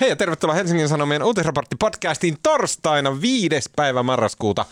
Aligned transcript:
Hei 0.00 0.08
ja 0.08 0.16
tervetuloa 0.16 0.54
Helsingin 0.54 0.88
Sanomien 0.88 1.22
uutisraportti-podcastiin 1.22 2.36
torstaina 2.42 3.20
5. 3.20 3.48
päivä 3.76 4.02
marraskuuta. 4.02 4.66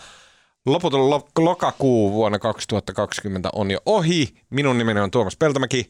Loputon 0.65 1.09
lo- 1.09 1.27
lokakuu 1.37 2.11
vuonna 2.13 2.39
2020 2.39 3.49
on 3.53 3.71
jo 3.71 3.79
ohi. 3.85 4.35
Minun 4.49 4.77
nimeni 4.77 4.99
on 4.99 5.11
Tuomas 5.11 5.37
Peltomäki 5.37 5.89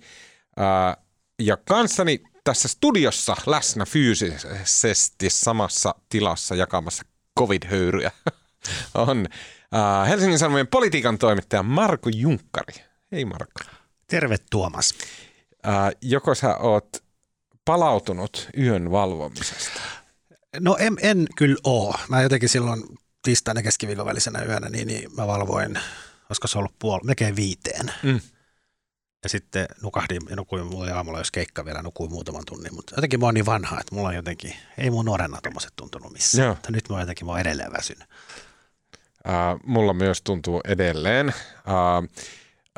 ää, 0.57 0.97
ja 1.41 1.57
kanssani 1.57 2.23
tässä 2.43 2.67
studiossa 2.67 3.35
läsnä 3.45 3.85
fyysisesti 3.85 5.29
samassa 5.29 5.95
tilassa 6.09 6.55
jakamassa 6.55 7.03
covid-höyryjä 7.39 8.11
on 8.95 9.27
ää, 9.71 10.05
Helsingin 10.05 10.39
Sanomien 10.39 10.67
politiikan 10.67 11.17
toimittaja 11.17 11.63
Marko 11.63 12.09
Junkkari. 12.15 12.73
Hei 13.11 13.25
Marko. 13.25 13.59
Terve 14.07 14.35
Tuomas. 14.51 14.93
Ää, 15.63 15.91
joko 16.01 16.35
sä 16.35 16.57
oot 16.57 17.08
palautunut 17.69 18.49
yön 18.57 18.91
valvomisesta? 18.91 19.81
No 20.59 20.77
en, 20.79 20.97
en 21.01 21.27
kyllä 21.37 21.55
oo. 21.63 21.95
Mä 22.07 22.21
jotenkin 22.21 22.49
silloin 22.49 22.83
tiistaina 23.21 23.61
keskiviikon 23.61 24.05
välisenä 24.05 24.41
yönä, 24.43 24.69
niin, 24.69 24.87
niin 24.87 25.15
mä 25.15 25.27
valvoin, 25.27 25.79
olisiko 26.29 26.47
se 26.47 26.57
ollut 26.57 26.79
puoli, 26.79 27.01
melkein 27.03 27.35
viiteen. 27.35 27.93
Mm. 28.03 28.19
Ja 29.23 29.29
sitten 29.29 29.65
nukahdin 29.81 30.21
ja 30.29 30.35
nukuin, 30.35 30.65
mulla 30.65 30.93
aamulla 30.93 31.17
jos 31.17 31.31
keikka 31.31 31.65
vielä, 31.65 31.81
nukuin 31.81 32.11
muutaman 32.11 32.43
tunnin, 32.47 32.75
mutta 32.75 32.93
jotenkin 32.95 33.19
mä 33.19 33.25
oon 33.25 33.33
niin 33.33 33.45
vanha, 33.45 33.79
että 33.79 33.95
mulla 33.95 34.07
on 34.07 34.15
jotenkin, 34.15 34.53
ei 34.77 34.89
mun 34.89 35.05
nuorena 35.05 35.39
tommoset 35.43 35.73
tuntunut 35.75 36.13
missään. 36.13 36.45
Joo. 36.45 36.53
Mutta 36.55 36.71
nyt 36.71 36.89
mä 36.89 36.95
oon 36.95 37.01
jotenkin, 37.01 37.25
mä 37.25 37.31
oon 37.31 37.41
edelleen 37.41 37.71
väsynyt. 37.71 38.07
Ää, 39.25 39.57
mulla 39.65 39.93
myös 39.93 40.21
tuntuu 40.21 40.61
edelleen. 40.65 41.33
Ää, 41.65 42.03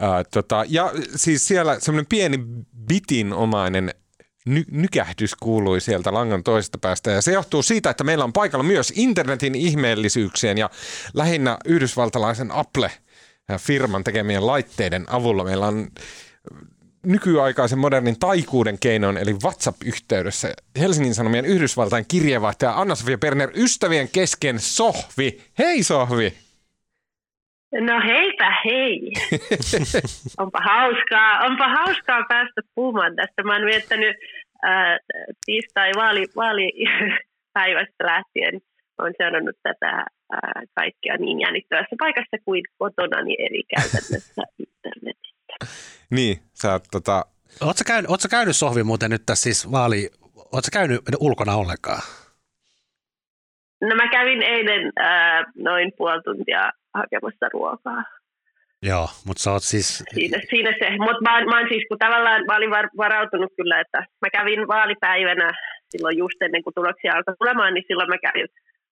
ää, 0.02 0.24
tota, 0.24 0.66
ja 0.68 0.92
siis 1.16 1.48
siellä 1.48 1.80
semmoinen 1.80 2.10
pieni 2.10 2.40
bitinomainen 2.88 3.94
ny- 4.46 4.66
nykähdys 4.72 5.36
kuului 5.36 5.82
sieltä 5.82 6.14
langan 6.14 6.44
toisesta 6.44 6.78
päästä. 6.78 7.12
Ja 7.12 7.22
se 7.22 7.32
johtuu 7.32 7.64
siitä, 7.64 7.90
että 7.90 8.04
meillä 8.04 8.24
on 8.24 8.34
paikalla 8.34 8.64
myös 8.64 8.94
internetin 8.96 9.56
ihmeellisyyksien 9.56 10.58
ja 10.58 10.70
lähinnä 11.14 11.58
yhdysvaltalaisen 11.66 12.52
Apple-firman 12.52 14.04
tekemien 14.04 14.48
laitteiden 14.48 15.06
avulla. 15.10 15.44
Meillä 15.44 15.68
on 15.68 15.88
nykyaikaisen 17.06 17.80
modernin 17.80 18.20
taikuuden 18.20 18.80
keinoin, 18.80 19.18
eli 19.18 19.34
WhatsApp-yhteydessä 19.34 20.54
Helsingin 20.80 21.16
Sanomien 21.16 21.46
Yhdysvaltain 21.46 22.06
kirjeenvaihtaja 22.08 22.82
Anna-Sofia 22.82 23.18
Perner 23.18 23.50
ystävien 23.54 24.10
kesken 24.10 24.60
Sohvi. 24.60 25.42
Hei 25.58 25.84
Sohvi! 25.84 26.34
No 27.80 28.02
heipä 28.08 28.54
hei. 28.66 29.12
onpa 30.44 30.60
hauskaa, 30.60 31.40
onpa 31.40 31.68
hauskaa 31.68 32.26
päästä 32.30 32.62
puhumaan 32.76 33.16
tästä. 33.16 33.44
Mä 33.44 33.54
oon 33.54 33.66
viettänyt 33.66 34.16
äh, 34.66 34.98
tiistai 35.46 35.92
vaali, 35.96 36.26
vaalipäivästä 36.36 38.06
lähtien. 38.14 38.62
Olen 38.98 39.14
seurannut 39.18 39.56
tätä 39.64 40.06
äh, 40.34 40.64
kaikkea 40.76 41.18
niin 41.18 41.40
jännittävässä 41.40 41.96
paikassa 42.00 42.38
kuin 42.46 42.64
kotona, 42.78 43.22
niin 43.22 43.42
eli 43.42 43.64
käytännössä 43.76 44.42
internetistä. 44.66 45.54
Niin, 46.10 46.38
sä 46.54 46.72
oot 46.72 46.84
tota, 46.92 47.26
Oletko 47.62 47.84
käynyt, 47.88 48.12
ootko 48.12 48.28
käynyt 48.32 48.56
sohvi 48.56 48.84
muuten 48.84 49.12
nyt 49.12 49.26
tässä 49.26 49.44
siis 49.44 49.72
vaali, 49.72 50.10
ootko 50.36 50.70
käynyt 50.72 51.02
ulkona 51.20 51.56
ollenkaan? 51.56 52.02
No 53.82 53.96
mä 53.96 54.08
kävin 54.08 54.44
eilen 54.44 54.92
äh, 55.00 55.46
noin 55.58 55.92
puoli 55.98 56.22
tuntia 56.22 56.72
hakemassa 56.94 57.50
ruokaa. 57.54 58.04
Joo, 58.84 59.08
mutta 59.28 59.44
sä 59.44 59.52
oot 59.52 59.64
siis, 59.64 60.04
Siinä, 60.14 60.40
siinä 60.50 60.72
se. 60.80 60.90
Mutta 60.90 61.22
mä, 61.22 61.46
mä, 61.46 61.68
siis, 61.70 61.84
kun 61.88 61.98
tavallaan 62.00 62.46
mä 62.48 62.56
olin 62.56 62.70
var, 62.70 62.90
varautunut 62.98 63.52
kyllä, 63.58 63.80
että 63.80 64.00
mä 64.22 64.30
kävin 64.30 64.68
vaalipäivänä 64.68 65.52
silloin 65.90 66.18
just 66.18 66.42
ennen 66.42 66.64
kuin 66.64 66.74
tuloksia 66.74 67.14
alkoi 67.14 67.36
tulemaan, 67.40 67.74
niin 67.74 67.84
silloin 67.88 68.10
mä 68.10 68.18
kävin 68.18 68.48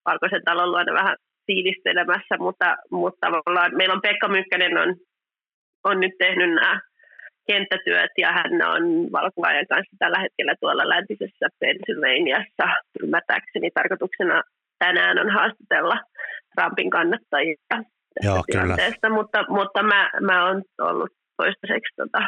Valkoisen 0.06 0.42
talon 0.46 0.72
luona 0.72 0.94
vähän 0.94 1.18
fiilistelemässä, 1.48 2.36
mutta, 2.40 2.78
mutta 2.92 3.20
tavallaan 3.26 3.72
meillä 3.78 3.94
on 3.94 4.02
Pekka 4.02 4.28
Mykkänen 4.28 4.78
on, 4.78 4.96
on 5.84 6.00
nyt 6.00 6.16
tehnyt 6.18 6.50
nämä 6.54 6.80
kenttätyöt 7.48 8.14
ja 8.18 8.30
hän 8.32 8.54
on 8.74 8.84
valokuvaajan 9.12 9.68
kanssa 9.70 9.96
tällä 10.00 10.20
hetkellä 10.20 10.54
tuolla 10.60 10.90
läntisessä 10.90 11.46
Pennsylvaniassa 11.60 12.66
ymmärtääkseni 13.04 13.70
tarkoituksena 13.74 14.44
tänään 14.80 15.20
on 15.20 15.30
haastatella 15.30 15.98
Trumpin 16.56 16.90
kannattajia 16.90 17.56
tästä 17.70 18.00
Joo, 18.24 18.44
kyllä. 18.52 18.64
tilanteesta, 18.64 19.10
mutta, 19.10 19.46
mutta 19.50 19.84
mä, 19.84 20.10
mä 20.22 20.46
oon 20.46 20.64
ollut 20.82 21.10
toistaiseksi 21.38 21.94
tota, 21.96 22.28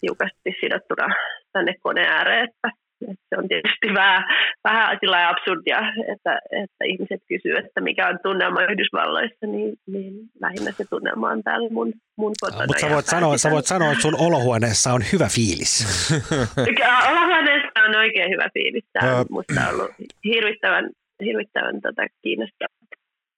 tiukasti 0.00 0.50
sidottuna 0.60 1.14
tänne 1.52 1.74
koneen 1.82 2.12
ääreen, 2.12 2.44
että, 2.44 2.68
että 3.10 3.24
se 3.28 3.36
on 3.38 3.48
tietysti 3.48 3.94
vähän, 3.94 4.24
vähän 4.64 4.96
sillä 5.00 5.28
absurdia, 5.28 5.78
että, 6.12 6.38
että 6.62 6.84
ihmiset 6.84 7.22
kysyy, 7.28 7.56
että 7.56 7.80
mikä 7.80 8.08
on 8.08 8.18
tunnelma 8.22 8.62
Yhdysvalloissa, 8.62 9.46
niin, 9.46 9.74
niin 9.86 10.12
lähinnä 10.40 10.70
se 10.72 10.84
tunnelma 10.90 11.30
on 11.30 11.42
täällä 11.42 11.68
mun, 11.70 11.92
mun 12.16 12.32
kotona. 12.40 12.66
mutta 12.66 12.80
sä 12.80 12.90
voit, 12.90 13.06
sanoa, 13.06 13.38
sä 13.38 13.50
voit 13.50 13.66
sanoa, 13.66 13.92
että 13.92 14.02
sun 14.02 14.20
olohuoneessa 14.20 14.92
on 14.92 15.02
hyvä 15.12 15.28
fiilis. 15.34 15.74
Kyllä, 16.76 16.98
Olohuoneessa 17.10 17.80
on 17.88 17.96
oikein 17.96 18.30
hyvä 18.30 18.48
fiilis. 18.54 18.84
Tämä 18.92 19.16
on 19.16 19.26
musta 19.30 19.68
ollut 19.72 19.90
hirvittävän, 20.24 20.90
hirvittävän 21.24 21.80
tota, 21.80 22.02
kiinnostavat 22.22 22.70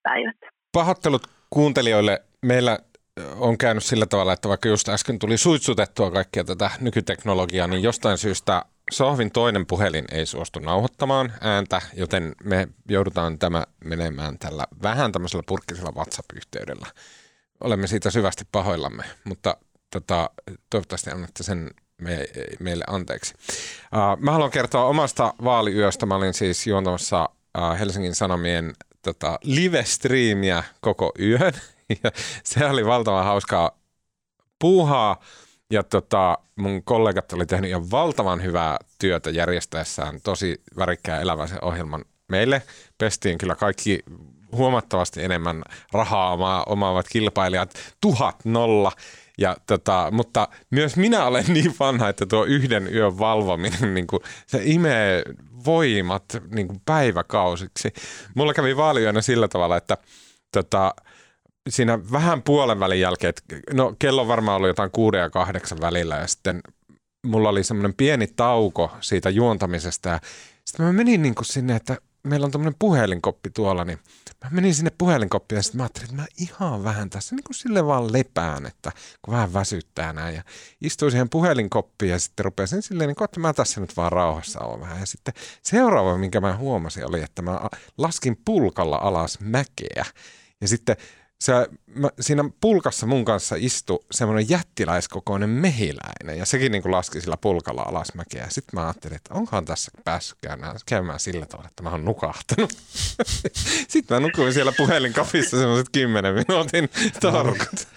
päivät. 0.02 0.36
pahoittelut 0.72 1.26
kuuntelijoille. 1.50 2.22
Meillä 2.42 2.78
on 3.36 3.58
käynyt 3.58 3.84
sillä 3.84 4.06
tavalla, 4.06 4.32
että 4.32 4.48
vaikka 4.48 4.68
just 4.68 4.88
äsken 4.88 5.18
tuli 5.18 5.36
suitsutettua 5.36 6.10
kaikkea 6.10 6.44
tätä 6.44 6.70
nykyteknologiaa, 6.80 7.66
niin 7.66 7.82
jostain 7.82 8.18
syystä 8.18 8.64
Sohvin 8.90 9.30
toinen 9.30 9.66
puhelin 9.66 10.04
ei 10.12 10.26
suostu 10.26 10.60
nauhoittamaan 10.60 11.32
ääntä, 11.40 11.80
joten 11.94 12.34
me 12.44 12.68
joudutaan 12.88 13.38
tämä 13.38 13.64
menemään 13.84 14.38
tällä 14.38 14.64
vähän 14.82 15.12
tämmöisellä 15.12 15.42
purkkisella 15.48 15.92
WhatsApp-yhteydellä. 15.92 16.86
Olemme 17.60 17.86
siitä 17.86 18.10
syvästi 18.10 18.44
pahoillamme, 18.52 19.04
mutta 19.24 19.56
tota, 19.92 20.30
toivottavasti 20.70 21.10
annatte 21.10 21.42
sen 21.42 21.70
me, 22.02 22.26
meille 22.60 22.84
anteeksi. 22.86 23.34
Uh, 23.82 24.22
mä 24.22 24.32
haluan 24.32 24.50
kertoa 24.50 24.84
omasta 24.84 25.34
vaaliyöstä. 25.44 26.06
Mä 26.06 26.16
olin 26.16 26.34
siis 26.34 26.66
juontamassa 26.66 27.28
uh, 27.58 27.78
Helsingin 27.78 28.14
Sanomien 28.14 28.72
tota, 29.02 29.38
live-striimiä 29.42 30.64
koko 30.80 31.12
yön. 31.20 31.52
Ja 32.04 32.10
se 32.44 32.66
oli 32.66 32.86
valtavan 32.86 33.24
hauskaa 33.24 33.70
puuhaa. 34.58 35.20
Ja 35.70 35.82
tota, 35.82 36.38
mun 36.56 36.82
kollegat 36.84 37.32
oli 37.32 37.46
tehnyt 37.46 37.70
ihan 37.70 37.90
valtavan 37.90 38.42
hyvää 38.42 38.76
työtä 38.98 39.30
järjestäessään 39.30 40.20
tosi 40.20 40.62
värikkään 40.76 41.22
eläväisen 41.22 41.64
ohjelman 41.64 42.04
meille. 42.28 42.62
Pestiin 42.98 43.38
kyllä 43.38 43.54
kaikki 43.54 44.02
huomattavasti 44.52 45.24
enemmän 45.24 45.62
rahaa 45.92 46.32
oma- 46.32 46.64
omaavat 46.66 47.06
kilpailijat, 47.08 47.74
tuhat 48.00 48.44
nolla. 48.44 48.92
Ja 49.38 49.56
tota, 49.66 50.08
mutta 50.12 50.48
myös 50.70 50.96
minä 50.96 51.24
olen 51.24 51.44
niin 51.54 51.74
vanha, 51.80 52.08
että 52.08 52.26
tuo 52.26 52.44
yhden 52.44 52.94
yön 52.94 53.18
valvominen, 53.18 53.94
niin 53.94 54.06
kuin, 54.06 54.20
se 54.46 54.60
imee 54.64 55.22
voimat 55.64 56.24
niin 56.50 56.68
kuin 56.68 56.80
päiväkausiksi. 56.84 57.92
Mulla 58.34 58.54
kävi 58.54 58.76
vaaliyönä 58.76 59.20
sillä 59.20 59.48
tavalla, 59.48 59.76
että 59.76 59.96
tota, 60.52 60.94
siinä 61.68 61.98
vähän 62.12 62.42
puolen 62.42 62.80
välin 62.80 63.00
jälkeen, 63.00 63.28
että 63.28 63.42
no 63.72 63.94
kello 63.98 64.22
on 64.22 64.28
varmaan 64.28 64.56
ollut 64.56 64.68
jotain 64.68 64.90
kuuden 64.90 65.20
ja 65.20 65.30
kahdeksan 65.30 65.80
välillä 65.80 66.16
ja 66.16 66.26
sitten 66.26 66.60
mulla 67.26 67.48
oli 67.48 67.64
semmoinen 67.64 67.94
pieni 67.94 68.26
tauko 68.26 68.90
siitä 69.00 69.30
juontamisesta 69.30 70.08
ja 70.08 70.20
sitten 70.64 70.86
mä 70.86 70.92
menin 70.92 71.22
niin 71.22 71.34
kuin 71.34 71.46
sinne, 71.46 71.76
että 71.76 71.96
meillä 72.22 72.44
on 72.44 72.50
tämmöinen 72.50 72.76
puhelinkoppi 72.78 73.50
tuolla, 73.50 73.84
niin 73.84 73.98
mä 74.44 74.50
menin 74.50 74.74
sinne 74.74 74.90
puhelinkoppiin 74.98 75.56
ja 75.56 75.62
sitten 75.62 75.76
mä 75.76 75.82
ajattelin, 75.82 76.04
että 76.04 76.22
mä 76.22 76.26
ihan 76.38 76.84
vähän 76.84 77.10
tässä 77.10 77.34
niin 77.34 77.44
kuin 77.44 77.54
sille 77.54 77.86
vaan 77.86 78.12
lepään, 78.12 78.66
että 78.66 78.92
kun 79.22 79.34
vähän 79.34 79.52
väsyttää 79.52 80.12
näin 80.12 80.36
ja 80.36 80.42
istuin 80.80 81.10
siihen 81.10 81.28
puhelinkoppiin 81.28 82.10
ja 82.10 82.18
sitten 82.18 82.44
rupesin 82.44 82.82
silleen, 82.82 83.08
niin 83.08 83.16
kuin, 83.16 83.24
että 83.24 83.40
mä 83.40 83.52
tässä 83.52 83.80
nyt 83.80 83.96
vaan 83.96 84.12
rauhassa 84.12 84.60
olen 84.60 84.80
vähän. 84.80 85.00
Ja 85.00 85.06
sitten 85.06 85.34
seuraava, 85.62 86.18
minkä 86.18 86.40
mä 86.40 86.56
huomasin, 86.56 87.06
oli, 87.06 87.22
että 87.22 87.42
mä 87.42 87.60
laskin 87.98 88.36
pulkalla 88.44 88.96
alas 88.96 89.40
mäkeä 89.40 90.04
ja 90.60 90.68
sitten 90.68 90.96
se, 91.40 91.52
mä, 91.94 92.10
siinä 92.20 92.44
pulkassa 92.60 93.06
mun 93.06 93.24
kanssa 93.24 93.56
istui 93.58 94.04
semmoinen 94.10 94.50
jättiläiskokoinen 94.50 95.50
mehiläinen 95.50 96.38
ja 96.38 96.46
sekin 96.46 96.72
niin 96.72 96.82
kuin 96.82 96.92
laski 96.92 97.20
sillä 97.20 97.36
pulkalla 97.36 97.82
alasmäkeä. 97.82 98.46
Sitten 98.48 98.80
mä 98.80 98.86
ajattelin, 98.86 99.16
että 99.16 99.34
onkohan 99.34 99.64
tässä 99.64 99.90
päässyt 100.04 100.38
käymään, 100.86 101.20
sillä 101.20 101.46
tavalla, 101.46 101.68
että 101.68 101.82
mä 101.82 101.90
oon 101.90 102.04
nukahtanut. 102.04 102.72
sitten 103.88 104.16
mä 104.16 104.20
nukuin 104.20 104.52
siellä 104.52 104.72
puhelinkopissa 104.76 105.58
semmoiset 105.58 105.88
kymmenen 105.92 106.34
minuutin 106.34 106.88
torkut. 107.20 107.88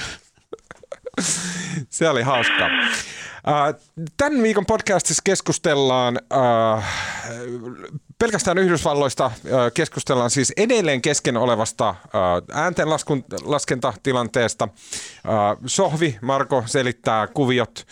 Se 1.89 2.09
oli 2.09 2.21
hauskaa. 2.21 2.67
Äh, 3.47 3.81
Tämän 4.17 4.43
viikon 4.43 4.65
podcastissa 4.65 5.21
keskustellaan 5.25 6.19
äh, 6.77 6.85
pelkästään 8.21 8.57
Yhdysvalloista 8.57 9.31
keskustellaan 9.73 10.29
siis 10.29 10.53
edelleen 10.57 11.01
kesken 11.01 11.37
olevasta 11.37 11.95
ääntenlaskentatilanteesta. 12.53 14.67
Sohvi, 15.65 16.17
Marko, 16.21 16.63
selittää 16.65 17.27
kuviot, 17.27 17.87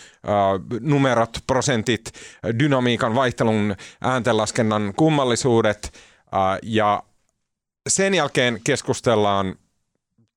numerot, 0.80 1.38
prosentit, 1.48 2.12
dynamiikan 2.60 3.16
vaihtelun, 3.16 3.76
ääntenlaskennan 4.02 4.94
kummallisuudet 4.96 5.94
ja 6.64 7.04
sen 7.90 8.14
jälkeen 8.14 8.62
keskustellaan 8.64 9.56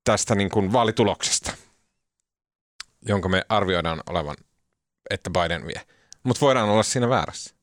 tästä 0.05 0.35
niin 0.35 0.51
kuin 0.51 0.73
vaalituloksesta, 0.73 1.53
jonka 3.09 3.29
me 3.29 3.43
arvioidaan 3.49 4.01
olevan, 4.11 4.37
että 5.11 5.31
Biden 5.31 5.67
vie. 5.67 5.81
Mutta 6.23 6.41
voidaan 6.41 6.69
olla 6.69 6.83
siinä 6.83 7.09
väärässä. 7.09 7.55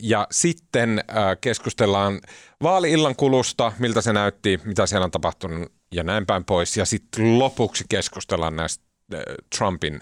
Ja 0.00 0.26
sitten 0.30 1.04
keskustellaan 1.40 2.20
vaali-illan 2.62 3.16
kulusta, 3.16 3.72
miltä 3.78 4.00
se 4.00 4.12
näytti, 4.12 4.60
mitä 4.64 4.86
siellä 4.86 5.04
on 5.04 5.10
tapahtunut 5.10 5.72
ja 5.94 6.02
näin 6.02 6.26
päin 6.26 6.44
pois. 6.44 6.76
Ja 6.76 6.84
sitten 6.84 7.38
lopuksi 7.38 7.84
keskustellaan 7.88 8.56
näistä 8.56 8.84
Trumpin, 9.58 10.00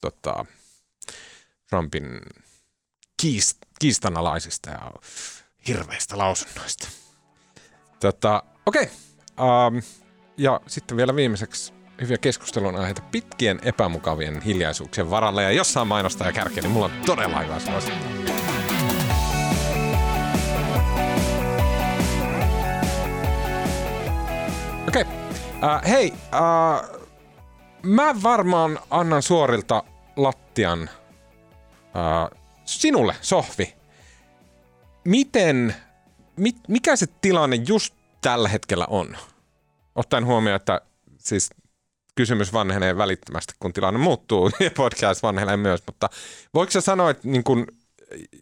tota, 0.00 0.44
Trumpin 1.70 2.20
kiist, 3.22 3.58
kiistanalaisista 3.80 4.70
ja 4.70 4.92
hirveistä 5.68 6.18
lausunnoista. 6.18 6.88
Tota, 8.00 8.42
Okei. 8.66 8.82
Okay. 8.82 9.66
Um, 9.66 9.82
ja 10.36 10.60
sitten 10.66 10.96
vielä 10.96 11.16
viimeiseksi 11.16 11.72
hyviä 12.00 12.18
keskustelun 12.18 12.76
aiheita 12.76 13.02
pitkien 13.02 13.60
epämukavien 13.62 14.40
hiljaisuuksien 14.40 15.10
varalle. 15.10 15.42
Ja 15.42 15.50
jossain 15.50 15.88
mainostaa 15.88 16.26
ja 16.26 16.32
kärkeä, 16.32 16.62
niin 16.62 16.70
mulla 16.72 16.86
on 16.86 16.92
todella 17.06 17.40
hyvä 17.40 17.60
suosittaa. 17.60 18.41
Okei. 24.88 25.02
Okay. 25.02 25.12
Uh, 25.62 25.88
hei, 25.88 26.12
uh, 26.12 27.00
mä 27.82 28.22
varmaan 28.22 28.78
annan 28.90 29.22
suorilta 29.22 29.84
lattian 30.16 30.82
uh, 30.82 32.38
sinulle, 32.64 33.16
Sohvi. 33.20 33.74
Miten, 35.04 35.74
mit, 36.36 36.56
mikä 36.68 36.96
se 36.96 37.06
tilanne 37.20 37.56
just 37.68 37.94
tällä 38.20 38.48
hetkellä 38.48 38.86
on? 38.86 39.16
Ottaen 39.94 40.26
huomioon, 40.26 40.56
että 40.56 40.80
siis 41.18 41.50
kysymys 42.14 42.52
vanhenee 42.52 42.96
välittömästi, 42.96 43.54
kun 43.58 43.72
tilanne 43.72 44.00
muuttuu 44.00 44.50
ja 44.60 44.70
podcast 44.70 45.22
vanhenee 45.22 45.56
myös, 45.56 45.82
mutta 45.86 46.08
voiko 46.54 46.70
sä 46.70 46.80
sanoa, 46.80 47.10
että 47.10 47.28
niin 47.28 47.44
kun, 47.44 47.66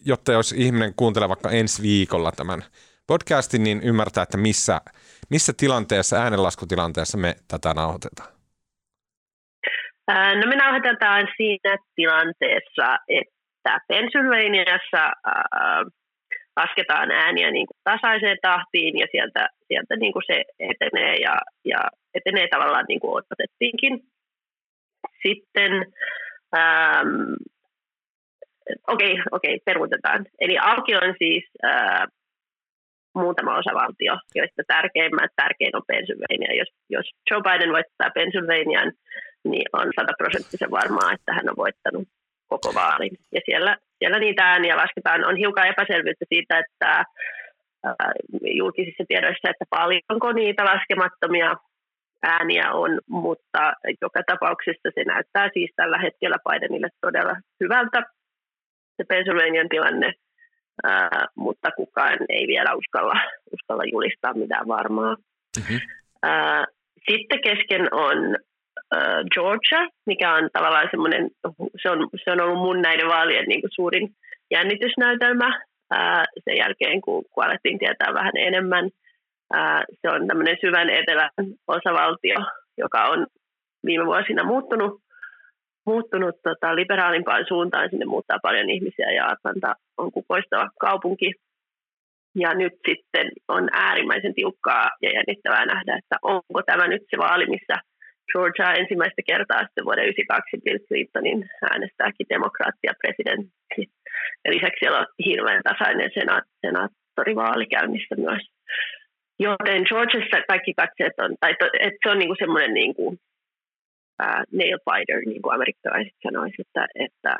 jotta 0.04 0.32
jos 0.32 0.52
ihminen 0.52 0.94
kuuntelee 0.96 1.28
vaikka 1.28 1.50
ensi 1.50 1.82
viikolla 1.82 2.32
tämän 2.32 2.64
podcastin, 3.06 3.64
niin 3.64 3.80
ymmärtää, 3.82 4.22
että 4.22 4.36
missä– 4.36 4.80
missä 5.30 5.52
tilanteessa, 5.56 6.16
äänenlaskutilanteessa 6.16 7.18
me 7.18 7.34
tätä 7.48 7.74
nauhoitetaan? 7.74 8.28
No 10.10 10.46
me 10.48 10.56
nauhoitetaan 10.56 11.28
siinä 11.36 11.76
tilanteessa, 11.94 12.98
että 13.08 13.78
Pennsylvaniassa 13.88 15.04
äh, 15.04 15.84
lasketaan 16.56 17.10
ääniä 17.10 17.50
niin 17.50 17.66
kuin 17.66 17.80
tasaiseen 17.84 18.38
tahtiin 18.42 18.98
ja 18.98 19.06
sieltä, 19.12 19.48
sieltä 19.68 19.96
niin 19.96 20.12
kuin 20.12 20.22
se 20.26 20.44
etenee 20.58 21.14
ja, 21.16 21.36
ja 21.64 21.80
etenee 22.14 22.48
tavallaan 22.48 22.84
niin 22.88 23.00
kuin 23.00 23.12
odotettiinkin. 23.12 24.00
Sitten, 25.26 25.72
ähm, 26.56 27.32
okei, 28.88 29.12
okay, 29.12 29.24
okay, 29.32 29.58
peruutetaan. 29.64 30.26
Eli 30.40 30.58
auki 30.58 30.94
on 30.94 31.14
siis 31.18 31.44
äh, 31.64 32.02
muutama 33.14 33.58
osavaltio, 33.58 34.14
joista 34.34 34.62
tärkeimmät, 34.66 35.30
tärkein 35.36 35.76
on 35.76 35.82
Pennsylvania. 35.86 36.58
Jos, 36.60 36.68
jos 36.90 37.06
Joe 37.30 37.40
Biden 37.40 37.72
voittaa 37.72 38.10
Pennsylvanian, 38.14 38.92
niin 39.44 39.66
on 39.72 39.88
sataprosenttisen 40.00 40.70
varmaa, 40.70 41.12
että 41.12 41.32
hän 41.32 41.50
on 41.50 41.56
voittanut 41.56 42.08
koko 42.46 42.74
vaalin. 42.74 43.14
Ja 43.32 43.40
siellä, 43.44 43.76
siellä 43.98 44.18
niitä 44.18 44.42
ääniä 44.44 44.76
lasketaan. 44.76 45.24
On 45.24 45.36
hiukan 45.36 45.68
epäselvyyttä 45.68 46.24
siitä, 46.28 46.58
että 46.58 46.90
äh, 47.86 47.94
julkisissa 48.40 49.04
tiedoissa, 49.08 49.50
että 49.50 49.64
paljonko 49.70 50.32
niitä 50.32 50.64
laskemattomia 50.64 51.56
ääniä 52.22 52.72
on, 52.72 53.00
mutta 53.08 53.72
joka 54.00 54.20
tapauksessa 54.26 54.88
se 54.94 55.04
näyttää 55.04 55.48
siis 55.54 55.70
tällä 55.76 55.98
hetkellä 55.98 56.36
Bidenille 56.48 56.88
todella 57.00 57.36
hyvältä. 57.60 58.02
Se 58.96 59.04
Pennsylvanian 59.08 59.68
tilanne 59.68 60.12
ää, 60.84 61.26
mutta 61.34 61.70
kukaan 61.76 62.18
ei 62.28 62.46
vielä 62.46 62.74
uskalla, 62.74 63.20
uskalla 63.52 63.82
julistaa 63.92 64.34
mitään 64.34 64.68
varmaa. 64.68 65.16
Mm-hmm. 65.58 65.80
Ää, 66.22 66.64
sitten 67.10 67.40
kesken 67.42 67.94
on 67.94 68.36
ää, 68.92 69.22
Georgia, 69.34 69.88
mikä 70.06 70.34
on 70.34 70.50
tavallaan 70.52 70.88
semmoinen, 70.90 71.30
se 71.82 71.90
on, 71.90 72.08
se 72.24 72.30
on 72.30 72.40
ollut 72.40 72.58
mun 72.58 72.82
näiden 72.82 73.08
vaalien 73.08 73.44
niin 73.48 73.60
kuin 73.60 73.70
suurin 73.74 74.08
jännitysnäytelmä 74.50 75.60
ää, 75.90 76.24
sen 76.44 76.56
jälkeen, 76.56 77.00
kun, 77.00 77.24
kun 77.30 77.44
alettiin 77.44 77.78
tietää 77.78 78.14
vähän 78.14 78.36
enemmän. 78.36 78.90
Ää, 79.52 79.84
se 80.00 80.08
on 80.08 80.26
tämmöinen 80.26 80.56
syvän 80.60 80.90
etelän 80.90 81.30
osavaltio, 81.68 82.36
joka 82.78 83.04
on 83.04 83.26
viime 83.86 84.06
vuosina 84.06 84.44
muuttunut 84.44 85.00
muuttunut 85.86 86.36
tota, 86.42 86.76
liberaalimpaan 86.76 87.44
suuntaan. 87.48 87.90
Sinne 87.90 88.04
muuttaa 88.04 88.38
paljon 88.42 88.70
ihmisiä 88.70 89.10
ja 89.10 89.26
Atlanta 89.26 89.74
on 89.96 90.12
kukoistava 90.12 90.70
kaupunki. 90.80 91.32
Ja 92.34 92.54
nyt 92.54 92.72
sitten 92.88 93.26
on 93.48 93.68
äärimmäisen 93.72 94.34
tiukkaa 94.34 94.90
ja 95.02 95.10
jännittävää 95.12 95.66
nähdä, 95.66 95.96
että 95.98 96.16
onko 96.22 96.62
tämä 96.66 96.88
nyt 96.88 97.02
se 97.10 97.18
vaali, 97.18 97.46
missä 97.46 97.74
Georgia 98.32 98.78
ensimmäistä 98.80 99.22
kertaa 99.26 99.64
sitten 99.66 99.84
vuoden 99.84 100.04
1992 100.04 100.64
Bill 100.64 100.78
Clintonin 100.86 101.40
äänestääkin 101.70 102.26
demokraattia 102.34 102.92
presidentti. 103.02 103.82
Ja 104.44 104.48
lisäksi 104.54 104.80
siellä 104.80 104.98
on 104.98 105.06
hirveän 105.26 105.62
tasainen 105.70 106.10
senaat- 106.18 106.52
senaattorivaali 106.64 107.66
käynnissä 107.66 108.14
myös. 108.26 108.42
Joten 109.38 109.82
Georgiassa 109.88 110.48
kaikki 110.48 110.72
katseet 110.74 111.16
on, 111.24 111.30
tai 111.40 111.54
to, 111.58 111.64
että 111.86 112.00
se 112.02 112.10
on 112.12 112.18
niinku 112.18 112.36
semmoinen 112.38 112.74
niinku 112.74 113.16
uh, 114.22 114.58
nail 114.58 114.78
biter, 114.86 115.20
niin 115.26 115.42
kuin 115.42 115.54
amerikkalaiset 115.54 116.16
sanoisivat, 116.22 116.66
että, 116.66 116.86
että 116.94 117.36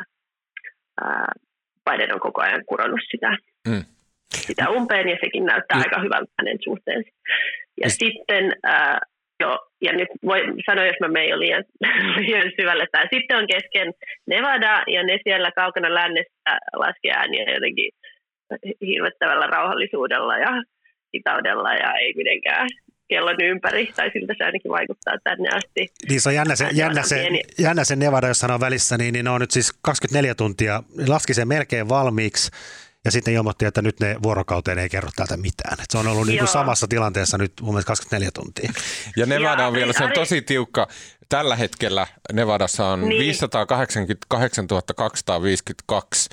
uh, 1.05 1.33
Biden 1.85 2.15
on 2.15 2.21
koko 2.21 2.41
ajan 2.43 2.65
kuronnut 2.67 3.01
sitä, 3.11 3.31
mm. 3.69 3.85
sitä 4.31 4.71
umpeen 4.71 5.09
ja 5.09 5.17
sekin 5.25 5.45
näyttää 5.45 5.77
mm. 5.77 5.83
aika 5.85 6.01
hyvältä 6.01 6.33
hänen 6.39 6.59
suhteensa. 6.65 7.11
Ja 7.83 7.89
mm. 7.89 7.97
sitten, 8.01 8.45
uh, 8.45 9.01
jo, 9.41 9.59
ja 9.83 9.93
nyt 9.93 10.09
voi 10.25 10.41
sanoa, 10.67 10.87
jos 10.87 11.01
mä 11.01 11.09
menen 11.09 11.29
jo 11.29 11.39
liian, 11.39 11.65
liian 12.25 12.53
syvälle, 12.61 12.83
että 12.83 13.09
sitten 13.15 13.39
on 13.39 13.47
kesken 13.47 13.93
Nevada 14.27 14.83
ja 14.87 15.03
ne 15.03 15.19
siellä 15.25 15.51
kaukana 15.53 15.95
lännessä 15.95 16.53
laskee 16.77 17.13
ääniä 17.13 17.55
jotenkin 17.55 17.91
hirvettävällä 18.87 19.47
rauhallisuudella 19.47 20.39
ja 20.39 20.63
hitaudella 21.15 21.75
ja 21.75 21.95
ei 21.95 22.13
mitenkään 22.17 22.69
kellon 23.11 23.41
ympäri, 23.43 23.93
tai 23.97 24.11
siltä 24.13 24.35
se 24.39 24.45
ainakin 24.45 24.71
vaikuttaa 24.71 25.15
tänne 25.25 25.49
asti. 25.57 25.93
Niin 26.09 26.21
se 26.21 26.29
on 26.29 26.35
jännä 26.35 26.57
se, 26.57 26.69
jännä 26.73 27.03
se, 27.03 27.29
jännä 27.59 27.85
se 27.85 27.97
Nevada, 27.97 28.29
jos 28.29 28.39
sanoo 28.39 28.61
välissä, 28.61 28.99
niin, 28.99 29.13
niin 29.13 29.25
ne 29.25 29.31
on 29.31 29.41
nyt 29.41 29.51
siis 29.51 29.73
24 29.83 30.35
tuntia, 30.35 30.83
laski 31.07 31.35
sen 31.35 31.49
melkein 31.49 31.89
valmiiksi, 31.89 32.51
ja 33.05 33.11
sitten 33.11 33.35
ilmoitti, 33.35 33.65
että 33.65 33.83
nyt 33.83 34.01
ne 34.01 34.17
vuorokauteen 34.23 34.79
ei 34.79 34.89
kerro 34.89 35.11
täältä 35.17 35.37
mitään. 35.37 35.81
Et 35.81 35.91
se 35.91 35.99
on 35.99 36.07
ollut 36.07 36.27
niin 36.27 36.39
kuin 36.39 36.49
samassa 36.49 36.89
tilanteessa 36.89 37.39
nyt 37.39 37.53
mun 37.61 37.75
mielestä 37.75 37.87
24 37.87 38.31
tuntia. 38.35 38.73
Ja 39.17 39.27
Nevada 39.27 39.67
on 39.67 39.73
vielä, 39.73 39.93
se 39.93 40.05
on 40.05 40.13
tosi 40.15 40.43
tiukka. 40.43 40.89
Tällä 41.29 41.57
hetkellä 41.57 42.07
Nevadassa 42.33 42.87
on 42.87 43.09
niin. 43.09 43.21
588 43.21 44.67
252 45.07 46.29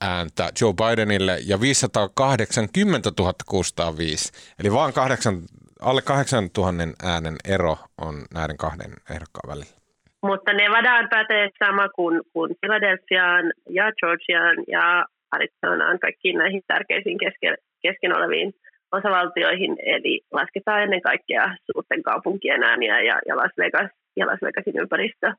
ääntä 0.00 0.52
Joe 0.60 0.74
Bidenille 0.74 1.38
ja 1.46 1.60
580 1.60 3.12
605. 3.46 4.32
Eli 4.58 4.72
vaan 4.72 4.92
8 4.92 5.42
alle 5.82 6.02
8000 6.02 6.84
äänen 7.12 7.36
ero 7.54 7.76
on 8.06 8.14
näiden 8.34 8.56
kahden 8.56 8.92
ehdokkaan 9.10 9.48
välillä. 9.48 9.78
Mutta 10.22 10.52
Nevadaan 10.52 11.08
pätee 11.08 11.48
sama 11.64 11.88
kuin, 11.88 12.20
kuin 12.32 12.56
Philadelphiaan 12.60 13.52
ja 13.70 13.92
Georgiaan 13.92 14.56
ja 14.68 15.06
Arizonaan, 15.30 15.98
kaikkiin 15.98 16.38
näihin 16.38 16.62
tärkeisiin 16.66 17.18
kesken, 17.18 17.56
kesken 17.82 18.16
oleviin 18.16 18.52
osavaltioihin. 18.92 19.76
Eli 19.82 20.20
lasketaan 20.32 20.82
ennen 20.82 21.02
kaikkea 21.02 21.56
suurten 21.66 22.02
kaupunkien 22.02 22.62
ääniä 22.62 23.00
ja, 23.00 23.18
ja 23.28 23.36
Las 23.36 23.52
Vegas 23.58 23.90
ja 24.16 24.26
Las 24.26 24.42
Vegasin 24.42 24.80
ympäristö 24.80 25.32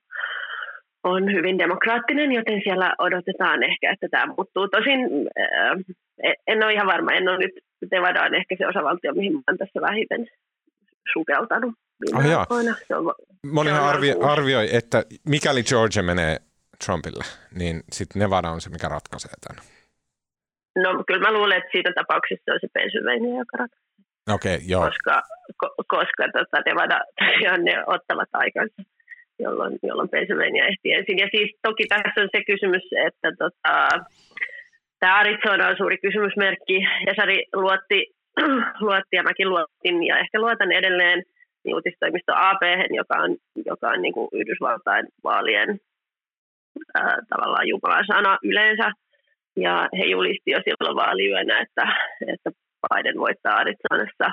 on 1.03 1.31
hyvin 1.34 1.58
demokraattinen, 1.58 2.31
joten 2.31 2.62
siellä 2.63 2.93
odotetaan 2.98 3.63
ehkä, 3.63 3.91
että 3.91 4.08
tämä 4.12 4.25
muuttuu. 4.25 4.67
Tosin 4.67 5.00
en 6.48 6.63
ole 6.63 6.74
ihan 6.74 6.88
varma, 6.88 7.12
en 7.12 7.29
ole 7.29 7.38
nyt, 7.38 7.51
Nevada 7.91 8.24
on 8.24 8.36
ehkä 8.36 8.55
se 8.57 8.67
osavaltio, 8.67 9.13
mihin 9.13 9.33
olen 9.33 9.57
tässä 9.57 9.81
vähiten 9.81 10.27
sukeltanut 11.13 11.74
viime 12.01 12.38
oh, 12.38 12.48
Se 12.88 12.95
on, 12.95 13.13
Monihan 13.51 13.83
arvi, 13.83 14.13
arvioi, 14.21 14.67
että 14.75 15.03
mikäli 15.27 15.63
Georgia 15.63 16.03
menee 16.03 16.38
Trumpille, 16.86 17.24
niin 17.59 17.83
sitten 17.91 18.19
Nevada 18.19 18.50
on 18.50 18.62
se, 18.62 18.69
mikä 18.69 18.88
ratkaisee 18.88 19.33
tämän. 19.48 19.63
No 20.83 21.03
kyllä 21.07 21.21
mä 21.21 21.33
luulen, 21.33 21.57
että 21.57 21.69
siinä 21.71 21.91
tapauksessa 21.95 22.53
on 22.53 22.59
se 22.62 22.67
Pennsylvania, 22.74 23.39
joka 23.39 23.57
ratkaisee. 23.57 23.89
Okei, 24.36 24.55
okay, 24.55 24.67
joo. 24.67 24.86
Koska, 24.86 25.21
ko, 25.57 25.67
koska 25.88 26.24
tota, 26.38 26.57
Nevada 26.65 27.00
tosiaan 27.19 27.63
ne 27.63 27.75
ottavat 27.88 28.29
aikansa, 28.33 28.81
jolloin, 29.39 29.79
jolloin 29.83 30.09
Pennsylvania 30.09 30.67
ehtii 30.71 30.93
ensin. 30.93 31.17
Ja 31.17 31.27
siis 31.36 31.50
toki 31.62 31.83
tässä 31.88 32.21
on 32.21 32.29
se 32.36 32.43
kysymys, 32.51 32.86
että 33.07 33.29
tota, 33.43 33.74
tämä 34.99 35.19
Arizona 35.19 35.67
on 35.67 35.77
suuri 35.77 35.97
kysymysmerkki. 35.97 36.77
Sari 37.15 37.45
luotti, 37.53 38.07
luotti 38.85 39.15
ja 39.15 39.23
mäkin 39.23 39.49
luotin 39.49 40.03
ja 40.07 40.17
ehkä 40.17 40.39
luotan 40.39 40.71
edelleen 40.71 41.23
niin 41.63 41.75
uutistoimisto 41.75 42.33
AP, 42.35 42.61
joka 42.89 43.15
on, 43.23 43.35
joka 43.65 43.87
on 43.89 44.01
niin 44.01 44.13
kuin 44.13 44.27
Yhdysvaltain 44.33 45.07
vaalien 45.23 45.79
ää, 46.95 47.17
tavallaan 47.29 47.67
Jumalan 47.67 48.05
sana 48.07 48.37
yleensä. 48.43 48.91
Ja 49.55 49.89
he 49.97 50.03
julisti 50.03 50.51
jo 50.51 50.59
silloin 50.63 50.95
vaaliyönä, 50.95 51.59
että, 51.59 51.95
että 52.27 52.49
Biden 52.81 53.17
voittaa 53.17 53.55
Arizonassa. 53.55 54.31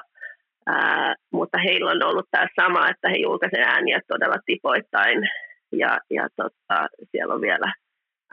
Ää, 0.66 1.14
mutta 1.32 1.58
heillä 1.58 1.90
on 1.90 2.02
ollut 2.02 2.26
tämä 2.30 2.46
sama, 2.61 2.88
että 2.88 3.08
he 3.08 3.16
julkaisivat 3.16 3.66
ääniä 3.66 4.00
todella 4.08 4.37
tipoittain. 4.46 5.28
Ja, 5.73 5.99
ja 6.11 6.28
tota, 6.37 6.87
siellä 7.11 7.35
on 7.35 7.40
vielä 7.40 7.73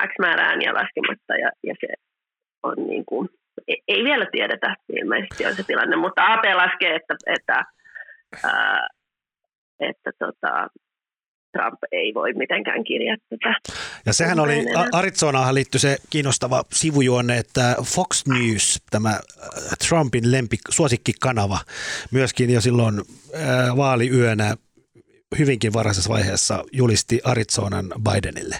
X 0.07 0.11
määrä 0.19 0.43
ääniä 0.43 0.73
laskematta 0.73 1.33
ja, 1.43 1.49
ja 1.63 1.75
se 1.79 1.87
on 2.63 2.87
niin 2.87 3.05
kuin, 3.05 3.29
ei, 3.67 4.03
vielä 4.03 4.25
tiedetä 4.31 4.75
ilmeisesti 4.89 5.45
on 5.45 5.55
se 5.55 5.63
tilanne, 5.63 5.95
mutta 5.95 6.33
AP 6.33 6.43
laskee, 6.55 6.95
että, 6.95 7.15
että, 7.25 7.63
ää, 8.43 8.87
että 9.79 10.11
tota, 10.19 10.67
Trump 11.57 11.79
ei 11.91 12.13
voi 12.13 12.33
mitenkään 12.33 12.83
kirjaa 12.83 13.17
tätä. 13.29 13.55
Ja 14.05 14.13
sehän 14.13 14.39
oli, 14.39 14.65
Arizonaahan 14.91 15.55
liittyi 15.55 15.79
se 15.79 15.97
kiinnostava 16.09 16.63
sivujuonne, 16.71 17.37
että 17.37 17.75
Fox 17.83 18.25
News, 18.25 18.81
tämä 18.91 19.19
Trumpin 19.87 20.31
lempi, 20.31 20.57
suosikkikanava, 20.69 21.59
myöskin 22.11 22.49
jo 22.49 22.61
silloin 22.61 23.01
vaaliyönä 23.77 24.55
hyvinkin 25.39 25.73
varhaisessa 25.73 26.09
vaiheessa 26.09 26.63
julisti 26.71 27.19
Arizonan 27.23 27.93
Bidenille. 28.03 28.55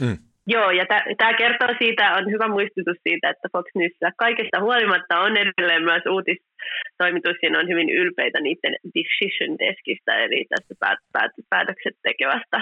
Mm. 0.00 0.18
Joo, 0.46 0.70
ja 0.70 0.84
tämä 1.18 1.34
kertoo 1.34 1.68
siitä, 1.78 2.14
on 2.14 2.30
hyvä 2.30 2.48
muistutus 2.48 2.98
siitä, 3.02 3.30
että 3.30 3.48
Fox 3.52 3.66
News 3.74 3.92
kaikesta 4.16 4.60
huolimatta 4.60 5.20
on 5.20 5.36
edelleen 5.36 5.84
myös 5.84 6.02
uutistoimitus, 6.10 7.36
ja 7.42 7.58
on 7.58 7.68
hyvin 7.68 7.90
ylpeitä 7.90 8.40
niiden 8.40 8.74
decision 8.94 9.58
deskistä, 9.58 10.12
eli 10.24 10.44
tästä 10.48 10.74
päät, 10.80 10.98
päät, 11.12 11.32
päätökset 11.50 11.96
tekevästä 12.02 12.58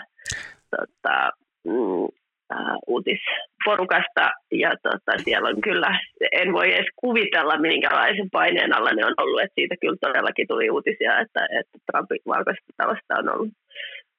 tota, 0.76 1.30
mm, 1.64 2.04
uh, 2.04 2.78
uutisporukasta, 2.86 4.30
ja 4.52 4.70
tota, 4.82 5.12
siellä 5.24 5.48
on 5.48 5.60
kyllä, 5.60 5.98
en 6.32 6.52
voi 6.52 6.74
edes 6.74 6.90
kuvitella, 6.96 7.58
minkälaisen 7.58 8.28
paineen 8.32 8.76
alla 8.76 8.90
ne 8.90 9.06
on 9.06 9.14
ollut, 9.22 9.40
että 9.42 9.54
siitä 9.54 9.74
kyllä 9.80 9.96
todellakin 10.00 10.48
tuli 10.48 10.70
uutisia, 10.70 11.20
että, 11.20 11.42
että 11.60 11.78
Trumpin 11.86 12.20
valkoista 12.26 12.72
talosta 12.76 13.18
on 13.18 13.28
ollut 13.34 13.52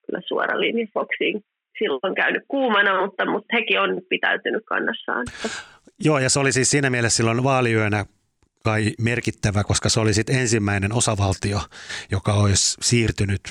kyllä 0.06 0.22
suora 0.28 0.60
linja 0.60 0.88
Foxiin 0.94 1.42
silloin 1.80 2.16
käynyt 2.16 2.44
kuumana, 2.48 3.02
mutta, 3.02 3.26
mutta 3.26 3.48
hekin 3.54 3.80
on 3.80 4.02
pitäytynyt 4.10 4.64
kannassaan. 4.66 5.26
Joo, 6.00 6.20
ja 6.20 6.30
se 6.30 6.40
oli 6.40 6.52
siis 6.52 6.72
siinä 6.72 6.90
mielessä 6.90 7.18
silloin 7.18 7.44
vaaliyönä 7.44 8.06
kai 8.64 8.92
merkittävä, 9.00 9.64
koska 9.64 9.90
se 9.90 10.00
oli 10.00 10.14
sitten 10.14 10.40
ensimmäinen 10.40 10.94
osavaltio, 10.94 11.60
joka 12.12 12.34
olisi 12.34 12.78
siirtynyt 12.82 13.42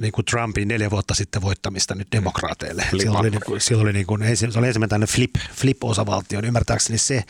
niin 0.00 0.12
kuin 0.12 0.24
Trumpin 0.24 0.68
neljä 0.68 0.90
vuotta 0.90 1.14
sitten 1.14 1.42
voittamista 1.42 1.94
nyt 1.94 2.08
demokraateille. 2.12 2.84
Silloin 2.98 3.20
oli, 3.20 3.30
niin 3.30 3.42
kuin, 3.46 3.60
silloin 3.60 3.84
oli, 3.86 3.92
niin 3.92 4.06
kuin, 4.06 4.36
se 4.36 4.58
oli 4.58 4.66
ensimmäinen 4.66 5.08
flip, 5.08 5.34
flip-osavaltio. 5.54 6.40
Niin 6.40 6.48
ymmärtääkseni 6.48 6.98
se 6.98 7.24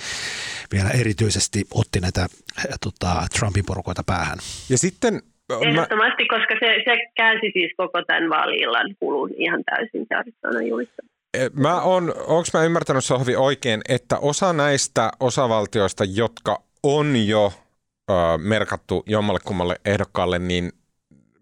vielä 0.73 0.91
erityisesti 0.91 1.65
otti 1.71 2.01
näitä 2.01 2.27
tota, 2.81 3.27
Trumpin 3.39 3.65
porukoita 3.67 4.03
päähän. 4.03 4.39
Ja 4.69 4.79
sitten 4.79 5.23
Ehdottomasti, 5.61 6.27
koska 6.27 6.55
se, 6.61 6.83
se 6.85 6.97
käänsi 7.17 7.51
siis 7.53 7.73
koko 7.77 8.03
tämän 8.07 8.31
vaaliillan 8.31 8.95
kulun 9.01 9.31
ihan 9.37 9.63
täysin 9.65 10.07
se 10.11 10.65
julissa. 10.69 11.03
Eh, 11.35 11.51
mä 11.55 11.81
on, 11.81 12.15
onko 12.27 12.49
mä 12.55 12.65
ymmärtänyt 12.65 13.05
Sohvi 13.05 13.37
oikein, 13.37 13.81
että 13.89 14.19
osa 14.19 14.53
näistä 14.53 15.11
osavaltioista, 15.21 16.05
jotka 16.05 16.63
on 16.83 17.27
jo 17.27 17.53
ö, 18.11 18.15
merkattu 18.39 19.03
jommalle 19.07 19.41
kummalle 19.45 19.77
ehdokkaalle, 19.85 20.39
niin 20.39 20.73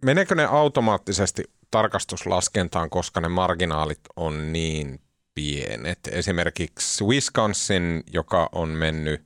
meneekö 0.04 0.34
ne 0.34 0.44
automaattisesti 0.44 1.44
tarkastuslaskentaan, 1.70 2.90
koska 2.90 3.20
ne 3.20 3.28
marginaalit 3.28 4.00
on 4.16 4.52
niin 4.52 5.00
pienet? 5.34 5.98
Esimerkiksi 6.12 7.04
Wisconsin, 7.04 8.02
joka 8.12 8.48
on 8.52 8.68
mennyt 8.68 9.20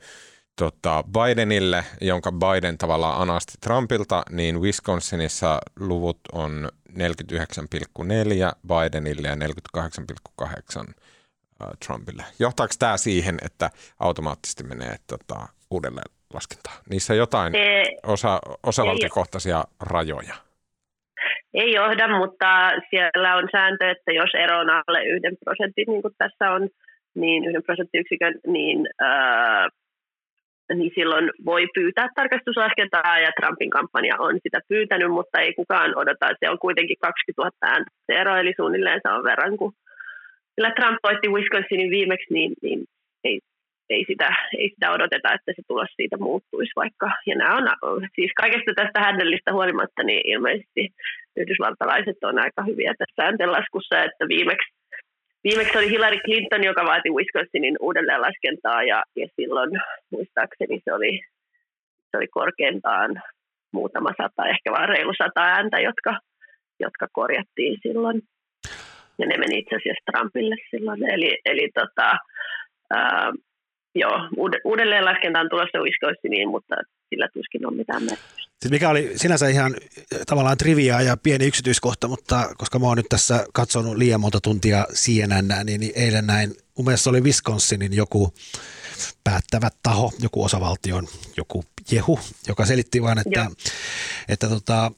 tota 0.58 1.04
Bidenille, 1.12 1.84
jonka 2.00 2.32
Biden 2.32 2.78
tavallaan 2.78 3.20
anasti 3.20 3.52
Trumpilta, 3.64 4.22
niin 4.30 4.60
Wisconsinissa 4.60 5.58
luvut 5.80 6.18
on 6.32 6.68
49,4 6.90 6.96
Bidenille 8.68 9.28
ja 9.28 9.34
48,8 9.34 10.92
Trumpille. 11.86 12.22
Johtaako 12.38 12.74
tämä 12.78 12.96
siihen, 12.96 13.36
että 13.44 13.70
automaattisesti 14.00 14.64
menee 14.64 14.96
tota, 15.06 15.48
uudelleen 15.70 16.10
laskentaan? 16.34 16.76
Niissä 16.90 17.14
jotain 17.14 17.52
osa, 18.06 18.40
osavaltiokohtaisia 18.62 19.64
rajoja. 19.80 20.34
Ei 21.54 21.72
johda, 21.72 22.18
mutta 22.18 22.70
siellä 22.90 23.36
on 23.36 23.48
sääntö, 23.52 23.90
että 23.90 24.12
jos 24.12 24.30
ero 24.34 24.58
on 24.58 24.70
alle 24.70 25.04
yhden 25.04 25.36
prosentin, 25.44 25.84
niin 25.88 26.02
kuin 26.02 26.14
tässä 26.18 26.50
on, 26.50 26.68
niin 27.14 27.44
yhden 27.44 27.62
prosenttiyksikön, 27.62 28.34
niin 28.46 28.88
äh, 29.02 29.66
niin 30.74 30.92
silloin 30.94 31.30
voi 31.44 31.66
pyytää 31.74 32.08
tarkastuslaskentaa 32.14 33.18
ja 33.18 33.30
Trumpin 33.40 33.70
kampanja 33.70 34.14
on 34.18 34.34
sitä 34.42 34.60
pyytänyt, 34.68 35.10
mutta 35.10 35.40
ei 35.40 35.54
kukaan 35.54 35.98
odota. 35.98 36.26
Se 36.40 36.50
on 36.50 36.58
kuitenkin 36.58 36.96
20 37.00 37.42
000 37.42 37.50
ääntä 37.62 37.90
ero, 38.08 38.36
eli 38.36 38.52
suunnilleen 38.56 39.00
saman 39.02 39.24
verran, 39.24 39.56
kun 39.56 39.72
sillä 40.54 40.70
Trump 40.70 40.98
voitti 41.04 41.28
Wisconsinin 41.28 41.90
viimeksi, 41.90 42.34
niin, 42.34 42.52
niin 42.62 42.84
ei, 43.24 43.40
ei, 43.90 44.04
sitä, 44.08 44.28
ei 44.58 44.68
sitä 44.74 44.92
odoteta, 44.92 45.32
että 45.32 45.52
se 45.56 45.62
tulos 45.68 45.88
siitä 45.96 46.16
muuttuisi 46.16 46.72
vaikka. 46.76 47.10
Ja 47.26 47.34
nämä 47.36 47.56
on, 47.82 48.08
siis 48.14 48.32
kaikesta 48.36 48.72
tästä 48.76 49.00
händellistä 49.00 49.52
huolimatta, 49.52 50.02
niin 50.02 50.22
ilmeisesti 50.24 50.82
yhdysvaltalaiset 51.36 52.18
on 52.24 52.38
aika 52.38 52.62
hyviä 52.62 52.94
tässä 52.98 53.22
sääntelaskussa, 53.22 54.04
että 54.04 54.28
viimeksi 54.28 54.74
Viimeksi 55.44 55.78
oli 55.78 55.90
Hillary 55.90 56.18
Clinton, 56.24 56.64
joka 56.64 56.84
vaati 56.84 57.10
Wisconsinin 57.10 57.76
uudelleenlaskentaa 57.80 58.82
ja, 58.82 59.02
ja 59.16 59.26
silloin 59.36 59.70
muistaakseni 60.10 60.80
se 60.84 60.92
oli, 60.92 61.20
se 62.10 62.16
oli 62.16 62.28
korkeintaan 62.28 63.22
muutama 63.72 64.10
sata, 64.22 64.48
ehkä 64.48 64.70
vaan 64.70 64.88
reilu 64.88 65.12
sata 65.18 65.42
ääntä, 65.42 65.80
jotka, 65.80 66.18
jotka 66.80 67.06
korjattiin 67.12 67.78
silloin. 67.82 68.22
Ja 69.18 69.26
ne 69.26 69.36
meni 69.36 69.58
itse 69.58 69.76
asiassa 69.76 70.04
Trumpille 70.06 70.56
silloin. 70.70 71.10
Eli, 71.14 71.38
eli 71.44 71.70
tota, 71.74 72.16
ää, 72.90 73.32
joo, 73.94 74.28
uudelleenlaskenta 74.64 75.40
on 75.40 75.48
tulossa 75.50 75.78
Wisconsiniin, 75.78 76.48
mutta 76.48 76.76
sillä 77.08 77.28
tuskin 77.34 77.66
on 77.66 77.76
mitään 77.76 78.02
merkitystä. 78.02 78.53
Siis 78.64 78.72
mikä 78.72 78.88
oli 78.88 79.12
sinänsä 79.16 79.48
ihan 79.48 79.76
tavallaan 80.26 80.58
triviaa 80.58 81.02
ja 81.02 81.16
pieni 81.16 81.46
yksityiskohta, 81.46 82.08
mutta 82.08 82.50
koska 82.56 82.78
mä 82.78 82.86
oon 82.86 82.96
nyt 82.96 83.06
tässä 83.08 83.46
katsonut 83.52 83.96
liian 83.96 84.20
monta 84.20 84.40
tuntia 84.40 84.86
CNN, 84.92 85.66
niin, 85.66 85.80
niin 85.80 85.92
eilen 85.94 86.26
näin, 86.26 86.54
mun 86.78 86.84
mielestä 86.84 87.10
oli 87.10 87.20
Wisconsinin 87.20 87.92
joku 87.92 88.34
päättävä 89.24 89.70
taho, 89.82 90.12
joku 90.18 90.44
osavaltion, 90.44 91.08
joku 91.36 91.64
jehu, 91.90 92.20
joka 92.48 92.66
selitti 92.66 93.02
vain, 93.02 93.18
että, 93.18 93.50
että, 94.28 94.48
tota, 94.48 94.92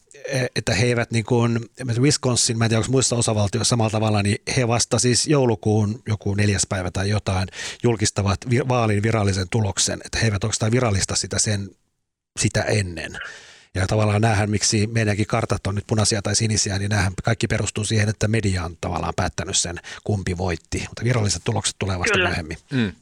että 0.57 0.75
he 0.75 0.87
eivät 0.87 1.11
niin 1.11 1.25
kuin, 1.25 1.61
Wisconsin, 2.01 2.59
mä 2.59 2.65
en 2.65 2.69
tiedä 2.69 2.79
onko 2.79 2.93
muissa 2.93 3.17
osavaltioissa 3.17 3.69
samalla 3.69 3.91
tavalla, 3.91 4.23
niin 4.23 4.39
he 4.57 4.69
vasta 4.69 4.99
siis 4.99 5.27
joulukuun 5.27 6.03
joku 6.09 6.35
neljäs 6.35 6.67
päivä 6.69 6.91
tai 6.91 7.09
jotain 7.09 7.49
julkistavat 7.83 8.41
vaalin 8.69 9.03
virallisen 9.03 9.49
tuloksen, 9.51 10.01
että 10.05 10.19
he 10.19 10.27
eivät 10.27 10.45
oikeastaan 10.45 10.73
virallista 10.73 11.17
sitä 11.17 11.39
sen 11.39 11.71
sitä 12.39 12.63
ennen. 12.63 13.19
Ja 13.77 13.87
tavallaan 13.87 14.21
näähän, 14.23 14.51
miksi 14.51 14.87
meidänkin 14.87 15.27
kartat 15.27 15.67
on 15.67 15.75
nyt 15.75 15.85
punaisia 15.87 16.23
tai 16.23 16.35
sinisiä, 16.35 16.79
niin 16.79 16.91
näähän 16.91 17.13
kaikki 17.25 17.47
perustuu 17.47 17.85
siihen, 17.85 18.09
että 18.09 18.29
media 18.29 18.65
on 18.65 18.75
tavallaan 18.81 19.13
päättänyt 19.17 19.57
sen, 19.57 19.77
kumpi 20.05 20.39
voitti. 20.39 20.79
Mutta 20.89 21.05
viralliset 21.05 21.43
tulokset 21.45 21.77
tulee 21.79 21.99
vasta 21.99 22.13
Kyllä. 22.13 22.29
myöhemmin. 22.29 22.57
Mm. 22.73 22.93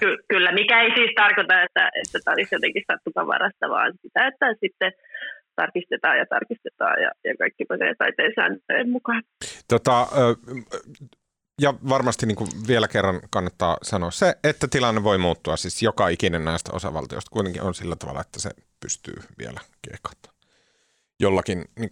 Ky- 0.00 0.22
kyllä, 0.28 0.52
mikä 0.52 0.82
ei 0.82 0.90
siis 0.94 1.10
tarkoita, 1.16 1.62
että, 1.62 1.90
että 2.02 2.18
tämä 2.24 2.34
olisi 2.34 2.54
jotenkin 2.54 2.84
sattumavarasta, 2.92 3.68
vaan 3.68 3.92
sitä, 4.02 4.26
että 4.26 4.46
sitten 4.60 4.92
tarkistetaan 5.56 6.18
ja 6.18 6.26
tarkistetaan 6.26 7.02
ja, 7.02 7.10
ja 7.24 7.36
kaikki 7.38 7.64
menee 7.68 7.94
taiteen 7.98 8.32
sääntöjen 8.34 8.90
mukaan. 8.90 9.22
Tota, 9.68 10.06
ja 11.60 11.74
varmasti 11.88 12.26
niin 12.26 12.36
kuin 12.36 12.50
vielä 12.66 12.88
kerran 12.88 13.20
kannattaa 13.30 13.78
sanoa 13.82 14.10
se, 14.10 14.38
että 14.44 14.68
tilanne 14.68 15.02
voi 15.02 15.18
muuttua. 15.18 15.56
Siis 15.56 15.82
joka 15.82 16.08
ikinen 16.08 16.44
näistä 16.44 16.72
osavaltioista 16.72 17.30
kuitenkin 17.30 17.62
on 17.62 17.74
sillä 17.74 17.96
tavalla, 17.96 18.20
että 18.20 18.40
se 18.40 18.50
pystyy 18.80 19.22
vielä 19.38 19.60
keikata. 19.82 20.32
Jollakin, 21.20 21.64
niin 21.78 21.90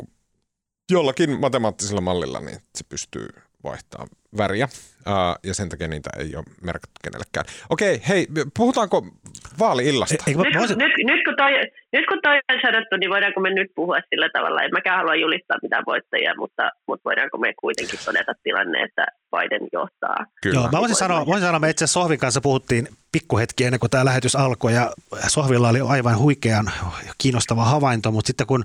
jollakin 0.90 1.40
matemaattisella 1.40 2.00
mallilla 2.00 2.40
niin 2.40 2.60
se 2.74 2.84
pystyy 2.88 3.28
vaihtamaan 3.64 4.08
väriä 4.36 4.68
ja 5.44 5.54
sen 5.54 5.68
takia 5.68 5.88
niitä 5.88 6.10
ei 6.18 6.36
ole 6.36 6.44
merkattu 6.62 7.00
kenellekään. 7.04 7.46
Okei, 7.70 8.02
hei, 8.08 8.26
puhutaanko 8.56 9.06
vaali-illasta? 9.58 10.24
Nyt, 10.26 10.36
voisin... 10.36 10.78
nyt, 10.78 10.92
nyt, 11.04 11.24
kun 11.24 11.34
toi, 11.36 11.52
nyt 11.92 12.06
kun 12.08 12.18
toi 12.22 12.36
on 12.52 12.60
sanottu, 12.62 12.96
niin 12.96 13.10
voidaanko 13.10 13.40
me 13.40 13.50
nyt 13.50 13.70
puhua 13.74 13.98
sillä 14.10 14.28
tavalla, 14.32 14.62
en 14.62 14.70
mäkään 14.72 14.96
halua 14.96 15.14
julistaa 15.14 15.58
mitään 15.62 15.84
voittajia, 15.86 16.34
mutta, 16.38 16.70
mutta 16.86 17.04
voidaanko 17.04 17.38
me 17.38 17.52
kuitenkin 17.60 17.98
todeta 18.04 18.32
tilanne, 18.42 18.82
että 18.82 19.06
Biden 19.36 19.68
johtaa. 19.72 20.16
Kyllä. 20.42 20.54
Joo, 20.54 20.68
mä 20.72 20.80
voisin 20.80 20.96
sanoa, 20.96 21.26
voisin 21.26 21.46
sanoa, 21.46 21.60
me 21.60 21.70
itse 21.70 21.84
asiassa 21.84 22.00
Sohvin 22.00 22.18
kanssa 22.18 22.40
puhuttiin 22.40 22.88
pikkuhetki 23.12 23.64
ennen 23.64 23.80
kuin 23.80 23.90
tämä 23.90 24.04
lähetys 24.04 24.36
alkoi 24.36 24.74
ja 24.74 24.92
Sohvilla 25.28 25.68
oli 25.68 25.80
aivan 25.88 26.18
huikean 26.18 26.70
kiinnostava 27.18 27.64
havainto, 27.64 28.12
mutta 28.12 28.26
sitten 28.26 28.46
kun 28.46 28.64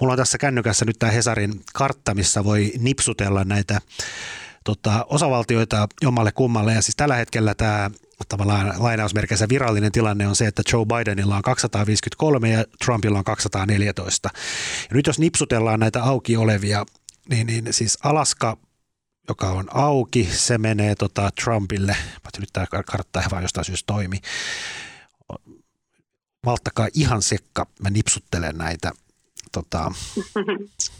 mulla 0.00 0.12
on 0.12 0.18
tässä 0.18 0.38
kännykässä 0.38 0.84
nyt 0.84 0.96
tämä 0.98 1.12
Hesarin 1.12 1.52
kartta, 1.74 2.14
missä 2.14 2.44
voi 2.44 2.72
nipsutella 2.78 3.44
näitä 3.44 3.80
tota, 4.64 5.06
osavaltioita 5.08 5.88
jommalle 6.02 6.32
kummalle. 6.32 6.74
Ja 6.74 6.82
siis 6.82 6.96
tällä 6.96 7.16
hetkellä 7.16 7.54
tämä 7.54 7.90
tavallaan 8.28 8.74
lainausmerkeissä 8.78 9.48
virallinen 9.48 9.92
tilanne 9.92 10.28
on 10.28 10.36
se, 10.36 10.46
että 10.46 10.62
Joe 10.72 10.86
Bidenilla 10.86 11.36
on 11.36 11.42
253 11.42 12.50
ja 12.50 12.64
Trumpilla 12.84 13.18
on 13.18 13.24
214. 13.24 14.30
Ja 14.90 14.96
nyt 14.96 15.06
jos 15.06 15.18
nipsutellaan 15.18 15.80
näitä 15.80 16.02
auki 16.02 16.36
olevia, 16.36 16.86
niin, 17.28 17.46
niin 17.46 17.64
siis 17.70 17.98
Alaska 18.02 18.56
joka 19.28 19.50
on 19.50 19.76
auki, 19.76 20.28
se 20.32 20.58
menee 20.58 20.94
tota 20.94 21.30
Trumpille, 21.42 21.96
paitsi 22.22 22.40
nyt 22.40 22.50
tämä 22.52 22.66
kartta 22.86 23.22
vaan 23.30 23.42
jostain 23.42 23.64
syystä 23.64 23.92
toimi. 23.92 24.20
Malttakaa 26.46 26.88
ihan 26.94 27.22
sekka, 27.22 27.66
mä 27.82 27.90
nipsuttelen 27.90 28.58
näitä 28.58 28.92
tota, 29.52 29.92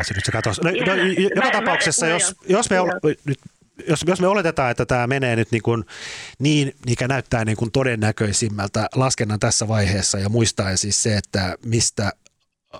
Paitsi 0.00 0.14
nyt 0.14 0.24
se 0.24 0.32
katosi. 0.32 0.60
No, 0.60 0.70
no, 0.70 1.02
joka 1.34 1.50
tapauksessa, 1.50 2.06
jos, 2.06 2.34
jos, 2.48 2.70
me, 2.70 2.76
nyt, 3.24 3.38
jos, 3.88 4.04
jos 4.06 4.20
me 4.20 4.26
oletetaan, 4.26 4.70
että 4.70 4.86
tämä 4.86 5.06
menee 5.06 5.36
nyt 5.36 5.50
niin, 5.50 5.62
kuin 5.62 5.84
niin 6.38 6.74
mikä 6.86 7.08
näyttää 7.08 7.44
niin 7.44 7.56
kuin 7.56 7.70
todennäköisimmältä 7.70 8.88
laskennan 8.94 9.40
tässä 9.40 9.68
vaiheessa 9.68 10.18
ja 10.18 10.28
muistaen 10.28 10.78
siis 10.78 11.02
se, 11.02 11.16
että 11.16 11.56
mistä 11.64 12.12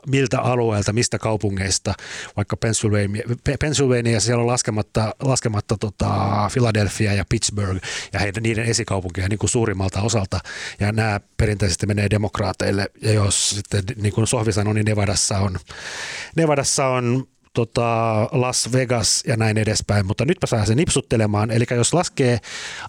miltä 0.06 0.40
alueelta, 0.40 0.92
mistä 0.92 1.18
kaupungeista, 1.18 1.94
vaikka 2.36 2.56
Pennsylvania, 2.56 3.22
Pennsylvania 3.60 4.20
siellä 4.20 4.40
on 4.40 4.46
laskematta, 4.46 5.14
laskematta 5.22 5.76
tota 5.80 6.08
Philadelphia 6.52 7.14
ja 7.14 7.24
Pittsburgh 7.28 7.84
ja 8.12 8.20
heidän, 8.20 8.42
niiden 8.42 8.64
esikaupunkeja 8.64 9.28
niin 9.28 9.38
kuin 9.38 9.50
suurimmalta 9.50 10.02
osalta. 10.02 10.38
Ja 10.80 10.92
nämä 10.92 11.20
perinteisesti 11.36 11.86
menee 11.86 12.10
demokraateille. 12.10 12.90
Ja 13.02 13.12
jos 13.12 13.50
sitten, 13.50 13.84
niin 13.96 14.12
kuin 14.12 14.26
Sohvi 14.26 14.52
sanoi, 14.52 14.74
niin 14.74 14.84
Nevadassa 14.84 15.38
on, 15.38 15.58
Nevadassa 16.36 16.86
on 16.86 17.26
tota 17.52 18.28
Las 18.32 18.72
Vegas 18.72 19.22
ja 19.26 19.36
näin 19.36 19.58
edespäin, 19.58 20.06
mutta 20.06 20.24
nyt 20.24 20.38
saa 20.44 20.66
sen 20.66 20.76
nipsuttelemaan. 20.76 21.50
Eli 21.50 21.64
jos 21.70 21.94
laskee, 21.94 22.38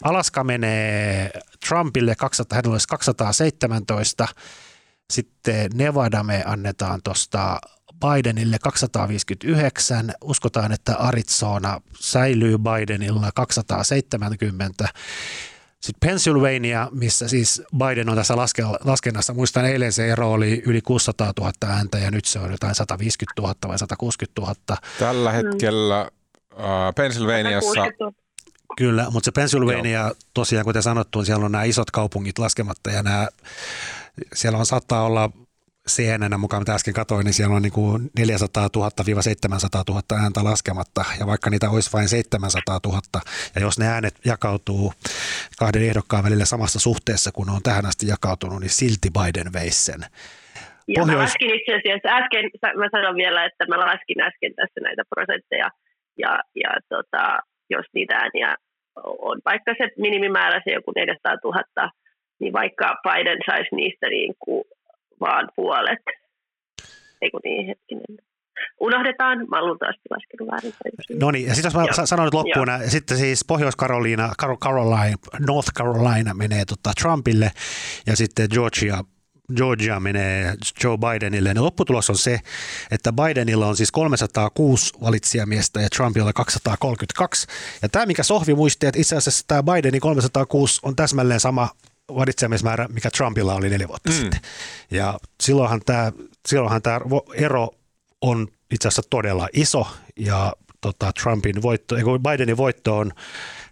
Alaska 0.04 0.44
menee 0.44 1.32
Trumpille 1.68 2.16
200, 2.16 2.56
hänellä 2.56 2.74
olisi 2.74 2.88
217, 2.88 4.28
sitten 5.12 5.72
Nevada 5.74 6.24
me 6.24 6.44
annetaan 6.46 7.00
tuosta 7.04 7.60
Bidenille 8.00 8.58
259. 8.62 10.14
Uskotaan, 10.24 10.72
että 10.72 10.96
Arizona 10.96 11.82
säilyy 12.00 12.58
Bidenilla 12.58 13.30
270. 13.36 14.86
Sitten 15.82 16.10
Pennsylvania, 16.10 16.88
missä 16.92 17.28
siis 17.28 17.62
Biden 17.78 18.10
on 18.10 18.16
tässä 18.16 18.36
laskennassa. 18.84 19.34
Muistan 19.34 19.66
eilen 19.66 19.94
se 19.94 20.12
ero 20.12 20.32
oli 20.32 20.64
yli 20.66 20.82
600 20.82 21.34
000 21.40 21.52
ääntä 21.66 21.98
ja 21.98 22.12
nyt 22.12 22.26
se 22.26 22.40
on 22.40 22.52
jotain 22.52 22.76
150 22.76 23.42
000 23.42 23.56
vai 23.68 23.80
160 23.80 24.42
000. 24.42 24.56
Tällä 25.00 25.32
hetkellä 25.32 26.10
uh, 26.54 26.60
Pennsylvaniassa 26.96 27.82
Kyllä, 28.78 29.10
mutta 29.10 29.26
se 29.26 29.32
Pennsylvania 29.32 30.00
Joo. 30.00 30.16
tosiaan, 30.34 30.66
kuten 30.66 30.84
sanottu, 30.84 31.26
siellä 31.26 31.46
on 31.46 31.52
nämä 31.52 31.64
isot 31.64 31.92
kaupungit 31.92 32.40
laskematta 32.40 32.92
ja 32.92 33.04
nämä 33.04 33.28
siellä 34.34 34.58
on 34.58 34.66
saattaa 34.66 35.06
olla 35.06 35.30
CNN 35.90 36.40
mukaan, 36.40 36.62
mitä 36.62 36.74
äsken 36.74 36.94
katsoin, 36.94 37.26
niin 37.26 37.34
siellä 37.34 37.56
on 37.56 37.62
niin 37.62 37.74
kuin 37.74 38.10
400 38.18 38.68
000-700 38.68 38.80
000 39.90 40.02
ääntä 40.24 40.44
laskematta, 40.44 41.06
ja 41.20 41.28
vaikka 41.28 41.50
niitä 41.50 41.70
olisi 41.70 41.94
vain 41.94 42.10
700 42.10 42.80
000, 42.86 43.02
ja 43.56 43.62
jos 43.62 43.80
ne 43.80 43.88
äänet 43.88 44.16
jakautuu 44.26 44.94
kahden 45.60 45.84
ehdokkaan 45.84 46.24
välillä 46.24 46.46
samassa 46.46 46.80
suhteessa, 46.80 47.32
kun 47.32 47.50
on 47.50 47.64
tähän 47.64 47.86
asti 47.86 48.08
jakautunut, 48.08 48.60
niin 48.60 48.70
silti 48.70 49.10
Biden 49.18 49.54
veisi 49.54 49.86
sen. 49.86 50.02
Ja 50.88 51.00
Pohjois... 51.00 51.18
mä 51.18 51.24
laskin 51.24 51.56
itse 51.56 51.74
asiassa 51.76 52.10
äsken, 52.18 52.46
mä 52.82 52.88
sanon 52.92 53.16
vielä, 53.16 53.46
että 53.46 53.66
mä 53.70 53.78
laskin 53.80 54.22
äsken 54.22 54.54
tässä 54.56 54.80
näitä 54.82 55.04
prosentteja, 55.10 55.70
ja, 56.18 56.40
ja 56.56 56.72
tota, 56.90 57.40
jos 57.70 57.86
niitä 57.94 58.16
ääniä 58.16 58.56
on 59.30 59.42
vaikka 59.46 59.74
se 59.78 59.90
minimimäärä, 59.98 60.62
se 60.64 60.72
joku 60.72 60.92
400 60.96 61.36
000, 61.44 61.92
niin 62.42 62.54
vaikka 62.54 62.96
Biden 63.04 63.40
saisi 63.46 63.76
niistä 63.76 64.08
niin 64.10 64.34
kuin 64.40 64.64
vaan 65.20 65.50
puolet. 65.56 66.06
Eikö 67.22 67.38
niin, 67.44 67.68
hetkinen. 67.68 68.18
Unohdetaan, 68.80 69.38
mä 69.50 69.58
olen 69.58 69.68
luultavasti 69.68 70.02
laskenut 70.10 70.52
väärin. 70.52 70.74
No 71.20 71.32
niin, 71.32 71.48
ja 71.48 71.56
sitten 71.56 71.68
jos 71.70 71.76
mä 71.76 71.82
Joo. 71.82 72.06
sanon 72.06 72.26
nyt 72.26 72.34
loppuun, 72.34 72.68
ja 72.68 72.90
sitten 72.90 73.18
siis 73.18 73.46
Pohjois-Carolina, 73.48 74.30
Caroline, 74.64 75.16
North 75.48 75.72
Carolina 75.78 76.34
menee 76.34 76.66
tota 76.66 76.92
Trumpille, 77.02 77.52
ja 78.08 78.16
sitten 78.16 78.48
Georgia 78.54 79.04
Georgia 79.56 80.00
menee 80.00 80.54
Joe 80.84 80.98
Bidenille, 80.98 81.54
niin 81.54 81.64
lopputulos 81.64 82.10
on 82.10 82.18
se, 82.18 82.40
että 82.92 83.14
Bidenilla 83.14 83.68
on 83.68 83.78
siis 83.78 83.92
306 83.92 84.94
valitsijamiestä 85.02 85.82
ja 85.82 85.90
Trumpilla 85.96 86.34
232. 86.34 87.48
Ja 87.82 87.90
tämä, 87.90 88.06
mikä 88.06 88.24
Sohvi 88.24 88.56
muisti, 88.56 88.88
että 88.88 89.00
itse 89.00 89.16
asiassa 89.16 89.46
tämä 89.48 89.64
Bidenin 89.64 90.02
306 90.02 90.80
on 90.84 90.96
täsmälleen 90.96 91.40
sama 91.40 91.70
valitsijamiesmäärä, 92.16 92.88
mikä 92.88 93.10
Trumpilla 93.12 93.56
oli 93.56 93.70
neljä 93.70 93.88
vuotta 93.88 94.10
mm. 94.10 94.16
sitten. 94.16 94.40
Ja 94.92 95.20
silloinhan 95.42 95.82
tämä, 95.86 96.12
silloinhan 96.48 96.82
tämä 96.82 97.02
ero 97.34 97.70
on 98.22 98.48
itse 98.72 98.88
asiassa 98.88 99.10
todella 99.10 99.48
iso 99.54 99.88
ja 100.20 100.54
tota, 100.82 101.12
Trumpin 101.24 101.62
voitto, 101.62 101.96
Bidenin 102.30 102.58
voitto 102.58 102.98
on 102.98 103.12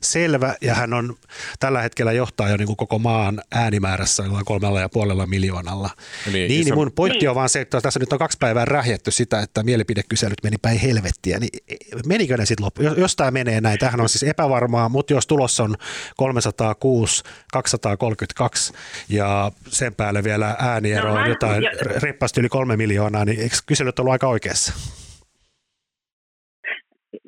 selvä 0.02 0.56
ja 0.62 0.76
hän 0.76 0.94
on 0.94 1.16
tällä 1.60 1.82
hetkellä 1.82 2.12
johtaa 2.12 2.50
jo 2.50 2.58
niin 2.58 2.68
kuin 2.68 2.78
koko 2.78 3.00
maan 3.00 3.42
äänimäärässä 3.52 4.24
jollain 4.24 4.46
kolmella 4.46 4.80
ja 4.80 4.90
puolella 4.90 5.26
miljoonalla. 5.26 5.90
Eli 6.28 6.48
niin, 6.48 6.66
niin, 6.66 6.74
mun 6.74 6.92
pointti 6.92 7.28
on 7.28 7.36
vaan 7.36 7.50
se, 7.50 7.62
että 7.62 7.82
tässä 7.82 8.00
nyt 8.00 8.14
on 8.14 8.20
kaksi 8.20 8.38
päivää 8.38 8.66
rähjetty 8.66 9.12
sitä, 9.12 9.40
että 9.40 9.64
mielipidekyselyt 9.64 10.44
meni 10.44 10.58
päin 10.62 10.80
helvettiä, 10.80 11.40
niin 11.40 11.60
menikö 12.06 12.38
ne 12.38 12.46
sitten 12.46 12.66
loppu? 12.66 12.82
Jos 12.82 13.16
tämä 13.16 13.32
menee 13.32 13.62
näin, 13.62 13.80
tähän 13.80 14.02
on 14.02 14.10
siis 14.10 14.24
epävarmaa, 14.24 14.90
mutta 14.90 15.14
jos 15.14 15.28
tulos 15.28 15.60
on 15.60 15.76
306, 16.18 17.24
232 17.54 18.74
ja 19.10 19.52
sen 19.68 19.96
päälle 19.96 20.24
vielä 20.24 20.56
ääniero 20.60 21.14
on 21.14 21.22
no, 21.22 21.28
jotain 21.28 21.64
reippaasti 22.02 22.40
yli 22.40 22.50
kolme 22.50 22.78
miljoonaa, 22.78 23.26
niin 23.26 23.40
eikö 23.40 23.56
kyselyt 23.66 24.00
ollut 24.00 24.12
aika 24.12 24.28
oikeassa? 24.28 24.74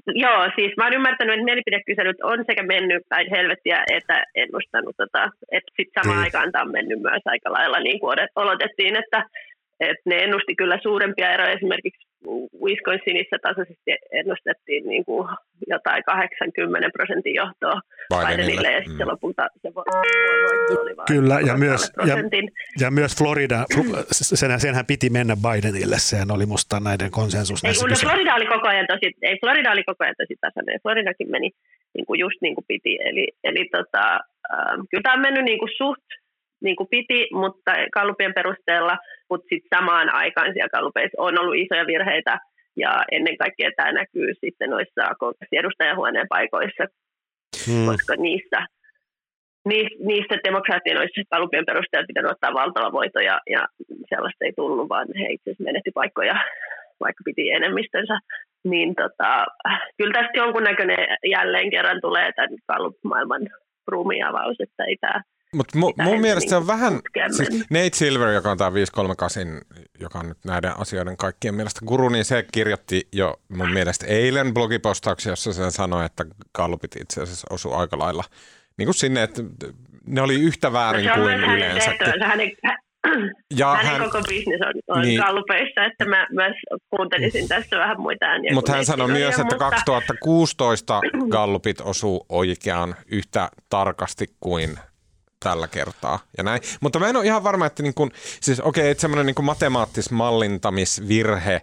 Joo, 0.08 0.50
siis 0.56 0.72
mä 0.78 0.84
oon 0.84 0.94
ymmärtänyt, 0.94 1.34
että 1.34 1.46
mielipidekyselyt 1.46 2.22
on 2.24 2.44
sekä 2.50 2.64
mennyt 2.64 3.04
päin 3.10 3.28
helvettiä 3.30 3.84
että 3.92 4.24
ennustanut, 4.36 4.96
tota, 4.98 5.24
että 5.52 5.72
sitten 5.78 6.04
samaan 6.04 6.18
mm. 6.18 6.24
aikaan 6.24 6.52
tämä 6.52 6.66
on 6.66 6.72
mennyt 6.72 7.02
myös 7.02 7.22
aika 7.26 7.52
lailla 7.52 7.80
niin 7.80 8.00
kuin 8.00 8.18
odotettiin, 8.36 8.96
että 8.96 9.24
että 9.80 10.04
ne 10.06 10.18
ennusti 10.18 10.56
kyllä 10.56 10.80
suurempia 10.84 11.34
eroja. 11.34 11.52
Esimerkiksi 11.52 12.08
Wisconsinissa 12.64 13.38
tasaisesti 13.42 13.92
ennustettiin 14.12 14.84
niin 14.88 15.06
kuin 15.06 15.28
jotain 15.68 16.04
80 16.04 16.90
prosentin 16.94 17.36
johtoa 17.36 17.82
Bidenille, 18.14 18.72
ja 18.72 18.84
sitten 18.84 19.08
mm. 19.08 19.12
lopulta 19.12 19.48
se 19.62 19.74
voitto 19.76 20.82
oli 20.82 20.98
vain 20.98 21.08
Kyllä, 21.08 21.40
ja 21.48 21.58
myös, 21.58 21.92
ja, 22.10 22.16
ja, 22.82 22.92
myös 22.92 23.18
Florida, 23.18 23.66
sen, 24.12 24.60
senhän 24.60 24.86
piti 24.86 25.10
mennä 25.10 25.36
Bidenille, 25.46 25.96
sehän 26.00 26.32
oli 26.32 26.46
musta 26.46 26.80
näiden 26.80 27.12
konsensus. 27.12 27.64
Ei, 27.64 27.74
no 27.90 27.96
Florida 28.00 28.36
oli 28.36 28.46
koko 28.46 28.68
ajan 28.68 28.88
tosi, 28.88 29.08
ei, 29.22 29.38
Florida 29.40 29.72
oli 29.72 29.84
koko 29.84 30.04
ajan 30.04 30.16
tosi 30.18 30.36
tasainen, 30.42 30.80
Floridakin 30.82 31.32
meni 31.32 31.50
niin 31.94 32.06
kuin 32.06 32.20
just 32.20 32.38
niin 32.42 32.56
kuin 32.56 32.66
piti, 32.68 33.00
eli, 33.10 33.28
eli 33.44 33.70
tota, 33.72 34.04
äh, 34.54 34.76
kyllä 34.90 35.04
tämä 35.04 35.14
on 35.14 35.22
mennyt 35.28 35.44
niin 35.44 35.60
kuin 35.60 35.72
suht 35.78 36.08
niin 36.62 36.76
kuin 36.76 36.88
piti, 36.90 37.28
mutta 37.34 37.72
kallupien 37.94 38.34
perusteella, 38.34 38.98
mutta 39.32 39.48
sitten 39.50 39.78
samaan 39.78 40.10
aikaan 40.14 40.54
siellä 40.54 40.76
kallupeissa 40.76 41.22
on 41.22 41.40
ollut 41.40 41.56
isoja 41.56 41.88
virheitä, 41.88 42.40
ja 42.76 42.92
ennen 43.12 43.38
kaikkea 43.38 43.72
tämä 43.76 43.92
näkyy 43.92 44.28
sitten 44.46 44.70
noissa 44.70 45.02
edustajahuoneen 45.52 46.28
paikoissa, 46.30 46.84
hmm. 47.66 47.86
koska 47.86 48.16
niissä, 48.16 48.60
niistä 50.00 50.36
demokraattien 50.44 50.98
olisi 50.98 51.24
kallupien 51.30 51.66
perusteella 51.66 52.08
pitänyt 52.08 52.32
ottaa 52.32 52.54
valtava 52.54 52.92
voito, 52.92 53.20
ja, 53.20 53.40
ja 53.50 53.68
sellaista 54.10 54.46
ei 54.46 54.54
tullut, 54.56 54.90
vaan 54.90 55.08
he 55.20 55.26
itse 55.30 55.50
asiassa 55.50 55.64
menetti 55.64 55.92
paikkoja, 55.94 56.36
vaikka 57.00 57.22
piti 57.26 57.52
enemmistönsä. 57.52 58.20
Niin 58.64 58.96
tota, 58.96 59.46
kyllä 59.98 60.14
tästä 60.14 60.38
jonkunnäköinen 60.38 61.08
jälleen 61.26 61.72
kerran 61.72 62.02
tulee 62.02 62.32
tämän 62.36 62.58
Gallup-maailman 62.68 63.50
ruumiavaus, 63.88 64.56
että 64.60 64.84
ei 64.84 64.98
tämä 65.02 65.22
mutta 65.56 65.78
mu, 65.78 65.94
mun 66.04 66.22
mielestä 66.22 66.50
se 66.50 66.56
on 66.56 66.68
vähän, 66.68 67.00
siis 67.38 67.50
Nate 67.70 67.90
Silver, 67.94 68.30
joka 68.30 68.52
on 68.52 68.58
tämä 68.58 68.74
538 68.74 69.62
joka 70.00 70.20
on 70.20 70.28
nyt 70.28 70.38
näiden 70.46 70.80
asioiden 70.80 71.18
kaikkien 71.18 71.56
mielestä 71.56 71.80
guru, 71.86 72.10
niin 72.10 72.26
se 72.26 72.46
kirjoitti 72.52 73.08
jo 73.14 73.42
mun 73.50 73.72
mielestä 73.72 74.06
eilen 74.06 74.54
blogipostauksia, 74.54 75.32
jossa 75.32 75.54
se 75.54 75.72
sanoi, 75.72 76.06
että 76.06 76.26
Gallupit 76.56 76.96
itse 76.96 77.22
asiassa 77.22 77.48
osui 77.50 77.74
aika 77.76 78.00
lailla 78.00 78.24
niin 78.78 78.88
kuin 78.88 78.96
sinne, 78.96 79.24
että 79.24 79.44
ne 80.08 80.22
oli 80.22 80.36
yhtä 80.36 80.74
väärin 80.74 81.06
no, 81.06 81.16
kuin 81.16 81.44
yleensä. 81.44 81.92
Hänen, 82.24 82.52
ja 83.60 83.76
hänen 83.76 83.92
hän, 83.92 84.02
koko 84.02 84.22
bisnes 84.30 84.60
on, 84.62 84.98
on 84.98 85.02
niin, 85.02 85.22
kallupeissa, 85.22 85.86
että 85.86 86.06
mä 86.06 86.28
myös 86.32 86.54
kuuntelisin 86.90 87.48
tässä 87.48 87.78
vähän 87.78 88.02
muita 88.02 88.26
ääniä. 88.26 88.54
Mutta 88.54 88.72
hän 88.72 88.86
sanoi 88.86 89.08
myös, 89.08 89.32
että 89.32 89.44
mutta... 89.44 89.58
2016 89.58 91.02
gallupit 91.30 91.82
osuu 91.82 92.26
oikeaan 92.30 92.96
yhtä 93.12 93.50
tarkasti 93.70 94.28
kuin 94.40 94.78
tällä 95.44 95.68
kertaa 95.68 96.20
ja 96.38 96.44
näin. 96.44 96.62
Mutta 96.82 97.00
mä 97.00 97.10
en 97.10 97.16
ole 97.16 97.26
ihan 97.26 97.44
varma, 97.44 97.66
että 97.66 97.84
niin 97.84 97.94
kun, 97.94 98.12
siis 98.42 98.60
okei, 98.60 98.82
okay, 98.82 98.92
että 98.92 99.02
semmoinen 99.02 99.26
niin 99.26 99.46
matemaattис 99.46 100.12
mallintamisvirhe, 100.12 101.62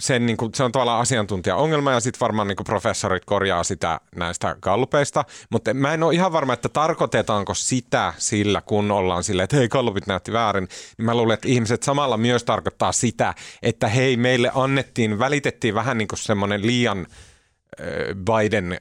sen, 0.00 0.26
niin 0.26 0.36
kuin, 0.36 0.54
se 0.54 0.64
on 0.64 0.72
tavallaan 0.72 1.00
asiantuntija-ongelma 1.00 1.92
ja 1.92 2.00
sitten 2.00 2.20
varmaan 2.20 2.48
niin 2.48 2.56
kuin 2.56 2.64
professorit 2.64 3.24
korjaa 3.24 3.64
sitä 3.64 4.00
näistä 4.16 4.56
kallupeista, 4.60 5.24
mutta 5.50 5.74
mä 5.74 5.94
en 5.94 6.02
ole 6.02 6.14
ihan 6.14 6.32
varma, 6.32 6.52
että 6.52 6.68
tarkoitetaanko 6.68 7.54
sitä 7.54 8.14
sillä, 8.18 8.60
kun 8.60 8.90
ollaan 8.90 9.24
silleen, 9.24 9.44
että 9.44 9.56
hei 9.56 9.68
kallupit 9.68 10.06
näytti 10.06 10.32
väärin, 10.32 10.68
niin 10.98 11.06
mä 11.06 11.14
luulen, 11.14 11.34
että 11.34 11.48
ihmiset 11.48 11.82
samalla 11.82 12.16
myös 12.16 12.44
tarkoittaa 12.44 12.92
sitä, 12.92 13.34
että 13.62 13.88
hei 13.88 14.16
meille 14.16 14.50
annettiin, 14.54 15.18
välitettiin 15.18 15.74
vähän 15.74 15.98
niin 15.98 16.08
kuin 16.08 16.18
semmoinen 16.18 16.66
liian 16.66 17.06
Biden 18.14 18.80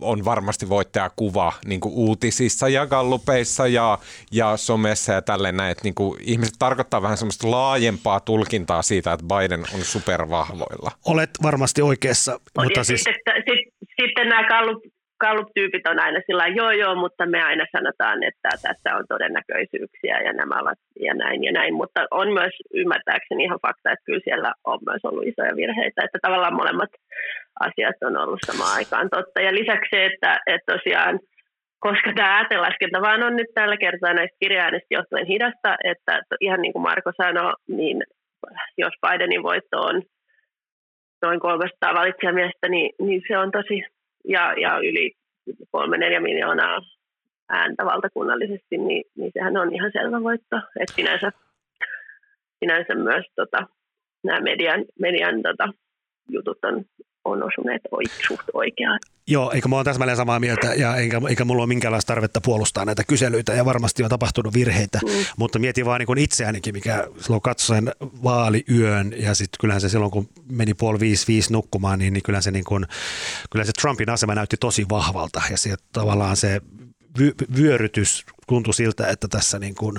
on 0.00 0.24
varmasti 0.24 0.68
voittajakuva 0.68 1.52
niin 1.66 1.80
kuin 1.80 1.94
uutisissa 1.94 2.68
ja 2.68 2.86
gallupeissa 2.86 3.66
ja, 3.66 3.98
ja 4.32 4.56
somessa 4.56 5.12
ja 5.12 5.22
tälleen 5.22 5.56
näin, 5.56 5.72
että 5.72 5.84
niin 5.84 5.94
kuin 5.94 6.20
ihmiset 6.24 6.54
tarkoittaa 6.58 7.02
vähän 7.02 7.16
semmoista 7.16 7.50
laajempaa 7.50 8.20
tulkintaa 8.20 8.82
siitä, 8.82 9.12
että 9.12 9.26
Biden 9.26 9.60
on 9.74 9.80
supervahvoilla. 9.80 10.90
Olet 11.06 11.30
varmasti 11.42 11.82
oikeassa. 11.82 12.40
Mutta 12.62 12.84
siis... 12.84 13.04
sitten, 13.04 13.34
sitten, 13.36 13.56
sitten 14.00 14.28
nämä 14.28 14.48
gallup, 14.48 14.82
gallup-tyypit 15.20 15.86
on 15.86 16.00
aina 16.00 16.20
sillä 16.26 16.46
joo 16.46 16.70
joo, 16.70 16.94
mutta 16.94 17.26
me 17.26 17.42
aina 17.42 17.64
sanotaan, 17.76 18.22
että 18.22 18.48
tässä 18.62 18.96
on 18.96 19.04
todennäköisyyksiä 19.08 20.20
ja 20.26 20.32
nämä 20.32 20.60
ovat 20.62 20.78
ja 21.00 21.14
näin 21.14 21.44
ja 21.44 21.52
näin, 21.52 21.74
mutta 21.74 22.06
on 22.10 22.32
myös 22.32 22.54
ymmärtääkseni 22.74 23.44
ihan 23.44 23.60
fakta, 23.66 23.92
että 23.92 24.04
kyllä 24.04 24.24
siellä 24.24 24.52
on 24.64 24.78
myös 24.88 25.04
ollut 25.04 25.26
isoja 25.26 25.56
virheitä, 25.56 26.04
että 26.04 26.18
tavallaan 26.22 26.54
molemmat 26.54 26.90
asiat 27.60 27.96
on 28.04 28.16
ollut 28.16 28.40
samaan 28.46 28.76
aikaan 28.76 29.08
totta. 29.10 29.40
Ja 29.40 29.54
lisäksi 29.54 29.90
se, 29.90 30.06
että, 30.06 30.40
että 30.46 30.72
tosiaan 30.72 31.20
koska 31.80 32.12
tämä 32.16 32.36
äätelaskenta 32.36 33.00
vaan 33.00 33.22
on 33.22 33.36
nyt 33.36 33.46
tällä 33.54 33.76
kertaa 33.76 34.14
näistä 34.14 34.36
kirjaäänistä 34.40 34.94
johtuen 34.94 35.26
hidasta, 35.26 35.76
että 35.84 36.20
ihan 36.40 36.62
niin 36.62 36.72
kuin 36.72 36.82
Marko 36.82 37.12
sanoi, 37.16 37.52
niin 37.68 38.02
jos 38.78 38.92
Bidenin 39.06 39.42
voitto 39.42 39.80
on 39.80 40.02
noin 41.22 41.40
300 41.40 41.94
valitsijamiestä, 41.94 42.68
niin, 42.68 42.90
niin 42.98 43.22
se 43.28 43.38
on 43.38 43.50
tosi, 43.50 43.82
ja, 44.28 44.54
ja 44.60 44.78
yli 44.78 45.12
3-4 45.50 46.20
miljoonaa 46.20 46.80
ääntä 47.48 47.84
valtakunnallisesti, 47.84 48.76
niin, 48.78 49.04
niin 49.16 49.30
sehän 49.34 49.56
on 49.56 49.74
ihan 49.74 49.90
selvä 49.92 50.22
voitto. 50.22 50.56
Että 50.80 50.94
sinänsä, 50.94 51.32
sinänsä 52.58 52.94
myös 52.94 53.24
tota, 53.36 53.66
nämä 54.24 54.40
median, 54.40 54.84
median 55.00 55.42
tota, 55.42 55.68
jutut 56.28 56.64
on 56.64 56.84
on 57.28 57.42
osuneet 57.42 57.82
suht 58.28 58.48
oikeaan. 58.54 58.98
Joo, 59.26 59.50
eikä 59.50 59.68
mä 59.68 59.76
ole 59.76 59.84
täsmälleen 59.84 60.16
samaa 60.16 60.40
mieltä 60.40 60.74
ja 60.74 60.96
eikä, 60.96 61.20
eikä 61.28 61.44
mulla 61.44 61.62
ole 61.62 61.68
minkäänlaista 61.68 62.14
tarvetta 62.14 62.40
puolustaa 62.40 62.84
näitä 62.84 63.04
kyselyitä 63.04 63.52
ja 63.52 63.64
varmasti 63.64 64.02
on 64.02 64.10
tapahtunut 64.10 64.54
virheitä, 64.54 65.00
mm. 65.04 65.10
mutta 65.36 65.58
mietin 65.58 65.86
vaan 65.86 66.00
niin 66.00 66.18
itseäänikin, 66.18 66.74
mikä 66.74 67.08
silloin 67.20 67.42
katsoin 67.42 67.90
vaaliyön 68.00 69.12
ja 69.16 69.34
sitten 69.34 69.58
kyllähän 69.60 69.80
se 69.80 69.88
silloin 69.88 70.10
kun 70.10 70.28
meni 70.52 70.74
puoli 70.74 71.00
viisi, 71.00 71.26
viisi 71.28 71.52
nukkumaan, 71.52 71.98
niin, 71.98 72.12
niin 72.12 72.22
kyllähän 72.22 72.42
se, 72.42 72.50
niin 72.50 72.64
kuin, 72.64 72.86
kyllä 73.50 73.64
se 73.64 73.72
Trumpin 73.80 74.10
asema 74.10 74.34
näytti 74.34 74.56
tosi 74.56 74.86
vahvalta 74.88 75.42
ja 75.50 75.58
se, 75.58 75.74
tavallaan 75.92 76.36
se 76.36 76.60
vyörytys 77.56 78.24
tuntui 78.48 78.74
siltä, 78.74 79.06
että 79.06 79.28
tässä 79.28 79.58
niin 79.58 79.74
kuin 79.74 79.96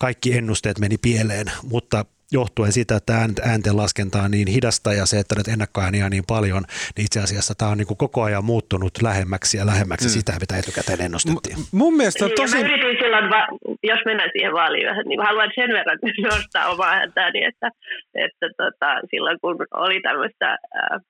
kaikki 0.00 0.36
ennusteet 0.36 0.78
meni 0.78 0.98
pieleen, 0.98 1.46
mutta 1.62 2.04
johtuen 2.34 2.72
siitä, 2.72 2.96
että 2.96 3.12
äänten 3.50 3.76
laskenta 3.76 4.18
on 4.22 4.30
niin 4.30 4.48
hidasta 4.48 4.92
ja 4.92 5.06
se, 5.06 5.16
että 5.18 5.34
nyt 5.38 5.48
ennakkoääniä 5.48 6.04
on 6.04 6.10
niin 6.10 6.28
paljon, 6.34 6.62
niin 6.96 7.06
itse 7.06 7.20
asiassa 7.20 7.54
tämä 7.58 7.70
on 7.70 7.78
niin 7.78 7.86
kuin 7.86 7.98
koko 8.04 8.22
ajan 8.22 8.44
muuttunut 8.44 9.02
lähemmäksi 9.02 9.56
ja 9.58 9.66
lähemmäksi 9.66 10.08
mm. 10.08 10.12
sitä, 10.18 10.32
mitä 10.40 10.56
etukäteen 10.56 11.00
ennustettiin. 11.00 11.56
M- 11.58 11.76
mun 11.82 11.94
mielestä 11.96 12.24
on 12.24 12.28
niin, 12.28 12.36
tosi... 12.36 12.56
Niin, 12.56 12.66
mä 12.66 12.72
yritin 12.72 13.04
silloin, 13.04 13.30
va- 13.30 13.76
jos 13.82 14.00
mennään 14.04 14.30
siihen 14.32 14.52
vaaliin 14.52 14.86
niin 15.08 15.20
haluan 15.28 15.50
sen 15.54 15.70
verran 15.78 15.98
nostaa 16.30 16.70
omaa 16.72 16.90
ääntäni, 16.90 17.44
että, 17.44 17.68
että 18.14 18.46
tota, 18.56 18.88
silloin 19.10 19.38
kun 19.40 19.56
oli 19.74 20.00
tämmöistä 20.00 20.48
äh, 20.52 21.00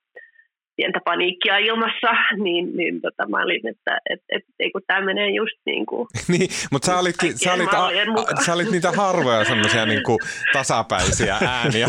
pientä 0.76 1.00
paniikkia 1.04 1.58
ilmassa, 1.58 2.08
niin, 2.44 2.76
niin 2.76 3.00
tota, 3.00 3.28
mä 3.28 3.42
olin, 3.42 3.66
että 3.66 3.98
et, 4.10 4.20
et, 4.28 4.42
et, 4.60 4.72
kun 4.72 4.82
tämä 4.86 5.00
menee 5.04 5.30
just 5.30 5.56
niin 5.66 5.86
kuin 5.86 6.08
Niin, 6.32 6.48
mutta 6.70 6.86
sä 6.86 6.98
olit, 6.98 7.16
sä 7.44 7.52
olit, 7.52 7.74
a, 7.74 7.86
a, 7.86 8.44
sä 8.46 8.52
olit 8.52 8.70
niitä 8.70 8.92
harvoja 8.92 9.44
semmoisia 9.44 9.86
niin 9.86 10.02
kuin 10.02 10.18
tasapäisiä 10.52 11.38
ääniä 11.58 11.86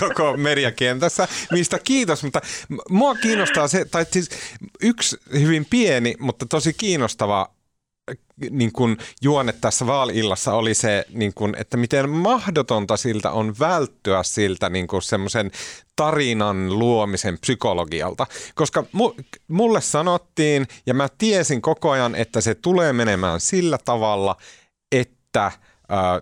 koko 0.00 0.36
mediakentässä, 0.36 1.28
mistä 1.52 1.78
kiitos, 1.84 2.24
mutta 2.24 2.40
mua 2.90 3.14
kiinnostaa 3.14 3.68
se, 3.68 3.84
tai 3.84 4.04
siis 4.10 4.54
yksi 4.82 5.16
hyvin 5.40 5.66
pieni, 5.70 6.14
mutta 6.18 6.46
tosi 6.46 6.72
kiinnostava 6.72 7.57
niin 8.50 8.72
kuin 8.72 8.96
juone 9.22 9.52
tässä 9.52 9.86
vaaliillassa 9.86 10.54
oli 10.54 10.74
se, 10.74 11.04
niin 11.10 11.34
kuin, 11.34 11.56
että 11.58 11.76
miten 11.76 12.10
mahdotonta 12.10 12.96
siltä 12.96 13.30
on 13.30 13.54
välttyä 13.60 14.22
siltä 14.22 14.68
niin 14.68 14.86
kuin 14.86 15.02
semmoisen 15.02 15.50
tarinan 15.96 16.78
luomisen 16.78 17.38
psykologialta. 17.38 18.26
Koska 18.54 18.84
mulle 19.48 19.80
sanottiin, 19.80 20.66
ja 20.86 20.94
mä 20.94 21.08
tiesin 21.18 21.62
koko 21.62 21.90
ajan, 21.90 22.14
että 22.14 22.40
se 22.40 22.54
tulee 22.54 22.92
menemään 22.92 23.40
sillä 23.40 23.78
tavalla, 23.84 24.36
että 24.92 25.44
äh, 25.46 25.52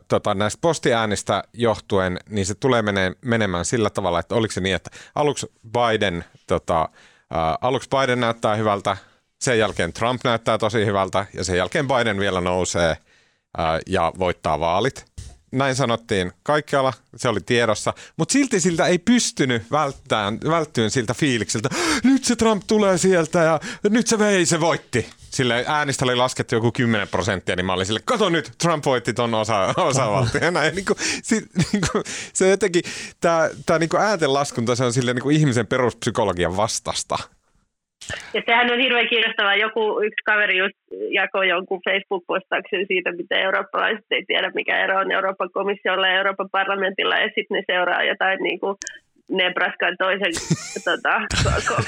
tota, 0.08 0.34
näistä 0.34 0.58
postiäänistä 0.60 1.44
johtuen, 1.52 2.18
niin 2.28 2.46
se 2.46 2.54
tulee 2.54 2.82
mene, 2.82 3.12
menemään 3.24 3.64
sillä 3.64 3.90
tavalla, 3.90 4.18
että 4.18 4.34
oliko 4.34 4.52
se 4.52 4.60
niin, 4.60 4.76
että 4.76 4.90
aluksi 5.14 5.46
Biden, 5.72 6.24
tota, 6.46 6.82
äh, 6.82 7.58
aluksi 7.60 7.88
Biden 7.88 8.20
näyttää 8.20 8.56
hyvältä, 8.56 8.96
sen 9.40 9.58
jälkeen 9.58 9.92
Trump 9.92 10.20
näyttää 10.24 10.58
tosi 10.58 10.86
hyvältä 10.86 11.26
ja 11.34 11.44
sen 11.44 11.56
jälkeen 11.56 11.88
Biden 11.88 12.20
vielä 12.20 12.40
nousee 12.40 12.96
ää, 13.58 13.80
ja 13.86 14.12
voittaa 14.18 14.60
vaalit. 14.60 15.16
Näin 15.52 15.76
sanottiin 15.76 16.32
kaikkialla, 16.42 16.92
se 17.16 17.28
oli 17.28 17.40
tiedossa, 17.40 17.94
mutta 18.16 18.32
silti 18.32 18.60
siltä 18.60 18.86
ei 18.86 18.98
pystynyt 18.98 19.62
välttämään, 19.70 20.38
välttyyn 20.48 20.90
siltä 20.90 21.14
fiilikseltä, 21.14 21.68
nyt 22.04 22.24
se 22.24 22.36
Trump 22.36 22.62
tulee 22.66 22.98
sieltä 22.98 23.38
ja 23.38 23.60
nyt 23.90 24.06
se 24.06 24.18
vei, 24.18 24.46
se 24.46 24.60
voitti. 24.60 25.08
Sille 25.30 25.64
äänistä 25.68 26.04
oli 26.04 26.16
laskettu 26.16 26.54
joku 26.54 26.72
10 26.72 27.08
prosenttia, 27.08 27.56
niin 27.56 27.66
mä 27.66 27.72
olin 27.72 27.86
sille, 27.86 28.00
kato 28.04 28.28
nyt, 28.28 28.52
Trump 28.58 28.84
voitti 28.84 29.14
ton 29.14 29.34
osa, 29.34 29.74
osavaltion. 29.76 30.44
Ja 30.44 30.50
näin, 30.50 30.74
niin 30.74 30.84
kuin, 30.84 30.96
si, 31.22 31.34
niin 31.72 31.82
kuin, 31.92 32.04
se 32.32 32.48
jotenkin, 32.48 32.82
tämä 33.20 33.78
niin 33.78 33.90
ääntenlaskunta, 33.98 34.76
se 34.76 34.84
on 34.84 34.92
sille 34.92 35.14
niin 35.14 35.22
kuin 35.22 35.36
ihmisen 35.36 35.66
peruspsykologian 35.66 36.56
vastasta. 36.56 37.18
Ja 38.34 38.42
sehän 38.46 38.72
on 38.72 38.78
hirveän 38.78 39.08
kiinnostavaa. 39.08 39.54
Joku 39.54 40.00
yksi 40.00 40.22
kaveri 40.24 40.58
just 40.58 40.76
jakoi 41.10 41.48
jonkun 41.48 41.80
Facebook-postauksen 41.88 42.86
siitä, 42.86 43.12
miten 43.12 43.38
eurooppalaiset 43.38 44.04
ei 44.10 44.24
tiedä, 44.26 44.50
mikä 44.54 44.84
ero 44.84 44.98
on 44.98 45.12
Euroopan 45.12 45.50
komissiolla 45.52 46.08
ja 46.08 46.16
Euroopan 46.16 46.50
parlamentilla, 46.50 47.16
ja 47.16 47.26
sitten 47.34 47.54
ne 47.56 47.62
seuraa 47.66 48.02
jotain 48.02 48.38
niin 48.42 48.60
kuin 48.60 48.76
Nebraskan 49.28 49.96
toisen 49.98 50.32
tota, 50.88 51.20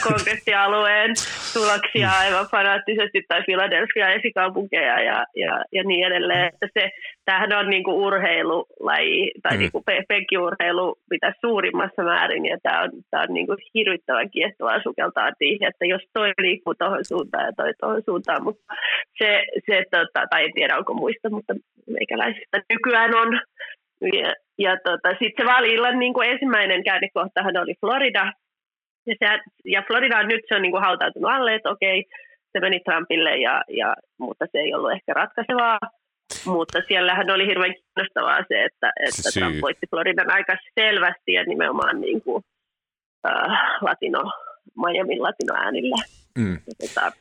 kongressialueen 0.08 1.10
tuloksia 1.54 2.10
aivan 2.10 2.46
fanaattisesti 2.50 3.22
tai 3.28 3.42
Philadelphia 3.42 4.12
esikaupunkeja 4.12 5.00
ja, 5.00 5.24
ja, 5.36 5.64
ja 5.72 5.82
niin 5.84 6.06
edelleen. 6.06 6.46
Että 6.46 6.68
se, 6.74 6.90
tämähän 7.24 7.52
on 7.52 7.70
niinku 7.70 8.04
urheilulaji 8.06 9.32
tai 9.42 9.52
mm. 9.52 9.58
niinku 9.58 9.82
penkiurheilu 10.08 10.98
mitä 11.10 11.32
suurimmassa 11.40 12.02
määrin 12.02 12.46
ja 12.46 12.58
tämä 12.62 12.82
on, 12.82 12.90
tää 13.10 13.22
on 13.28 13.34
niinku 13.34 13.56
hirvittävän 13.74 14.30
kiehtovaa 14.30 14.82
sukeltaa 14.82 15.30
siihen, 15.38 15.68
että 15.68 15.86
jos 15.86 16.02
toi 16.12 16.32
liikkuu 16.38 16.74
tuohon 16.74 17.04
suuntaan 17.04 17.44
ja 17.44 17.52
toi 17.56 17.72
tuohon 17.80 18.02
suuntaan, 18.04 18.44
mutta 18.44 18.74
se, 19.18 19.42
se 19.66 19.84
tota, 19.90 20.26
tai 20.30 20.44
en 20.44 20.52
tiedä 20.54 20.78
onko 20.78 20.94
muista, 20.94 21.30
mutta 21.30 21.54
meikäläisistä 21.86 22.62
nykyään 22.70 23.14
on 23.14 23.40
ja, 24.02 24.34
ja 24.58 24.76
tota, 24.84 25.08
sitten 25.08 25.44
se 25.46 25.52
vaali-illan 25.52 25.98
niin 25.98 26.14
kuin 26.14 26.30
ensimmäinen 26.30 26.84
käännekohtahan 26.84 27.56
oli 27.56 27.74
Florida. 27.80 28.32
Ja, 29.06 29.14
se, 29.18 29.38
ja 29.64 29.82
Florida 29.86 30.18
on 30.18 30.28
nyt 30.28 30.40
se 30.48 30.54
on 30.54 30.62
niin 30.62 30.72
kuin 30.72 30.82
hautautunut 30.82 31.30
alle, 31.30 31.54
että 31.54 31.70
okei, 31.70 32.04
se 32.52 32.60
meni 32.60 32.80
Trumpille, 32.80 33.36
ja, 33.36 33.62
ja, 33.68 33.94
mutta 34.18 34.46
se 34.52 34.58
ei 34.58 34.74
ollut 34.74 34.92
ehkä 34.92 35.12
ratkaisevaa. 35.12 35.78
Mutta 36.46 36.78
siellähän 36.88 37.30
oli 37.30 37.46
hirveän 37.46 37.74
kiinnostavaa 37.74 38.38
se, 38.48 38.64
että, 38.64 38.92
että 39.06 39.30
Trump 39.34 39.56
voitti 39.62 39.86
Floridan 39.90 40.30
aika 40.32 40.56
selvästi 40.80 41.32
ja 41.32 41.44
nimenomaan 41.44 42.00
niin 42.00 42.22
kuin, 42.22 42.44
uh, 43.28 43.52
latino, 43.80 44.32
Miamin 44.76 45.22
latinoäänillä. 45.22 45.96
Mm. 46.38 46.58
tota, 46.80 47.12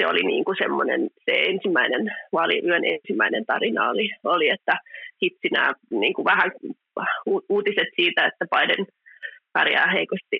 se 0.00 0.06
oli 0.06 0.22
niin 0.22 0.44
kuin 0.44 0.56
semmoinen, 0.58 1.00
se 1.24 1.32
ensimmäinen 1.52 2.02
vaaliyön 2.32 2.84
ensimmäinen 2.84 3.44
tarina 3.46 3.90
oli, 3.90 4.10
oli 4.24 4.48
että 4.50 4.78
hitsi 5.22 5.48
nämä 5.52 5.72
niin 5.90 6.14
kuin 6.14 6.24
vähän 6.24 6.50
uutiset 7.48 7.90
siitä, 7.96 8.26
että 8.26 8.44
Biden 8.54 8.86
pärjää 9.52 9.90
heikosti 9.92 10.38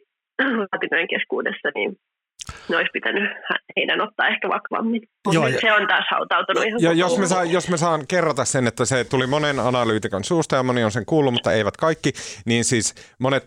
latinojen 0.72 1.08
keskuudessa, 1.08 1.68
niin 1.74 1.96
ne 2.68 2.76
olisi 2.76 2.90
pitänyt 2.92 3.30
heidän 3.76 4.00
ottaa 4.00 4.28
ehkä 4.28 4.48
vakavammin. 4.48 5.02
Joo, 5.32 5.48
se 5.60 5.72
on 5.72 5.86
taas 5.86 6.04
hautautunut 6.10 6.64
ihan 6.64 6.82
ja 6.82 6.92
jos 6.92 7.18
me, 7.18 7.26
saa, 7.26 7.44
jos 7.44 7.70
me 7.70 7.76
saan 7.76 8.06
kerrata 8.08 8.44
sen, 8.44 8.66
että 8.66 8.84
se 8.84 9.04
tuli 9.04 9.26
monen 9.26 9.60
analyytikon 9.60 10.24
suusta 10.24 10.56
ja 10.56 10.62
moni 10.62 10.84
on 10.84 10.90
sen 10.90 11.06
kuullut, 11.06 11.32
mutta 11.32 11.52
eivät 11.52 11.76
kaikki, 11.76 12.12
niin 12.46 12.64
siis 12.64 13.14
monet, 13.18 13.46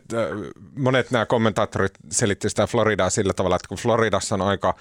monet 0.77 1.11
nämä 1.11 1.25
kommentaattorit 1.25 1.93
selitti 2.11 2.49
sitä 2.49 2.67
Floridaa 2.67 3.09
sillä 3.09 3.33
tavalla, 3.33 3.55
että 3.55 3.67
kun 3.67 3.77
Floridassa 3.77 4.35
on 4.35 4.41
aika, 4.41 4.73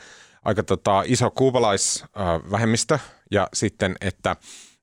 aika 0.44 0.62
tota, 0.62 1.02
iso 1.07 1.31
kuubalaisvähemmistö 1.31 2.98
ja 3.31 3.48
sitten, 3.55 3.96
että, 4.00 4.37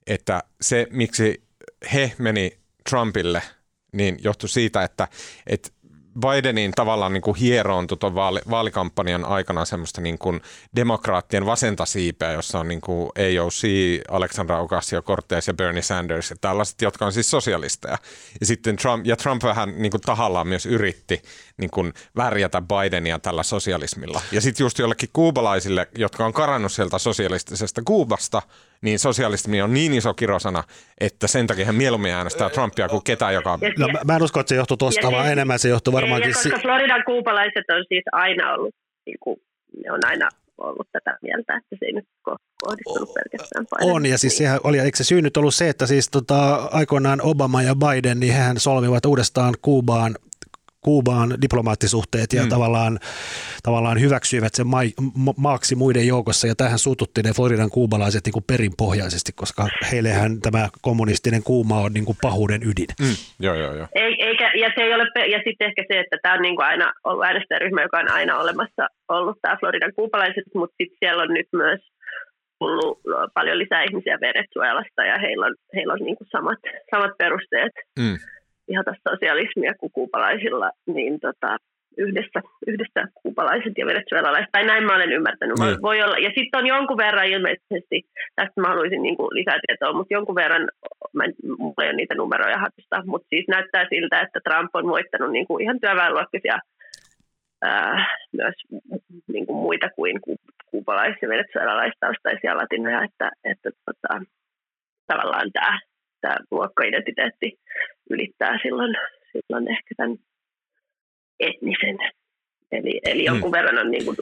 että 0.08 0.44
se 0.62 0.88
miksi 0.90 1.44
he 1.94 2.12
meni 2.18 2.60
Trumpille, 2.90 3.42
niin 3.94 4.18
johtui 4.24 4.50
siitä, 4.50 4.84
että, 4.84 5.08
että 5.48 5.70
Bidenin 6.20 6.72
tavallaan 6.72 7.14
niin 7.14 7.22
kuin 7.22 7.36
hieroontui 7.36 7.98
tuon 7.98 8.16
vaali, 8.16 8.40
vaalikampanjan 8.50 9.26
aikana 9.26 9.66
semmoista 9.66 10.02
niin 10.02 10.18
kuin 10.18 10.42
demokraattien 10.76 11.46
vasenta 11.46 11.86
siipeä, 11.86 12.32
jossa 12.32 12.60
on 12.60 12.68
niin 12.68 12.82
kuin 12.82 13.10
AOC, 13.16 13.64
Alexandra 14.10 14.62
Ocasio-Cortez 14.62 15.48
ja 15.48 15.54
Bernie 15.54 15.82
Sanders 15.82 16.30
ja 16.30 16.36
tällaiset, 16.42 16.82
jotka 16.82 17.06
on 17.06 17.14
siis 17.14 17.32
sosialisteja. 17.32 17.98
Ja 18.40 18.46
sitten 18.46 18.76
Trump, 18.76 19.06
ja 19.06 19.16
Trump 19.16 19.44
vähän 19.44 19.74
niin 19.78 19.92
kuin 19.92 20.02
tahallaan 20.02 20.48
myös 20.48 20.66
yritti 20.66 21.22
niin 21.58 21.70
kuin 21.70 21.94
värjätä 22.16 22.62
Bidenia 22.62 23.20
tällä 23.20 23.44
sosialismilla. 23.44 24.22
Ja 24.32 24.42
sitten 24.42 24.66
just 24.66 24.80
jollekin 24.80 25.10
kuubalaisille, 25.14 25.88
jotka 25.98 26.26
on 26.26 26.34
karannut 26.34 26.72
sieltä 26.72 26.98
sosialistisesta 26.98 27.82
Kuubasta, 27.86 28.42
niin 28.82 29.00
sosialismi 29.00 29.62
on 29.62 29.74
niin 29.74 29.94
iso 29.94 30.14
kirosana, 30.14 30.64
että 31.00 31.28
sen 31.28 31.48
takia 31.48 31.66
hän 31.66 31.76
mieluummin 31.76 32.12
äänestää 32.12 32.50
Trumpia 32.50 32.90
kuin 32.90 33.04
ketään, 33.04 33.34
joka... 33.34 33.60
No, 33.78 33.88
mä 34.06 34.16
en 34.16 34.24
usko, 34.24 34.40
että 34.40 34.50
se 34.50 34.56
johtuu 34.56 34.78
tuosta, 34.78 35.12
vaan 35.12 35.32
enemmän 35.32 35.60
se 35.60 35.70
johtuu 35.70 35.94
varmaankin... 35.94 36.30
Ja, 36.30 36.36
koska 36.36 36.60
Floridan 36.60 37.04
kuupalaiset 37.06 37.66
on 37.70 37.86
siis 37.88 38.04
aina 38.12 38.54
ollut, 38.54 38.76
niin 39.06 39.18
kuin, 39.20 39.38
ne 39.86 39.92
on 39.92 40.00
aina 40.06 40.30
ollut 40.58 40.88
tätä 40.92 41.18
mieltä, 41.22 41.58
että 41.58 41.76
se 41.80 41.86
ei 41.86 41.94
nyt 41.94 42.06
kohdistunut 42.62 43.14
pelkästään 43.14 43.66
Biden. 43.66 43.96
On, 43.96 44.06
ja 44.06 44.18
siis 44.18 44.38
sehän 44.38 44.60
oli, 44.64 44.80
eikö 44.80 44.98
se 44.98 45.04
syy 45.04 45.22
nyt 45.22 45.38
ollut 45.38 45.56
se, 45.56 45.70
että 45.70 45.86
siis 45.86 46.10
tota, 46.10 46.56
aikoinaan 46.72 47.22
Obama 47.22 47.62
ja 47.62 47.76
Biden, 47.76 48.20
niin 48.20 48.34
hän 48.34 48.60
solmivat 48.60 49.06
uudestaan 49.06 49.54
Kuubaan 49.62 50.16
Kuubaan 50.82 51.30
diplomaattisuhteet 51.42 52.34
ja 52.34 52.44
mm. 52.44 52.50
tavallaan, 52.50 53.00
tavallaan 53.64 54.02
hyväksyivät 54.02 54.54
sen 54.56 54.68
ma- 54.68 55.38
maaksi 55.38 55.76
muiden 55.76 56.08
joukossa 56.08 56.48
ja 56.48 56.56
tähän 56.56 56.80
suututti 56.80 57.22
ne 57.24 57.32
Floridan 57.36 57.70
kuubalaiset 57.70 58.26
niin 58.26 58.34
kuin 58.34 58.50
perinpohjaisesti, 58.52 59.32
koska 59.36 59.68
heillehän 59.92 60.32
tämä 60.42 60.70
kommunistinen 60.82 61.44
kuuma 61.44 61.78
on 61.80 61.94
niin 61.94 62.06
kuin 62.06 62.18
pahuuden 62.22 62.62
ydin. 62.64 62.92
Mm. 63.02 63.16
Joo, 63.40 63.56
joo, 63.56 63.74
joo. 63.74 63.88
Ei, 63.96 64.24
eikä, 64.28 64.52
ja, 64.56 64.70
se 64.76 64.82
ei 64.82 64.94
ole, 64.94 65.32
ja 65.36 65.40
sitten 65.46 65.68
ehkä 65.68 65.84
se, 65.88 66.00
että 66.00 66.18
tämä 66.22 66.36
on 66.36 66.42
niin 66.42 66.56
kuin 66.56 66.66
aina 66.66 66.94
ollut 67.04 67.26
äänestäjäryhmä, 67.26 67.82
joka 67.82 68.00
on 68.00 68.12
aina 68.12 68.38
olemassa 68.38 68.88
ollut 69.08 69.38
tämä 69.42 69.58
Floridan 69.60 69.94
kuubalaiset, 69.96 70.44
mutta 70.56 70.76
sitten 70.78 70.98
siellä 71.00 71.24
on 71.24 71.34
nyt 71.34 71.48
myös 71.54 71.80
tullut 72.60 73.00
paljon 73.34 73.60
lisää 73.60 73.84
ihmisiä 73.84 74.18
Venezuelasta 74.22 75.02
ja 75.04 75.20
heillä 75.20 75.46
on, 75.46 75.56
heillä 75.76 75.94
on 75.94 76.00
niin 76.00 76.18
kuin 76.18 76.28
samat, 76.32 76.60
samat 76.92 77.12
perusteet. 77.18 77.74
Mm 78.00 78.18
ihata 78.70 78.94
sosialismia 79.10 79.74
kuin 79.80 79.92
kuupalaisilla, 79.92 80.70
niin 80.86 81.20
tota, 81.20 81.58
yhdessä, 81.98 82.40
yhdessä 82.68 83.02
kuupalaiset 83.22 83.74
ja 83.78 83.86
venezuelalaiset, 83.86 84.52
tai 84.52 84.66
näin 84.66 84.84
mä 84.84 84.96
olen 84.96 85.12
ymmärtänyt. 85.12 85.60
Niin. 85.60 85.82
Voi 85.82 86.02
olla. 86.02 86.18
Ja 86.18 86.32
sitten 86.38 86.58
on 86.60 86.68
jonkun 86.68 86.98
verran 86.98 87.26
ilmeisesti, 87.26 87.98
tästä 88.36 88.62
mä 88.62 88.68
haluaisin 88.68 89.02
niin 89.02 89.18
kuin 89.18 89.30
lisää 89.38 89.60
tietoa, 89.68 89.98
mutta 89.98 90.14
jonkun 90.14 90.36
verran, 90.36 90.68
mä 91.14 91.24
en, 91.24 91.34
mulla 91.58 91.84
ei 91.84 91.90
ole 91.90 91.98
niitä 91.98 92.16
numeroja 92.16 92.58
hatusta, 92.58 93.04
mutta 93.06 93.28
siis 93.30 93.46
näyttää 93.48 93.86
siltä, 93.90 94.22
että 94.22 94.40
Trump 94.44 94.76
on 94.76 94.88
voittanut 94.88 95.32
niin 95.32 95.48
kuin 95.48 95.64
ihan 95.64 95.80
työväenluokkaisia 95.80 96.58
ää, 97.62 98.06
myös 98.32 98.56
niin 99.28 99.46
kuin 99.46 99.58
muita 99.58 99.90
kuin 99.96 100.20
kuupalais- 100.72 101.22
ja 101.22 101.30
venezuelalaistaustaisia 101.30 102.58
latinoja, 102.58 103.04
että, 103.04 103.32
että 103.44 103.70
tota, 103.86 104.22
tavallaan 105.08 105.52
tämä 105.54 105.80
tämä 106.22 106.38
luokkaidentiteetti 106.52 107.60
ylittää 108.10 108.60
silloin, 108.64 108.96
silloin 109.32 109.72
ehkä 109.72 109.96
tämän 109.98 110.18
etnisen. 111.40 111.98
Eli, 112.72 113.00
eli 113.06 113.24
jonkun 113.26 113.50
mm. 113.50 113.58
verran 113.58 113.78
on, 113.78 113.92
niin 113.92 114.06
kuin, 114.06 114.18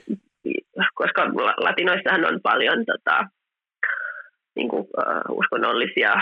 koska 0.96 1.22
latinoissahan 1.58 2.26
on 2.26 2.40
paljon 2.44 2.86
tota, 2.86 3.24
niin 4.56 4.70
kuin, 4.70 4.82
uh, 4.82 5.38
uskonnollisia 5.38 6.14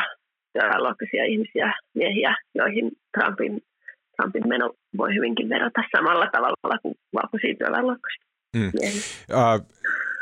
työväenluokkaisia 0.53 1.25
ihmisiä, 1.25 1.73
miehiä, 1.93 2.35
joihin 2.55 2.91
Trumpin, 3.17 3.61
Trumpin 4.15 4.47
meno 4.47 4.73
voi 4.97 5.15
hyvinkin 5.15 5.49
verrata 5.49 5.81
samalla 5.97 6.27
tavalla 6.31 6.77
kuin 6.81 6.95
valkoisia 7.13 7.55
työväenluokkaisia 7.55 8.25
mm. 8.55 8.71
Uh, 9.31 9.75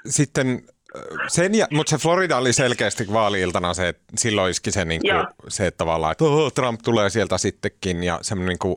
sitten 0.06 0.48
sen 1.28 1.56
ja, 1.56 1.68
mutta 1.72 1.90
se 1.90 1.98
Florida 1.98 2.38
oli 2.38 2.54
selkeästi 2.54 3.14
vaaliiltana 3.14 3.74
se, 3.74 3.88
että 3.88 4.04
silloin 4.18 4.52
iski 4.52 4.72
se, 4.72 4.86
niin 4.86 5.02
kuin, 5.02 5.28
se 5.48 5.68
että 5.68 5.78
tavallaan, 5.78 6.12
että 6.12 6.24
oh, 6.24 6.54
Trump 6.54 6.82
tulee 6.84 7.10
sieltä 7.10 7.38
sittenkin 7.38 8.04
ja 8.04 8.20
semmoinen 8.22 8.50
niin 8.50 8.60
kuin, 8.60 8.76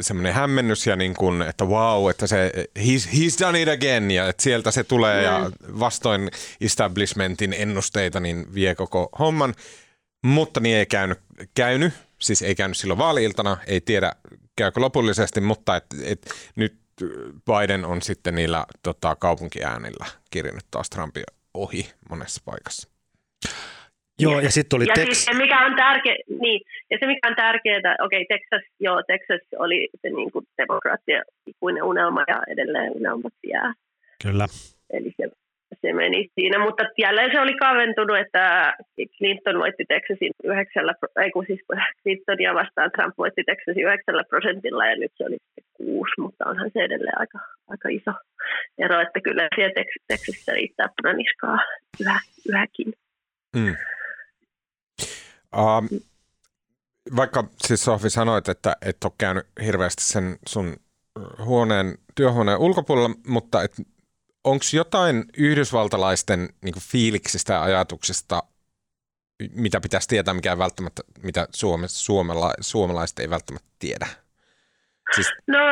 semmoinen 0.00 0.34
hämmennys 0.34 0.86
ja 0.86 0.96
niin 0.96 1.14
kuin, 1.14 1.42
että 1.42 1.64
wow, 1.64 2.10
että 2.10 2.26
se 2.26 2.52
he's, 2.78 3.08
he's 3.14 3.40
done 3.40 3.62
it 3.62 3.68
again 3.68 4.10
ja 4.10 4.28
että 4.28 4.42
sieltä 4.42 4.70
se 4.70 4.84
tulee 4.84 5.18
mm. 5.18 5.24
ja 5.24 5.50
vastoin 5.78 6.30
establishmentin 6.60 7.54
ennusteita 7.58 8.20
niin 8.20 8.54
vie 8.54 8.74
koko 8.74 9.08
homman. 9.18 9.54
Mutta 10.22 10.60
niin 10.60 10.76
ei 10.76 10.86
käynyt, 10.86 11.18
käynyt 11.54 11.92
siis 12.18 12.42
ei 12.42 12.54
käynyt 12.54 12.76
silloin 12.76 12.98
vaaliiltana, 12.98 13.56
ei 13.66 13.80
tiedä 13.80 14.12
käykö 14.56 14.80
lopullisesti, 14.80 15.40
mutta 15.40 15.76
et, 15.76 15.86
et 16.04 16.34
nyt 16.56 16.85
Biden 17.46 17.84
on 17.84 18.02
sitten 18.02 18.34
niillä 18.34 18.64
tota, 18.82 19.16
kaupunkiäänillä 19.16 20.06
kirjannut 20.30 20.64
taas 20.70 20.90
Trumpin 20.90 21.24
ohi 21.54 21.90
monessa 22.10 22.42
paikassa. 22.44 22.88
Joo, 24.18 24.40
ja 24.40 24.50
sitten 24.50 24.78
tuli 24.78 24.88
ja 24.88 24.94
Tex... 24.94 25.24
Siis, 25.24 25.38
mikä 25.38 25.66
on 25.66 25.76
tärkeä, 25.76 26.16
niin, 26.40 26.60
ja 26.90 26.98
se 27.00 27.06
mikä 27.06 27.28
on 27.28 27.36
tärkeää, 27.36 27.96
okei, 28.00 28.22
okay, 28.22 28.38
Texas, 28.38 28.72
joo, 28.80 29.02
Texas 29.02 29.40
oli 29.58 29.88
se 30.02 30.10
niin 30.10 30.32
kuin 30.32 30.44
demokraattia 30.58 31.22
ikuinen 31.46 31.82
unelma 31.82 32.24
ja 32.28 32.42
edelleen 32.48 32.92
unelmaksi 32.92 33.48
jää. 33.52 33.72
Kyllä. 34.22 34.46
Eli 34.90 35.12
se 35.16 35.30
se 35.80 35.92
meni 35.92 36.28
siinä, 36.34 36.58
mutta 36.64 36.82
jälleen 36.98 37.30
se 37.32 37.40
oli 37.40 37.54
kaventunut, 37.54 38.18
että 38.18 38.74
Clinton 39.18 39.58
voitti 39.58 39.84
Texasin 39.88 40.32
yhdeksällä, 40.44 40.94
ei 41.22 41.30
kun 41.30 41.44
siis 41.46 41.60
Clintonia 42.02 42.54
vastaan 42.54 42.90
Trump 42.90 43.14
voitti 43.18 43.42
Texasin 43.46 43.86
yhdeksällä 43.86 44.24
prosentilla 44.24 44.86
ja 44.86 44.96
nyt 44.96 45.12
se 45.16 45.24
oli 45.24 45.36
kuusi, 45.72 46.20
mutta 46.20 46.44
onhan 46.46 46.70
se 46.72 46.80
edelleen 46.80 47.20
aika, 47.20 47.38
aika 47.68 47.88
iso 47.88 48.12
ero, 48.78 49.00
että 49.00 49.20
kyllä 49.20 49.48
siellä 49.54 49.84
Texasissa 50.08 50.52
riittää 50.52 50.88
punaniskaa 50.96 51.58
yhä, 52.00 52.20
yhäkin. 52.48 52.92
Mm. 53.56 53.76
Uh, 55.56 56.00
vaikka 57.16 57.44
siis 57.66 57.84
Sofi 57.84 58.10
sanoit, 58.10 58.48
että 58.48 58.76
et 58.82 58.96
ole 59.04 59.12
käynyt 59.18 59.46
hirveästi 59.64 60.04
sen 60.04 60.36
sun 60.48 60.76
huoneen, 61.44 61.94
työhuoneen 62.14 62.58
ulkopuolella, 62.58 63.10
mutta 63.26 63.62
et 63.62 63.72
onko 64.50 64.64
jotain 64.72 65.16
yhdysvaltalaisten 65.38 66.40
niin 66.64 66.74
fiiliksistä 66.92 67.52
ja 67.52 67.62
ajatuksista, 67.62 68.42
mitä 69.54 69.80
pitäisi 69.80 70.08
tietää, 70.08 70.34
mikä 70.34 70.50
ei 70.50 70.58
välttämättä, 70.58 71.02
mitä 71.22 71.46
Suomessa, 71.54 72.04
suomala, 72.04 72.52
suomalaiset 72.60 73.18
ei 73.18 73.30
välttämättä 73.30 73.68
tiedä? 73.78 74.06
Siis... 75.14 75.28
No 75.46 75.62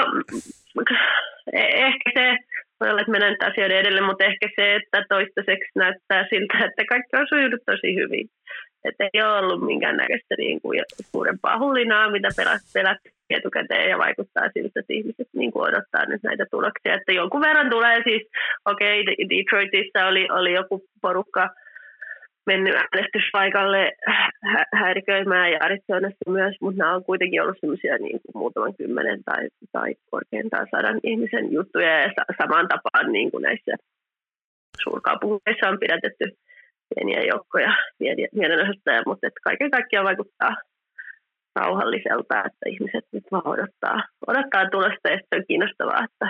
e- 1.53 1.87
ehkä 1.89 2.09
se, 2.15 2.37
voi 2.81 2.91
olla, 2.91 3.01
että 3.01 3.31
nyt 3.31 3.43
asioiden 3.43 3.79
edelle, 3.79 4.01
mutta 4.01 4.25
ehkä 4.25 4.49
se, 4.57 4.75
että 4.75 5.05
toistaiseksi 5.09 5.71
näyttää 5.77 6.23
siltä, 6.31 6.55
että 6.67 6.83
kaikki 6.89 7.17
on 7.17 7.27
sujunut 7.29 7.63
tosi 7.67 7.91
hyvin. 8.01 8.27
Että 8.85 9.09
ei 9.15 9.23
ole 9.23 9.39
ollut 9.39 9.67
minkäännäköistä 9.67 10.35
niin 10.39 10.61
kuin 10.61 10.83
suurempaa 11.13 11.59
hullinaa, 11.59 12.11
mitä 12.11 12.29
pelättiin 12.75 13.15
etukäteen 13.31 13.91
ja 13.91 13.99
vaikuttaa 13.99 14.49
siltä, 14.53 14.81
että 14.81 14.93
ihmiset 14.93 15.29
niin 15.33 15.53
kuin 15.53 15.69
odottaa 15.69 16.07
nyt 16.07 16.23
näitä 16.23 16.45
tuloksia. 16.51 16.95
Että 16.95 17.13
jonkun 17.13 17.41
verran 17.41 17.71
tulee 17.71 17.97
siis, 18.05 18.23
okei, 18.65 19.01
okay, 19.01 19.15
Detroitissa 19.31 20.07
oli, 20.07 20.29
oli 20.31 20.53
joku 20.53 20.85
porukka 21.03 21.49
mennyt 22.47 22.75
äänestyspaikalle 22.75 23.93
hä- 24.53 24.67
häiriköimään 24.75 25.53
ja 25.53 25.59
Arizonassa 25.61 26.31
myös, 26.31 26.55
mutta 26.61 26.79
nämä 26.79 26.95
on 26.95 27.05
kuitenkin 27.05 27.43
ollut 27.43 27.57
semmoisia 27.61 27.99
niin 27.99 28.21
kuin 28.23 28.41
muutaman 28.41 28.75
kymmenen 28.75 29.25
tai, 29.25 29.49
tai 29.73 29.95
korkeintaan 30.11 30.67
sadan 30.71 31.01
ihmisen 31.03 31.53
juttuja 31.53 32.01
ja 32.01 32.09
sa- 32.17 32.35
samaan 32.43 32.69
tapaan 32.69 33.13
niin 33.13 33.31
kuin 33.31 33.43
näissä 33.43 33.73
suurkaupungeissa 34.85 35.69
on 35.69 35.79
pidätetty 35.81 36.25
pieniä 36.89 37.23
joukkoja 37.33 37.73
mielenosoittajia, 38.33 39.03
mutta 39.07 39.27
että 39.27 39.41
kaiken 39.45 39.71
kaikkiaan 39.71 40.07
vaikuttaa 40.11 40.57
rauhalliselta, 41.57 42.45
että 42.49 42.65
ihmiset 42.73 43.05
nyt 43.13 43.25
vaan 43.33 43.49
odottaa, 43.49 43.99
odottaa 44.27 44.71
tulosta 44.71 45.09
ja 45.09 45.19
on 45.35 45.45
kiinnostavaa, 45.49 46.07
että 46.09 46.27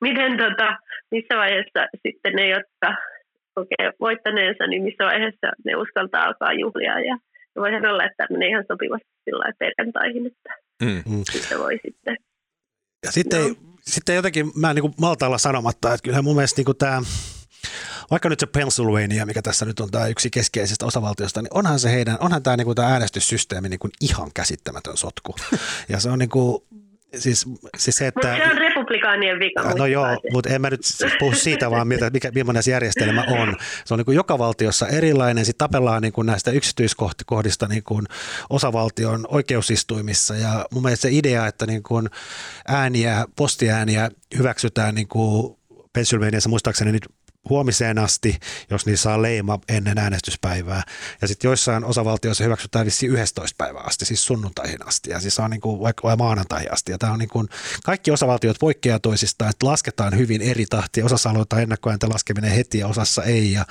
miten 0.00 0.32
tota, 0.36 0.68
missä 1.10 1.34
vaiheessa 1.36 1.80
sitten 2.06 2.32
ne, 2.32 2.48
jotka 2.48 2.88
kokee 3.54 3.92
voittaneensa, 4.00 4.66
niin 4.66 4.82
missä 4.82 5.04
vaiheessa 5.04 5.48
ne 5.64 5.76
uskaltaa 5.76 6.24
alkaa 6.24 6.52
juhlia. 6.52 7.00
Ja, 7.00 7.16
voihan 7.56 7.86
olla, 7.86 8.04
että 8.04 8.26
menee 8.30 8.48
ihan 8.48 8.64
sopivasti 8.72 9.08
sillä 9.24 9.52
perjantaihin, 9.58 10.26
että 10.26 10.50
mm. 10.82 11.02
mm. 11.06 11.58
voi 11.58 11.78
sitten. 11.86 12.16
Ja 13.06 13.12
sitten, 13.12 13.40
no. 13.40 13.54
sitten 13.80 14.16
jotenkin, 14.16 14.46
mä 14.60 14.70
en 14.70 14.76
niin 14.76 14.94
malta 15.00 15.26
olla 15.26 15.38
sanomatta, 15.38 15.88
että 15.94 16.04
kyllähän 16.04 16.24
mun 16.24 16.36
mielestä 16.36 16.62
niin 16.62 16.76
tämä 16.78 17.00
vaikka 18.10 18.28
nyt 18.28 18.40
se 18.40 18.46
Pennsylvania, 18.46 19.26
mikä 19.26 19.42
tässä 19.42 19.64
nyt 19.64 19.80
on 19.80 19.90
tämä 19.90 20.06
yksi 20.06 20.30
keskeisistä 20.30 20.86
osavaltiosta, 20.86 21.42
niin 21.42 21.54
onhan 21.54 21.78
se 21.78 21.92
heidän, 21.92 22.16
onhan 22.20 22.42
tämä, 22.42 22.56
niin 22.56 22.64
kuin 22.64 22.76
tämä 22.76 22.88
äänestyssysteemi 22.88 23.68
niin 23.68 23.78
kuin 23.78 23.90
ihan 24.00 24.30
käsittämätön 24.34 24.96
sotku. 24.96 25.34
Ja 25.88 26.00
se 26.00 26.10
on 26.10 26.18
niin 26.18 26.28
kuin, 26.28 26.62
Siis, 27.18 27.46
siis 27.78 27.96
se, 27.96 28.06
että, 28.06 28.28
mutta 28.28 28.44
se 28.44 28.50
on 28.50 28.58
republikaanien 28.58 29.38
vika. 29.38 29.62
No 29.62 29.86
joo, 29.86 30.06
mutta 30.32 30.50
en 30.50 30.60
mä 30.60 30.70
nyt 30.70 30.80
puhu 31.18 31.34
siitä 31.34 31.70
vaan, 31.70 31.88
miltä, 31.88 32.10
mikä, 32.10 32.30
millainen 32.34 32.62
se 32.62 32.70
järjestelmä 32.70 33.24
on. 33.28 33.56
Se 33.84 33.94
on 33.94 33.98
niin 33.98 34.04
kuin 34.04 34.14
joka 34.14 34.38
valtiossa 34.38 34.88
erilainen. 34.88 35.44
Sitten 35.44 35.68
tapellaan 35.68 36.02
niin 36.02 36.12
kuin 36.12 36.26
näistä 36.26 36.50
yksityiskohdista 36.50 37.68
niin 37.68 37.82
kuin 37.82 38.06
osavaltion 38.50 39.26
oikeusistuimissa. 39.28 40.34
Ja 40.34 40.66
mun 40.72 40.82
mielestä 40.82 41.02
se 41.02 41.08
idea, 41.12 41.46
että 41.46 41.66
niin 41.66 41.82
kuin 41.82 42.10
ääniä, 42.68 43.24
postiääniä 43.36 44.10
hyväksytään 44.38 44.94
niin 44.94 45.08
kuin 45.08 45.56
Pennsylvaniassa 45.92 46.48
muistaakseni 46.48 46.92
nyt 46.92 47.08
huomiseen 47.48 47.98
asti, 47.98 48.38
jos 48.70 48.86
niissä 48.86 49.02
saa 49.02 49.22
leima 49.22 49.58
ennen 49.68 49.98
äänestyspäivää. 49.98 50.82
Ja 51.22 51.28
sitten 51.28 51.48
joissain 51.48 51.84
osavaltioissa 51.84 52.44
hyväksytään 52.44 52.86
vissiin 52.86 53.12
11 53.12 53.54
päivää 53.58 53.82
asti, 53.82 54.04
siis 54.04 54.26
sunnuntaihin 54.26 54.86
asti 54.86 55.10
ja 55.10 55.20
siis 55.20 55.38
on 55.38 55.50
niin 55.50 55.60
kuin 55.60 55.80
vaikka 55.80 56.16
maanantaihin 56.16 56.72
asti. 56.72 56.92
Ja 56.92 56.98
tämä 56.98 57.12
on 57.12 57.18
niin 57.18 57.28
kuin, 57.28 57.48
kaikki 57.84 58.10
osavaltiot 58.10 58.56
poikkeaa 58.60 58.98
toisistaan, 58.98 59.50
että 59.50 59.66
lasketaan 59.66 60.16
hyvin 60.16 60.42
eri 60.42 60.66
tahtia. 60.66 61.04
Osassa 61.04 61.30
aloittaa 61.30 61.60
ennakkoäänten 61.60 62.10
laskeminen 62.10 62.50
heti 62.50 62.78
ja 62.78 62.86
osassa 62.86 63.22
ei. 63.22 63.52
Ja 63.52 63.66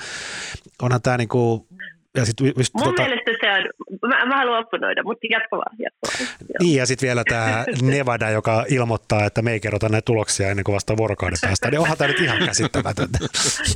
onhan 0.82 1.02
tämä 1.02 1.16
niin 1.16 1.28
kuin 1.28 1.66
ja 2.14 2.24
sit 2.24 2.40
just, 2.40 2.74
Mun 2.74 2.84
tota, 2.84 3.02
mielestä 3.02 3.30
se 3.40 3.50
on, 3.50 4.10
mä, 4.10 4.26
mä 4.26 4.36
haluan 4.36 4.58
opponoida, 4.58 5.02
mutta 5.02 5.26
jatko 5.30 5.56
vaan, 5.56 5.76
jatko 5.84 6.08
vaan. 6.18 6.38
Niin 6.60 6.76
ja 6.76 6.86
sitten 6.86 7.06
vielä 7.06 7.22
tämä 7.28 7.64
Nevada, 7.82 8.30
joka 8.30 8.64
ilmoittaa, 8.68 9.24
että 9.24 9.42
me 9.42 9.52
ei 9.52 9.60
kerrota 9.60 9.88
näitä 9.88 10.04
tuloksia 10.04 10.50
ennen 10.50 10.64
kuin 10.64 10.74
vasta 10.74 10.96
vuorokauden 10.96 11.38
päästä, 11.40 11.70
niin 11.70 11.80
onhan 11.80 11.98
tämä 11.98 12.08
nyt 12.08 12.20
ihan 12.20 12.38
käsittämätöntä. 12.38 13.18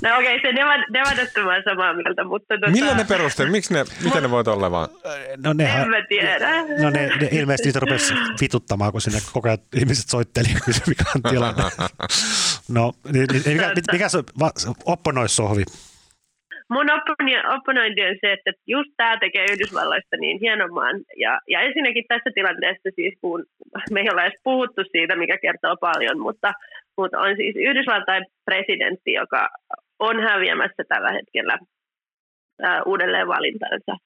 No 0.02 0.16
okei, 0.18 0.36
okay, 0.36 0.52
se 0.52 0.58
Nevadasta 0.90 1.40
mä 1.40 1.62
samaa 1.64 1.94
mieltä, 1.94 2.24
mutta... 2.24 2.54
Tota... 2.54 2.70
Millä 2.70 2.94
ne 2.94 3.04
perusteet? 3.04 3.50
Miksi 3.50 3.74
ne, 3.74 3.84
miten 4.04 4.22
ne 4.22 4.30
voit 4.30 4.48
olla 4.48 4.70
vaan? 4.70 4.88
No 5.44 5.52
nehän, 5.52 5.82
en 5.82 5.90
mä 5.90 5.96
tiedä. 6.08 6.62
No 6.82 6.90
ne, 6.90 7.06
ne 7.20 7.28
ilmeisesti 7.30 7.68
niitä 7.68 7.80
rupesi 7.80 8.14
vituttamaan, 8.40 8.92
kun 8.92 9.00
sinne 9.00 9.18
koko 9.32 9.48
ajan 9.48 9.58
ihmiset 9.76 10.08
soitteli 10.08 10.48
ja 10.54 10.60
kysyi, 10.64 10.82
mikä 10.86 11.04
on 11.16 11.22
tilanne. 11.22 11.62
No, 12.68 12.92
niin, 13.12 13.26
niin, 13.32 13.42
mikä, 13.46 13.72
mikä 13.92 14.08
se 14.08 14.18
opponoissohvi? 14.84 15.62
Mun 16.68 16.86
opponointi 17.56 18.02
on 18.02 18.16
se, 18.20 18.32
että 18.32 18.52
just 18.66 18.90
tämä 18.96 19.16
tekee 19.16 19.46
Yhdysvalloista 19.52 20.16
niin 20.20 20.38
hienomman. 20.40 20.96
Ja, 21.16 21.40
ja 21.48 21.60
ensinnäkin 21.60 22.04
tässä 22.08 22.30
tilanteessa 22.34 22.88
siis, 22.94 23.14
kun 23.20 23.44
me 23.90 24.00
ei 24.00 24.10
ole 24.12 24.22
edes 24.22 24.40
puhuttu 24.44 24.82
siitä, 24.92 25.16
mikä 25.16 25.38
kertoo 25.38 25.76
paljon, 25.80 26.20
mutta, 26.20 26.52
mutta 26.96 27.18
on 27.18 27.36
siis 27.36 27.56
Yhdysvaltain 27.56 28.24
presidentti, 28.44 29.12
joka 29.12 29.48
on 29.98 30.20
häviämässä 30.20 30.82
tällä 30.88 31.12
hetkellä 31.12 31.58
ää, 32.62 32.82
uudelleen 32.82 33.28
valintansa. 33.28 33.96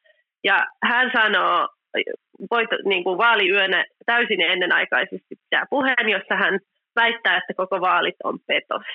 Ja 0.44 0.66
hän 0.82 1.10
sanoo 1.14 1.68
voit, 2.50 2.68
niin 2.84 3.04
kuin 3.04 3.18
vaaliyönä 3.18 3.84
täysin 4.06 4.40
ennenaikaisesti 4.40 5.34
tämä 5.50 5.64
puheen, 5.70 6.08
jossa 6.08 6.34
hän 6.36 6.58
väittää, 6.96 7.36
että 7.36 7.54
koko 7.56 7.80
vaalit 7.80 8.16
on 8.24 8.38
petos. 8.46 8.86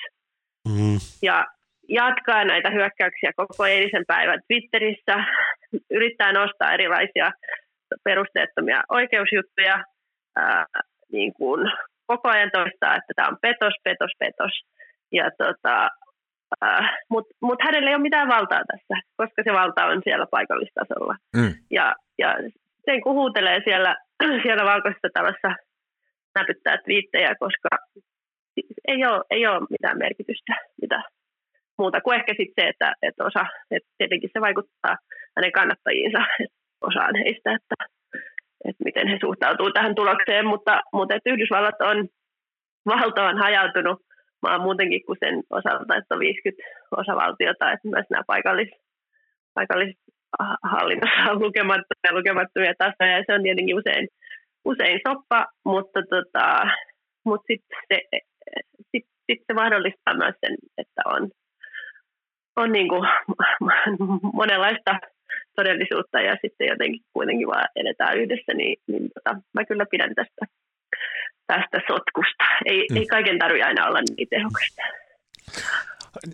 Mm. 0.68 0.98
Ja 1.22 1.46
jatkaa 1.88 2.44
näitä 2.44 2.70
hyökkäyksiä 2.70 3.30
koko 3.36 3.66
eilisen 3.66 4.04
päivän 4.06 4.40
Twitterissä, 4.46 5.24
yrittää 5.90 6.32
nostaa 6.32 6.72
erilaisia 6.72 7.30
perusteettomia 8.04 8.82
oikeusjuttuja, 8.88 9.84
ää, 10.36 10.66
niin 11.12 11.32
kuin 11.34 11.60
koko 12.06 12.28
ajan 12.28 12.50
toistaa, 12.52 12.96
että 12.96 13.12
tämä 13.16 13.28
on 13.28 13.36
petos, 13.42 13.74
petos, 13.84 14.10
petos. 14.18 14.52
Ja 15.12 15.30
tota, 15.38 15.88
mutta 17.10 17.34
mut 17.42 17.62
hänellä 17.62 17.90
ei 17.90 17.94
ole 17.94 18.02
mitään 18.02 18.28
valtaa 18.28 18.62
tässä, 18.72 18.94
koska 19.16 19.42
se 19.44 19.52
valta 19.52 19.84
on 19.84 20.00
siellä 20.04 20.26
paikallistasolla. 20.30 21.14
Mm. 21.36 21.54
Ja, 21.70 21.94
ja 22.18 22.34
sen 22.84 23.00
kuhutelee 23.02 23.60
siellä, 23.64 23.96
siellä 24.42 24.64
valkoisessa 24.64 25.08
talossa 25.14 25.50
näpyttää 26.38 26.78
twiittejä, 26.84 27.34
koska 27.40 27.68
ei 28.88 29.06
ole, 29.06 29.24
ei 29.30 29.46
ole 29.46 29.66
mitään 29.70 29.98
merkitystä, 29.98 30.54
mitä 30.82 31.02
muuta 31.78 32.00
kuin 32.00 32.16
ehkä 32.18 32.34
sitten 32.36 32.64
se, 32.64 32.68
että, 32.68 32.92
että 33.02 33.24
osa, 33.24 33.46
että 33.70 33.88
tietenkin 33.98 34.30
se 34.32 34.40
vaikuttaa 34.40 34.96
hänen 35.36 35.52
kannattajiinsa, 35.52 36.18
osaan 36.88 37.14
heistä, 37.16 37.50
että, 37.58 37.76
että 38.68 38.84
miten 38.84 39.08
he 39.08 39.18
suhtautuu 39.20 39.70
tähän 39.72 39.94
tulokseen, 39.94 40.46
mutta, 40.46 40.80
mutta 40.92 41.14
että 41.14 41.30
Yhdysvallat 41.30 41.80
on 41.80 42.08
valtaan 42.86 43.38
hajautunut 43.38 43.98
maa 44.42 44.58
muutenkin 44.58 45.02
kuin 45.06 45.18
sen 45.24 45.42
osalta, 45.50 45.96
että 45.96 46.14
on 46.14 46.20
50 46.20 46.62
osavaltiota, 46.96 47.72
että 47.72 47.88
myös 47.88 48.06
nämä 48.10 48.22
paikallis, 48.26 48.70
paikallishallinnossa 49.54 51.30
on 51.30 51.42
lukemattomia, 51.42 52.18
lukemattomia 52.18 52.74
tasoja, 52.78 53.16
ja 53.18 53.24
se 53.26 53.34
on 53.34 53.42
tietenkin 53.42 53.78
usein, 53.78 54.08
usein 54.64 55.00
soppa, 55.08 55.46
mutta, 55.64 56.00
tota, 56.10 56.46
mutta 57.24 57.46
sitten 57.46 57.78
se, 57.88 57.98
sit, 58.90 59.06
sit 59.26 59.40
se 59.46 59.54
mahdollistaa 59.54 60.14
myös 60.14 60.34
sen, 60.46 60.56
että 60.78 61.02
on 61.06 61.30
on 62.58 62.72
niin 62.72 62.88
kuin 62.88 63.08
monenlaista 64.40 64.92
todellisuutta 65.56 66.20
ja 66.20 66.36
sitten 66.42 66.66
jotenkin 66.66 67.02
kuitenkin 67.12 67.48
vaan 67.48 67.68
edetään 67.76 68.18
yhdessä, 68.18 68.52
niin, 68.54 68.76
niin 68.86 69.10
tota, 69.14 69.40
mä 69.54 69.64
kyllä 69.64 69.86
pidän 69.90 70.14
tästä, 70.14 70.42
tästä 71.46 71.78
sotkusta. 71.88 72.44
Ei, 72.64 72.86
mm. 72.90 72.96
ei 72.96 73.06
kaiken 73.06 73.38
tarvitse 73.38 73.66
aina 73.66 73.86
olla 73.86 74.00
niin 74.00 74.28
tehokasta. 74.28 74.82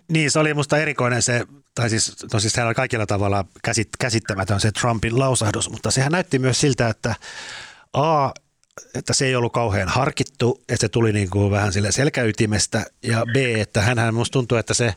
Niin, 0.09 0.31
se 0.31 0.39
oli 0.39 0.53
musta 0.53 0.77
erikoinen 0.77 1.21
se, 1.21 1.41
tai 1.75 1.89
siis, 1.89 2.25
no 2.33 2.39
siis 2.39 2.53
sehän 2.53 2.67
oli 2.67 2.75
kaikilla 2.75 3.05
tavalla 3.05 3.45
käsit, 3.63 3.87
käsittämätön 3.99 4.59
se 4.59 4.71
Trumpin 4.71 5.19
lausahdus, 5.19 5.69
mutta 5.69 5.91
sehän 5.91 6.11
näytti 6.11 6.39
myös 6.39 6.61
siltä, 6.61 6.87
että 6.89 7.15
A, 7.93 8.29
että 8.95 9.13
se 9.13 9.25
ei 9.25 9.35
ollut 9.35 9.53
kauhean 9.53 9.87
harkittu, 9.87 10.61
että 10.69 10.81
se 10.81 10.89
tuli 10.89 11.13
niin 11.13 11.29
kuin 11.29 11.51
vähän 11.51 11.73
sille 11.73 11.91
selkäytimestä, 11.91 12.85
ja 13.03 13.23
B, 13.33 13.35
että 13.35 13.81
hänhän 13.81 14.13
musta 14.13 14.33
tuntuu, 14.33 14.57
että 14.57 14.73
se 14.73 14.93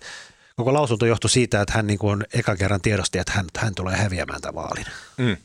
koko 0.58 0.72
lausunto 0.72 1.06
johtui 1.06 1.30
siitä, 1.30 1.60
että 1.60 1.74
hän 1.76 1.86
niin 1.86 2.02
kuin 2.04 2.18
eka 2.38 2.56
kerran 2.56 2.84
tiedosti, 2.86 3.18
että 3.18 3.32
hän, 3.36 3.46
hän 3.62 3.74
tulee 3.80 3.96
häviämään 4.04 4.40
tämän 4.42 4.60
vaalin. 4.60 4.88
Mm. 5.24 5.36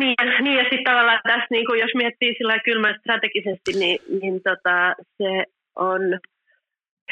Niin, 0.00 0.16
niin 0.44 0.56
ja 0.60 0.64
sitten 0.70 0.88
tavallaan 0.90 1.20
tässä, 1.32 1.50
niin 1.50 1.66
kuin 1.66 1.80
jos 1.80 1.94
miettii 1.94 2.34
sillä 2.38 2.58
kylmän 2.68 2.98
strategisesti, 3.00 3.70
niin, 3.82 3.98
niin 4.20 4.36
tota, 4.48 4.76
se 5.18 5.30
on, 5.76 6.02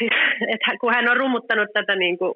että 0.53 0.71
kun 0.81 0.95
hän 0.95 1.11
on 1.11 1.17
rummuttanut 1.17 1.69
tätä 1.73 1.95
niin 1.97 2.19
kuin 2.19 2.33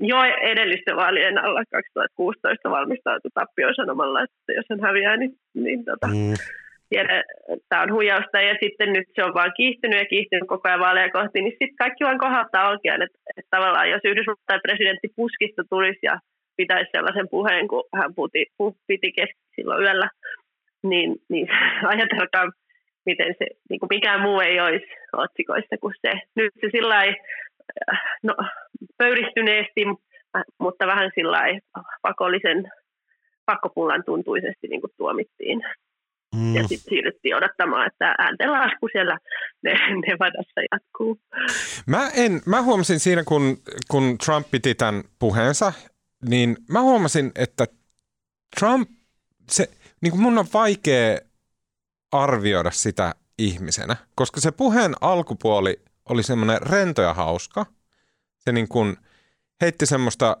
jo 0.00 0.18
edellisten 0.52 0.96
vaalien 0.96 1.38
alla 1.44 1.62
2016 1.72 2.70
valmistautu 2.70 3.28
tappioon 3.34 3.74
sanomalla, 3.74 4.22
että 4.22 4.52
jos 4.58 4.66
hän 4.70 4.80
häviää, 4.80 5.16
niin, 5.16 5.32
niin 5.54 5.84
tota, 5.84 6.06
mm 6.06 6.34
tiedä, 6.94 7.16
tämä 7.68 7.82
on 7.82 7.92
huijausta 7.92 8.38
ja 8.40 8.54
sitten 8.62 8.92
nyt 8.92 9.08
se 9.14 9.24
on 9.24 9.34
vaan 9.34 9.52
kiihtynyt 9.56 9.98
ja 9.98 10.06
kiihtynyt 10.12 10.48
koko 10.48 10.68
ajan 10.68 10.84
vaaleja 10.86 11.10
kohti, 11.18 11.38
niin 11.40 11.56
sitten 11.60 11.82
kaikki 11.82 12.04
vaan 12.04 12.24
kohottaa 12.26 12.68
oikein, 12.68 13.02
että, 13.02 13.18
että 13.36 13.50
tavallaan 13.56 13.90
jos 13.90 14.04
Yhdysvaltain 14.04 14.64
presidentti 14.66 15.08
puskista 15.16 15.62
tulisi 15.70 16.02
ja 16.02 16.16
pitäisi 16.56 16.90
sellaisen 16.92 17.28
puheen, 17.28 17.68
kun 17.68 17.84
hän 17.98 18.14
puti, 18.14 18.46
puh, 18.58 18.76
piti 18.86 19.12
keski 19.12 19.42
silloin 19.56 19.82
yöllä, 19.82 20.08
niin, 20.90 21.16
niin 21.28 21.46
ajatelkaa, 21.92 22.44
miten 23.06 23.34
se, 23.38 23.46
niin 23.70 23.80
kuin 23.80 23.92
mikään 23.96 24.20
muu 24.20 24.40
ei 24.40 24.60
olisi 24.60 24.90
otsikoissa 25.12 25.76
kuin 25.80 25.94
se. 26.02 26.12
Nyt 26.36 26.52
se 26.60 26.68
sillä 26.72 26.98
no, 28.22 28.34
pöyristyneesti, 28.98 29.82
mutta 30.58 30.86
vähän 30.86 31.10
sillä 31.14 31.38
pakollisen 32.02 32.70
pakkopullan 33.46 34.04
tuntuisesti 34.04 34.66
niin 34.68 34.80
kuin 34.80 34.92
tuomittiin. 34.96 35.62
Mm. 36.34 36.56
Ja 36.56 36.68
sitten 36.68 36.90
siirryttiin 36.90 37.36
odottamaan, 37.36 37.86
että 37.86 38.14
ääntenlasku 38.18 38.88
siellä 38.92 39.18
Nevadassa 40.06 40.60
jatkuu. 40.72 41.20
Mä, 41.86 42.10
en, 42.14 42.42
mä 42.46 42.62
huomasin 42.62 43.00
siinä, 43.00 43.22
kun, 43.24 43.58
kun 43.88 44.18
Trump 44.24 44.50
piti 44.50 44.74
tämän 44.74 45.02
puheensa, 45.18 45.72
niin 46.28 46.56
mä 46.68 46.80
huomasin, 46.80 47.32
että 47.34 47.66
Trump, 48.60 48.90
se, 49.50 49.70
niin 50.00 50.10
kuin 50.10 50.20
mun 50.20 50.38
on 50.38 50.46
vaikea 50.54 51.18
arvioida 52.12 52.70
sitä 52.70 53.14
ihmisenä, 53.38 53.96
koska 54.14 54.40
se 54.40 54.52
puheen 54.52 54.94
alkupuoli 55.00 55.80
oli 56.08 56.22
semmoinen 56.22 56.62
rento 56.62 57.02
ja 57.02 57.14
hauska. 57.14 57.66
Se 58.38 58.52
niin 58.52 58.68
kuin 58.68 58.96
heitti 59.60 59.86
semmoista 59.86 60.36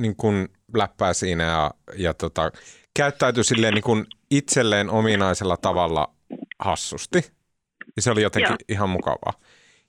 niin 0.00 0.16
kuin 0.16 0.48
läppää 0.74 1.12
siinä 1.12 1.44
ja, 1.44 1.70
ja 1.96 2.14
tota, 2.14 2.52
käyttäytyi 2.96 3.44
silleen 3.44 3.74
niin 3.74 3.84
kuin 3.84 4.06
itselleen 4.30 4.90
ominaisella 4.90 5.56
tavalla 5.56 6.14
hassusti. 6.58 7.32
Ja 7.96 8.02
se 8.02 8.10
oli 8.10 8.22
jotenkin 8.22 8.50
Joo. 8.50 8.58
ihan 8.68 8.90
mukavaa. 8.90 9.32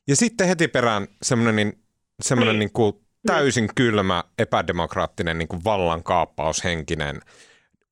Ja 0.07 0.15
sitten 0.15 0.47
heti 0.47 0.67
perään 0.67 1.07
semmoinen, 1.21 1.55
niin, 1.55 1.83
semmoinen 2.21 2.53
niin. 2.53 2.59
niin 2.59 2.73
kuin 2.73 2.93
täysin 3.25 3.69
kylmä, 3.75 4.23
epädemokraattinen, 4.39 5.37
niin 5.37 5.47
kuin 5.47 5.63
vallankaappaushenkinen 5.63 7.19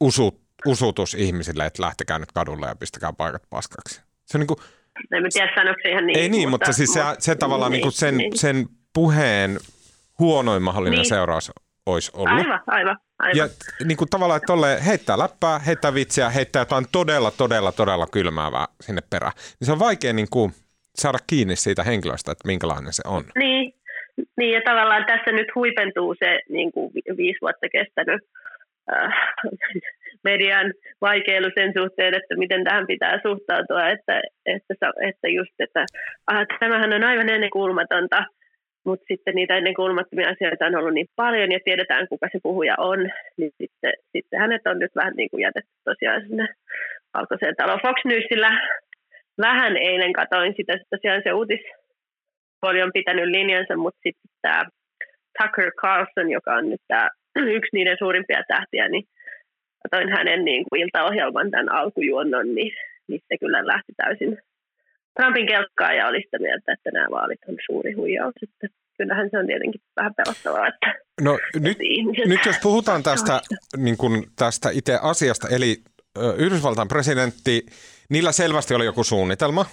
usut, 0.02 0.42
usutus 0.66 1.14
ihmisille, 1.14 1.66
että 1.66 1.84
lähtekää 1.84 2.20
nyt 2.20 2.32
kadulle 2.32 2.68
ja 2.68 2.76
pistäkää 2.76 3.14
paikat 3.14 3.44
paskaksi. 3.50 4.02
Se 4.26 4.38
on 4.38 4.40
niin 4.40 4.48
kuin, 4.48 4.60
en 5.12 5.24
tiedä, 5.34 5.52
sanoiko 5.56 5.82
ihan 5.90 6.06
niin. 6.06 6.20
Ei 6.20 6.30
niin, 6.30 6.50
mutta, 6.50 6.68
mutta 6.68 6.78
siis 6.78 6.94
se, 6.94 7.02
se 7.20 7.36
tavallaan 7.36 7.72
niin, 7.72 7.82
niin 7.82 7.92
sen, 7.92 8.18
niin. 8.18 8.38
sen 8.38 8.68
puheen 8.94 9.60
huonoin 10.20 10.64
mahdollinen 10.64 10.98
niin. 10.98 11.10
seuraus 11.10 11.52
olisi 11.86 12.12
ollut. 12.14 12.40
Aivan, 12.40 12.62
aivan. 12.68 12.98
Aivan. 13.20 13.38
Ja 13.38 13.48
niin 13.86 13.98
kuin 13.98 14.10
tavallaan, 14.10 14.38
että 14.38 14.54
tolle 14.54 14.86
heittää 14.86 15.18
läppää, 15.18 15.60
heittää 15.60 15.94
vitsiä, 15.94 16.30
heittää 16.30 16.62
jotain 16.62 16.86
todella, 16.92 17.32
todella, 17.32 17.72
todella 17.72 18.08
kylmäävää 18.12 18.66
sinne 18.82 19.02
perään. 19.10 19.34
Niin 19.60 19.66
se 19.66 19.72
on 19.72 19.80
vaikea 19.80 20.14
niin 20.14 20.28
kuin 20.32 20.52
saada 20.96 21.18
kiinni 21.28 21.56
siitä 21.56 21.84
henkilöstä, 21.84 22.32
että 22.32 22.48
minkälainen 22.48 22.94
se 22.94 23.04
on. 23.06 23.24
Niin, 23.36 23.74
niin 24.38 24.54
ja 24.54 24.62
tavallaan 24.66 25.06
tässä 25.06 25.32
nyt 25.32 25.48
huipentuu 25.56 26.16
se 26.20 26.40
niin 26.50 26.72
kuin 26.72 26.92
viisi 27.18 27.42
vuotta 27.42 27.68
kestänyt 27.72 28.22
äh, 28.94 29.14
median 30.24 30.74
vaikeilu 31.02 31.50
sen 31.56 31.74
suhteen, 31.78 32.14
että 32.16 32.36
miten 32.38 32.64
tähän 32.64 32.88
pitää 32.88 33.20
suhtautua, 33.22 33.90
että, 33.90 34.22
että, 34.46 34.74
että 35.10 35.28
just, 35.28 35.56
että 35.60 35.86
ah, 36.28 36.46
tämähän 36.60 36.94
on 36.94 37.04
aivan 37.04 37.30
ennenkuulumatonta, 37.30 38.26
mutta 38.86 39.06
sitten 39.08 39.36
niitä 39.36 39.58
ennenkuulumattomia 39.58 40.30
asioita 40.30 40.66
on 40.66 40.76
ollut 40.76 40.94
niin 40.94 41.10
paljon 41.16 41.52
ja 41.52 41.60
tiedetään, 41.66 42.08
kuka 42.08 42.28
se 42.32 42.40
puhuja 42.44 42.76
on, 42.78 43.00
niin 43.38 43.52
sitten, 43.58 43.94
sitten 44.12 44.40
hänet 44.40 44.68
on 44.68 44.80
nyt 44.80 44.96
vähän 44.96 45.14
niin 45.18 45.30
kuin 45.30 45.42
jätetty 45.42 45.72
tosiaan 45.84 46.22
sinne 46.22 46.48
valkoiseen 47.14 47.56
taloon. 47.56 47.80
Fox 47.82 47.98
Newsillä 48.06 48.52
vähän 49.42 49.78
eilen 49.78 50.14
katoin 50.14 50.54
sitä, 50.58 50.74
että 50.74 50.88
tosiaan 50.90 51.22
se 51.24 51.34
uutispuoli 51.34 52.82
on 52.82 52.92
pitänyt 52.94 53.26
linjansa, 53.26 53.76
mutta 53.78 54.00
sitten 54.04 54.32
tämä 54.42 54.64
Tucker 55.38 55.72
Carlson, 55.82 56.32
joka 56.32 56.54
on 56.54 56.70
nyt 56.70 56.82
tämä 56.88 57.10
yksi 57.58 57.70
niiden 57.74 57.98
suurimpia 58.00 58.44
tähtiä, 58.48 58.90
niin 58.90 59.04
katoin 59.84 60.10
hänen 60.10 60.46
niin 60.46 60.64
kuin 60.70 60.82
iltaohjelman 60.82 61.52
tämän 61.52 61.72
alkujuonnon, 61.72 62.56
niin, 62.56 62.74
niin 63.08 63.22
se 63.28 63.38
kyllä 63.38 63.68
lähti 63.68 63.94
täysin 63.98 64.38
Trumpin 65.16 65.48
kelkkaa 65.48 65.94
ja 65.94 66.08
oli 66.08 66.22
sitä 66.22 66.40
mieltä, 66.40 66.74
että 66.74 66.92
nämä 66.92 67.08
vaalit 67.12 67.40
on 67.50 67.56
suuri 67.66 67.94
huijaus. 67.94 68.34
Että 68.44 68.68
kyllähän 68.98 69.30
se 69.32 69.38
on 69.38 69.48
tietenkin 69.48 69.82
vähän 69.96 70.14
pelottavaa. 70.16 70.68
Että, 70.68 70.94
no 71.22 71.40
nyt, 71.60 71.78
nyt 72.32 72.46
jos 72.46 72.56
puhutaan 72.64 73.04
tästä, 73.04 73.42
niin 73.78 73.98
kuin 73.98 74.24
tästä 74.36 74.70
itse 74.70 75.00
asiasta, 75.02 75.48
eli 75.50 75.78
Yhdysvaltain 76.38 76.88
presidentti, 76.88 77.66
niillä 78.10 78.32
selvästi 78.32 78.74
oli 78.74 78.86
joku 78.86 79.04
suunnitelma, 79.04 79.66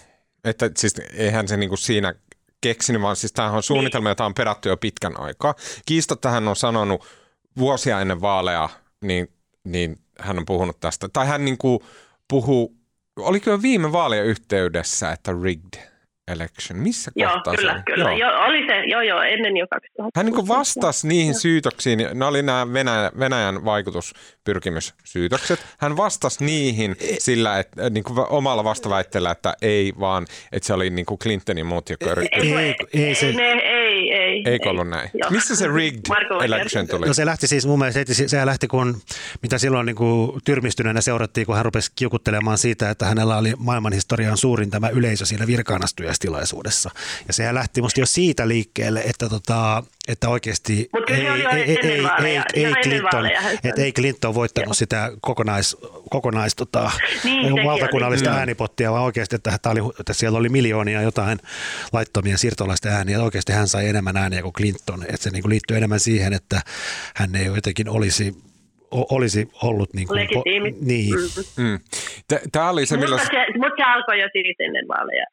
että 0.45 0.71
siis 0.77 1.01
eihän 1.17 1.49
se 1.49 1.57
niin 1.57 1.69
kuin 1.69 1.79
siinä 1.79 2.15
keksinyt, 2.61 3.03
vaan 3.03 3.17
siis 3.17 3.33
tämähän 3.33 3.57
on 3.57 3.63
suunnitelma, 3.63 4.09
jota 4.09 4.25
on 4.25 4.35
perätty 4.35 4.69
jo 4.69 4.77
pitkän 4.77 5.21
aikaa. 5.21 5.55
Kiista 5.87 6.17
tähän 6.17 6.49
on 6.49 6.57
sanonut 6.57 7.05
vuosia 7.59 8.01
ennen 8.01 8.21
vaaleja, 8.21 8.69
niin, 9.05 9.29
niin 9.65 9.97
hän 10.21 10.39
on 10.39 10.45
puhunut 10.45 10.81
tästä. 10.81 11.09
Tai 11.13 11.27
hän 11.27 11.45
niin 11.45 11.59
kuin 11.59 11.81
puhuu, 12.29 12.75
oliko 13.17 13.51
jo 13.51 13.63
viime 13.63 13.93
vaalien 13.93 14.25
yhteydessä, 14.25 15.13
että 15.13 15.33
rigged 15.43 15.93
election. 16.29 16.79
Missä 16.79 17.11
joo, 17.17 17.33
kohtaa 17.33 17.55
kyllä, 17.55 17.75
se 17.77 17.83
kyllä. 17.87 18.13
Joo. 18.13 18.31
Jo, 18.31 18.39
oli 18.45 18.67
se, 18.67 18.85
joo, 18.87 19.01
joo, 19.01 19.23
ennen 19.23 19.57
jo 19.57 19.67
2000. 19.67 20.21
Hän 20.21 20.27
niin 20.27 20.49
vastasi 20.49 21.09
niihin 21.09 21.35
syytöksiin, 21.35 21.99
ne 22.15 22.25
oli 22.25 22.43
nämä 22.43 22.73
Venäjä, 22.73 23.11
Venäjän 23.19 23.65
vaikutuspyrkimyssyytökset. 23.65 25.61
Hän 25.79 25.97
vastasi 25.97 26.45
niihin 26.45 26.97
sillä, 27.19 27.59
että 27.59 27.91
niin 27.91 28.05
kuin 28.05 28.19
omalla 28.19 28.65
vastaväitteellä, 28.65 29.31
että 29.31 29.55
ei 29.63 29.93
vaan, 30.01 30.27
että 30.53 30.67
se 30.67 30.75
oli 30.75 30.91
niin 30.91 31.07
kuin 31.07 31.19
Clintonin 31.19 31.67
muut, 31.67 31.91
jotka 31.91 32.11
yrittivät. 32.11 32.45
Ei, 32.45 32.75
ei, 32.95 33.07
ei, 33.07 33.15
se... 33.15 33.27
ei, 33.27 33.37
ei, 33.37 33.82
ei. 34.33 34.43
Eikö 34.53 34.71
ollut 34.71 34.89
näin? 34.89 35.11
Joo. 35.15 35.31
Missä 35.31 35.57
se 35.57 35.69
rigged 35.69 36.01
election 36.45 36.87
tuli? 36.87 37.07
No 37.07 37.15
se 37.15 37.27
lähti 37.27 37.47
siis 37.47 37.67
mun 37.67 37.79
mielestä, 37.79 38.15
se 38.27 38.47
lähti 38.47 38.69
kun, 38.69 39.01
mitä 39.43 39.59
silloin 39.59 39.87
niin 39.87 39.97
kuin 39.97 40.41
tyrmistyneenä 40.45 41.01
seurattiin, 41.01 41.47
kun 41.47 41.57
hän 41.57 41.65
rupesi 41.65 41.93
kiukuttelemaan 41.95 42.59
siitä, 42.59 42.91
että 42.91 43.07
hänellä 43.07 43.37
oli 43.37 43.53
maailmanhistorian 43.59 44.37
suurin 44.37 44.71
tämä 44.71 44.89
yleisö 44.89 45.27
siinä 45.27 45.47
virkaanastuja 45.47 46.13
tilaisuudessa. 46.21 46.91
Ja 47.27 47.33
sehän 47.33 47.55
lähti 47.55 47.83
musta 47.83 48.01
jo 48.01 48.07
siitä 48.07 48.49
liikkeelle, 48.49 49.03
että, 49.07 49.29
tota, 49.29 49.83
että 50.09 50.29
oikeasti 50.29 50.91
ei, 51.09 51.27
ei, 51.27 51.27
ei, 51.27 51.79
ei, 51.83 52.07
ei, 52.25 52.43
ei, 52.55 52.75
Clinton, 52.83 53.27
että 53.65 53.83
ei 53.83 53.93
Clinton 53.93 54.35
voittanut 54.35 54.67
Joo. 54.67 54.75
sitä 54.75 55.13
kokonais, 55.21 55.77
kokonais 56.11 56.57
tota, 56.57 56.91
niin, 57.25 57.65
valtakunnallista 57.65 58.31
oli. 58.31 58.39
äänipottia, 58.39 58.93
vaan 58.93 59.03
oikeasti, 59.03 59.37
että, 59.37 59.55
että, 59.55 59.71
oli, 59.71 59.81
että 60.01 60.13
siellä 60.13 60.39
oli 60.39 60.49
miljoonia 60.49 61.03
jotain 61.03 61.39
laittomia 61.93 62.39
siirtolaisten 62.39 62.93
ääniä. 62.93 63.23
Oikeasti 63.23 63.53
hän 63.53 63.69
sai 63.69 63.89
enemmän 63.89 64.17
ääniä 64.17 64.43
kuin 64.43 64.53
Clinton. 64.53 65.03
Että 65.03 65.17
se 65.17 65.31
niin 65.31 65.43
kuin 65.43 65.51
liittyy 65.51 65.77
enemmän 65.77 66.01
siihen, 66.01 66.33
että 66.33 66.61
hän 67.15 67.35
ei 67.35 67.47
jotenkin 67.47 67.89
olisi 67.89 68.35
olisi 68.93 69.49
ollut 69.63 69.95
niin 69.95 70.09
kuin, 70.09 70.21
Legitiimi. 70.21 70.75
Niin. 70.81 71.15
Mm-hmm. 71.15 71.65
Mm. 71.65 71.79
Tämä 72.53 72.71
oli 72.71 72.87
se, 72.87 72.97
millä... 72.97 73.17
Mutta 73.17 73.31
se, 73.31 73.59
mutta 73.59 73.77
se 73.77 73.83
alkoi 73.83 74.21
jo 74.21 74.29
siis 74.33 74.57
ennen 74.59 74.89
vaaleja. 74.89 75.27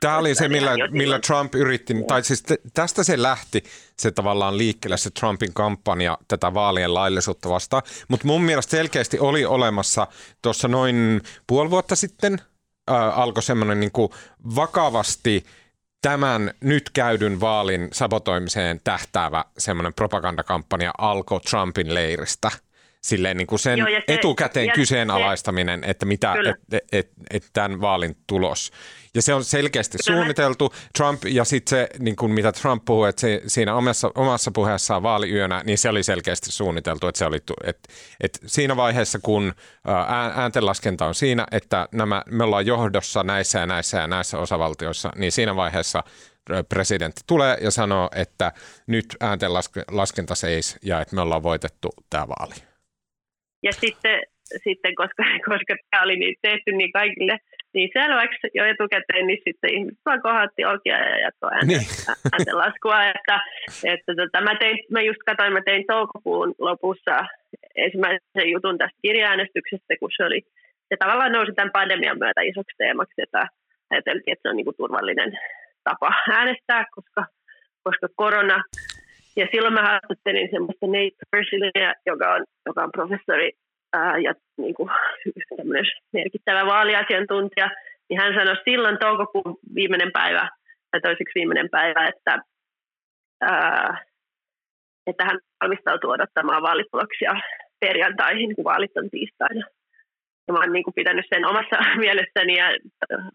Tämä 0.00 0.18
oli 0.18 0.34
se, 0.34 0.48
millä, 0.48 0.70
millä 0.90 1.18
Trump 1.18 1.54
yritti, 1.54 1.92
Joo. 1.92 2.06
tai 2.06 2.24
siis 2.24 2.44
tästä 2.74 3.04
se 3.04 3.22
lähti, 3.22 3.64
se 3.96 4.10
tavallaan 4.10 4.58
liikkeelle 4.58 4.96
se 4.96 5.10
Trumpin 5.10 5.54
kampanja 5.54 6.18
tätä 6.28 6.54
vaalien 6.54 6.94
laillisuutta 6.94 7.48
vastaan. 7.48 7.82
Mutta 8.08 8.26
mun 8.26 8.42
mielestä 8.42 8.70
selkeästi 8.70 9.18
oli 9.18 9.44
olemassa 9.44 10.06
tuossa 10.42 10.68
noin 10.68 11.20
puoli 11.46 11.70
vuotta 11.70 11.96
sitten, 11.96 12.40
äh, 12.90 13.18
alkoi 13.18 13.42
semmoinen 13.42 13.80
niin 13.80 13.92
vakavasti 14.54 15.44
tämän 16.02 16.54
nyt 16.60 16.90
käydyn 16.90 17.40
vaalin 17.40 17.88
sabotoimiseen 17.92 18.80
tähtäävä 18.84 19.44
semmoinen 19.58 19.94
propagandakampanja 19.94 20.92
alkoi 20.98 21.40
Trumpin 21.40 21.94
leiristä– 21.94 22.50
silleen 23.02 23.36
niin 23.36 23.46
kuin 23.46 23.58
sen 23.58 23.78
Joo, 23.78 23.88
se, 23.88 24.02
etukäteen 24.08 24.66
ja 24.66 24.72
kyseenalaistaminen, 24.72 25.84
että 25.84 26.06
mitä, 26.06 26.34
et, 26.44 26.56
et, 26.72 26.84
et, 26.92 27.10
et 27.30 27.44
tämän 27.52 27.80
vaalin 27.80 28.16
tulos. 28.26 28.70
Ja 29.14 29.22
se 29.22 29.34
on 29.34 29.44
selkeästi 29.44 29.98
suunniteltu. 30.00 30.74
Trump 30.98 31.22
ja 31.24 31.44
sitten 31.44 31.70
se, 31.70 31.88
niin 31.98 32.16
kuin 32.16 32.32
mitä 32.32 32.52
Trump 32.52 32.84
puhui, 32.84 33.08
että 33.08 33.20
se, 33.20 33.42
siinä 33.46 33.74
omassa, 33.74 34.10
omassa 34.14 34.50
puheessaan 34.54 35.02
vaaliyönä, 35.02 35.62
niin 35.64 35.78
se 35.78 35.88
oli 35.88 36.02
selkeästi 36.02 36.52
suunniteltu. 36.52 37.08
Että 37.08 37.18
se 37.18 37.24
oli, 37.24 37.36
että, 37.36 37.92
että 38.20 38.38
siinä 38.46 38.76
vaiheessa, 38.76 39.18
kun 39.22 39.52
ääntenlaskenta 40.36 41.06
on 41.06 41.14
siinä, 41.14 41.46
että 41.52 41.88
nämä, 41.92 42.22
me 42.30 42.44
ollaan 42.44 42.66
johdossa 42.66 43.22
näissä 43.22 43.58
ja 43.58 43.66
näissä 43.66 43.98
ja 43.98 44.06
näissä 44.06 44.38
osavaltioissa, 44.38 45.10
niin 45.16 45.32
siinä 45.32 45.56
vaiheessa 45.56 46.04
presidentti 46.68 47.20
tulee 47.26 47.58
ja 47.60 47.70
sanoo, 47.70 48.10
että 48.16 48.52
nyt 48.86 49.16
ääntenlaskenta 49.20 50.34
seis 50.34 50.78
ja 50.82 51.00
että 51.00 51.14
me 51.16 51.22
ollaan 51.22 51.42
voitettu 51.42 51.88
tämä 52.10 52.28
vaali. 52.28 52.54
Ja 53.62 53.72
sitten, 53.72 54.20
sitten 54.64 54.94
koska, 54.94 55.22
koska 55.50 55.76
tämä 55.90 56.02
oli 56.02 56.16
niin 56.16 56.36
tehty 56.42 56.72
niin 56.72 56.92
kaikille 56.92 57.38
niin 57.74 57.90
selväksi 57.92 58.46
jo 58.54 58.64
etukäteen, 58.64 59.26
niin 59.26 59.42
sitten 59.44 59.74
ihmiset 59.74 60.00
vaan 60.06 60.22
kohatti 60.22 60.64
okia 60.64 60.98
ja 61.08 61.18
jatkoi 61.18 61.50
niin. 61.66 61.80
ääntenlaskua. 62.32 63.04
että, 63.04 63.40
että 63.84 64.14
tota, 64.16 64.40
mä, 64.40 64.54
tein, 64.54 64.78
mä 64.90 65.00
just 65.00 65.22
katsoin, 65.26 65.52
mä 65.52 65.62
tein 65.64 65.84
toukokuun 65.86 66.54
lopussa 66.58 67.16
ensimmäisen 67.76 68.50
jutun 68.52 68.78
tästä 68.78 68.98
kirjaäänestyksestä, 69.02 69.94
kun 70.00 70.10
se 70.16 70.24
oli, 70.24 70.40
se 70.88 70.96
tavallaan 70.98 71.32
nousi 71.32 71.52
tämän 71.52 71.72
pandemian 71.72 72.18
myötä 72.18 72.40
isoksi 72.40 72.76
teemaksi, 72.78 73.22
että 73.22 73.46
ajateltiin, 73.90 74.32
että 74.32 74.42
se 74.42 74.48
on 74.50 74.56
niin 74.56 74.64
kuin 74.64 74.76
turvallinen 74.76 75.38
tapa 75.84 76.12
äänestää, 76.36 76.84
koska, 76.94 77.26
koska 77.82 78.06
korona 78.14 78.64
ja 79.36 79.46
silloin 79.52 79.74
mä 79.74 79.82
haastattelin 79.82 80.48
semmoista 80.50 80.86
Nate 80.86 81.24
Persilleä, 81.30 81.94
joka 82.06 82.34
on, 82.34 82.44
joka 82.66 82.82
on 82.84 82.92
professori 82.92 83.50
ää, 83.92 84.18
ja 84.18 84.34
niin 84.58 84.74
kuin, 84.74 84.90
merkittävä 86.12 86.66
vaaliasiantuntija, 86.66 87.70
niin 88.08 88.20
hän 88.20 88.34
sanoi 88.34 88.56
silloin 88.64 88.98
toukokuun 88.98 89.58
viimeinen 89.74 90.12
päivä, 90.12 90.48
tai 90.90 91.00
toiseksi 91.00 91.34
viimeinen 91.34 91.70
päivä, 91.70 92.08
että, 92.08 92.38
ää, 93.40 94.04
että 95.06 95.24
hän 95.24 95.38
valmistautuu 95.60 96.10
odottamaan 96.10 96.62
vaalituloksia 96.62 97.32
perjantaihin, 97.80 98.56
kun 98.56 98.64
vaalit 98.64 98.96
on 98.96 99.10
tiistaina. 99.10 99.66
Ja 100.48 100.52
mä 100.52 100.58
oon 100.58 100.72
niin 100.72 100.84
kuin 100.84 100.94
pitänyt 100.94 101.26
sen 101.34 101.46
omassa 101.46 101.76
mielessäni 102.04 102.56
ja 102.56 102.66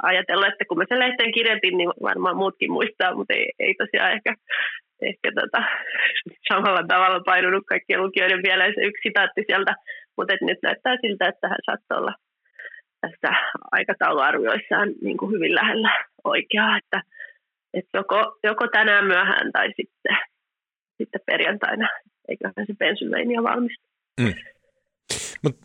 ajatellut, 0.03 0.47
että 0.47 0.65
kun 0.69 0.77
mä 0.77 0.83
sen 0.89 0.99
lehteen 0.99 1.31
kirjoitin, 1.31 1.77
niin 1.77 1.89
varmaan 2.01 2.37
muutkin 2.37 2.71
muistaa, 2.71 3.15
mutta 3.15 3.33
ei, 3.33 3.51
ei 3.59 3.73
tosiaan 3.73 4.11
ehkä 4.11 4.33
ehkä 5.01 5.31
tota, 5.41 5.63
samalla 6.49 6.83
tavalla 6.87 7.19
painunut 7.19 7.65
kaikkien 7.65 8.03
lukijoiden 8.03 8.43
vielä 8.43 8.65
se 8.65 8.81
yksi 8.81 9.01
sitaatti 9.03 9.43
sieltä, 9.47 9.75
mutta 10.17 10.33
nyt 10.41 10.59
näyttää 10.63 10.95
siltä, 11.01 11.27
että 11.27 11.47
hän 11.47 11.63
saattoi 11.65 11.97
olla 11.97 12.13
tässä 13.01 13.35
aikatauluarvioissaan 13.71 14.89
niin 15.01 15.17
kuin 15.17 15.31
hyvin 15.31 15.55
lähellä 15.55 16.05
oikeaa, 16.23 16.77
että, 16.77 17.01
että 17.73 17.97
joko, 17.97 18.37
joko 18.43 18.67
tänään 18.67 19.05
myöhään 19.05 19.51
tai 19.51 19.67
sitten, 19.67 20.17
sitten 20.97 21.21
perjantaina, 21.25 21.89
eiköhän 22.27 22.65
se 22.67 22.73
Pennsylvania 22.79 23.43
valmistu. 23.43 23.85
Mm. 24.21 24.33
Mut, 25.43 25.55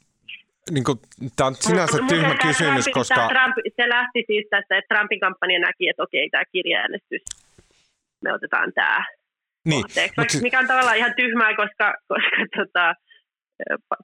niin 0.71 0.85
kuin, 0.85 0.99
tämä 1.37 1.49
on 1.49 1.55
sinänsä 1.55 1.99
Mut, 1.99 2.09
tyhmä 2.09 2.35
kysymys, 2.43 2.85
Trump, 2.85 2.95
koska... 2.95 3.29
Trump, 3.29 3.57
se 3.77 3.89
lähti 3.89 4.25
siitä, 4.27 4.59
että 4.59 4.83
Trumpin 4.89 5.21
kampanja 5.21 5.61
näki, 5.61 5.89
että 5.89 6.03
okei, 6.03 6.31
tämä 6.31 6.45
kirjaäänestys, 6.53 7.23
me 8.25 8.33
otetaan 8.33 8.73
tämä 8.73 9.05
niin, 9.65 9.83
kohteeksi, 9.83 10.15
siis... 10.29 10.43
mikä 10.43 10.59
on 10.59 10.67
tavallaan 10.67 10.97
ihan 10.97 11.15
tyhmää, 11.17 11.57
koska, 11.57 11.95
koska 12.09 12.37
tota, 12.57 12.95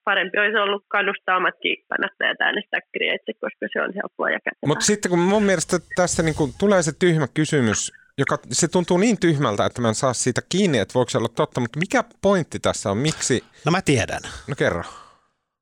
parempi 0.05 0.39
olisi 0.39 0.57
ollut 0.57 0.85
kannustaa 0.89 1.37
omatkin 1.37 1.77
kannattajat 1.89 2.41
äänestää 2.41 2.81
Krietse, 2.93 3.33
koska 3.41 3.67
se 3.73 3.83
on 3.83 3.93
helppoa 3.95 4.31
ja 4.31 4.41
kätevää. 4.45 4.67
Mutta 4.67 4.85
sitten 4.85 5.11
kun 5.11 5.19
mun 5.19 5.43
mielestä 5.43 5.77
tässä 5.97 6.23
niin 6.23 6.35
kun 6.35 6.53
tulee 6.59 6.83
se 6.83 6.93
tyhmä 6.99 7.29
kysymys, 7.35 7.93
joka 8.19 8.39
se 8.53 8.69
tuntuu 8.69 8.99
niin 8.99 9.21
tyhmältä, 9.21 9.67
että 9.67 9.83
mä 9.83 9.89
en 9.89 9.95
saa 9.95 10.15
siitä 10.15 10.41
kiinni, 10.49 10.79
että 10.79 10.95
voiko 10.95 11.11
se 11.11 11.19
olla 11.19 11.29
totta, 11.29 11.61
mutta 11.61 11.79
mikä 11.79 12.05
pointti 12.23 12.59
tässä 12.59 12.91
on, 12.91 12.99
miksi? 12.99 13.45
No 13.65 13.73
mä 13.73 13.83
tiedän. 13.83 14.21
No 14.49 14.55
kerro. 14.59 14.83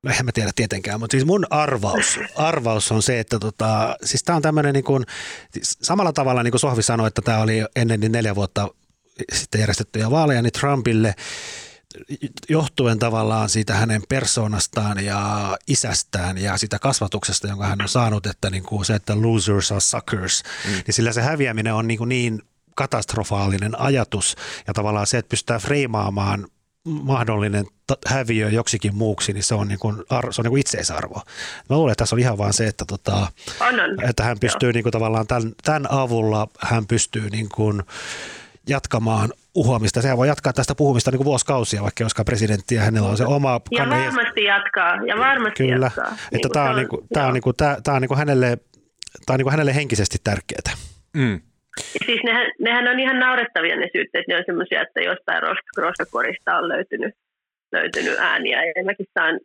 No 0.02 0.10
eihän 0.10 0.26
mä 0.26 0.32
tiedä 0.32 0.50
tietenkään, 0.56 1.00
mutta 1.00 1.14
siis 1.14 1.24
mun 1.26 1.46
arvaus, 1.50 2.20
arvaus 2.36 2.92
on 2.92 3.02
se, 3.02 3.20
että 3.20 3.38
tota, 3.38 3.96
siis 4.02 4.22
tämä 4.22 4.36
on 4.36 4.42
tämmöinen 4.42 4.72
niin 4.74 4.84
kuin, 4.84 5.04
samalla 5.62 6.12
tavalla 6.12 6.42
niin 6.42 6.52
kuin 6.52 6.60
Sohvi 6.60 6.82
sanoi, 6.82 7.08
että 7.08 7.22
tämä 7.22 7.38
oli 7.38 7.64
ennen 7.76 8.00
niin 8.00 8.12
neljä 8.12 8.34
vuotta 8.34 8.68
sitten 9.32 9.60
järjestettyjä 9.60 10.10
vaaleja, 10.10 10.42
niin 10.42 10.52
Trumpille 10.52 11.14
johtuen 12.48 12.98
tavallaan 12.98 13.48
siitä 13.48 13.74
hänen 13.74 14.02
persoonastaan 14.08 15.04
ja 15.04 15.56
isästään 15.68 16.38
ja 16.38 16.56
sitä 16.56 16.78
kasvatuksesta, 16.78 17.48
jonka 17.48 17.66
hän 17.66 17.82
on 17.82 17.88
saanut, 17.88 18.26
että 18.26 18.50
niin 18.50 18.62
kuin 18.62 18.84
se, 18.84 18.94
että 18.94 19.22
losers 19.22 19.72
are 19.72 19.80
suckers, 19.80 20.42
mm. 20.64 20.72
niin 20.72 20.94
sillä 20.94 21.12
se 21.12 21.22
häviäminen 21.22 21.74
on 21.74 21.88
niin, 21.88 21.98
kuin 21.98 22.08
niin 22.08 22.42
katastrofaalinen 22.74 23.80
ajatus 23.80 24.36
ja 24.66 24.74
tavallaan 24.74 25.06
se, 25.06 25.18
että 25.18 25.30
pystytään 25.30 25.60
freimaamaan 25.60 26.46
mahdollinen 26.84 27.66
häviö 28.06 28.50
joksikin 28.50 28.94
muuksi, 28.94 29.32
niin 29.32 29.42
se 29.42 29.54
on, 29.54 29.68
niin 29.68 29.78
kuin, 29.78 29.96
se 30.30 30.40
on 30.40 30.44
niin 30.44 30.50
kuin 30.50 30.60
itseisarvo. 30.60 31.22
Mä 31.70 31.76
luulen, 31.76 31.92
että 31.92 32.02
tässä 32.02 32.16
on 32.16 32.20
ihan 32.20 32.38
vaan 32.38 32.52
se, 32.52 32.66
että, 32.66 32.84
tota, 32.84 33.26
että 34.08 34.24
hän 34.24 34.38
pystyy 34.40 34.72
niin 34.72 34.82
kuin, 34.82 34.92
tavallaan 34.92 35.26
tämän, 35.26 35.52
tämän 35.64 35.92
avulla 35.92 36.48
hän 36.60 36.86
pystyy 36.86 37.30
niin 37.30 37.48
kuin, 37.48 37.82
jatkamaan 38.68 39.30
uhoamista. 39.54 40.02
Sehän 40.02 40.18
voi 40.18 40.28
jatkaa 40.28 40.52
tästä 40.52 40.74
puhumista 40.74 41.10
niin 41.10 41.18
kuin 41.18 41.24
vuosikausia, 41.24 41.82
vaikka 41.82 42.04
joskaan 42.04 42.24
presidentti 42.24 42.74
ja 42.74 42.80
hänellä 42.80 43.08
on 43.08 43.16
se 43.16 43.24
oma... 43.24 43.60
Ja 43.70 43.90
varmasti 43.90 44.44
jatkaa, 44.44 44.96
ja 45.06 45.18
varmasti 45.18 45.66
Kyllä, 45.66 45.86
jatkaa. 45.86 46.04
että 46.04 46.28
niin 46.32 46.52
tämä 46.52 46.70
on, 46.70 46.76
niin 46.76 46.88
kuin, 46.88 47.06
tämä 47.12 47.26
on, 47.26 47.34
niin 47.34 47.42
kuin, 47.42 47.56
tämä, 47.56 47.76
tämä 47.84 47.94
on 47.94 48.00
niin 48.00 48.08
kuin 48.08 48.18
hänelle, 48.18 48.58
tämä 49.26 49.34
on 49.34 49.38
niin 49.38 49.44
kuin 49.44 49.50
hänelle 49.50 49.74
henkisesti 49.74 50.18
tärkeää. 50.24 50.76
Mm. 51.16 51.40
Siis 52.06 52.20
nehän, 52.24 52.46
nehän 52.60 52.88
on 52.88 53.00
ihan 53.00 53.18
naurettavia 53.18 53.76
ne 53.76 53.88
syytteet, 53.92 54.28
ne 54.28 54.36
on 54.36 54.42
semmoisia, 54.46 54.82
että 54.82 55.00
jostain 55.00 55.42
roskakorista 55.76 56.56
on 56.56 56.68
löytynyt, 56.68 57.14
löytynyt 57.72 58.18
ääniä. 58.18 58.58
Ja 58.64 58.84
mäkin 58.84 59.06
saan 59.14 59.40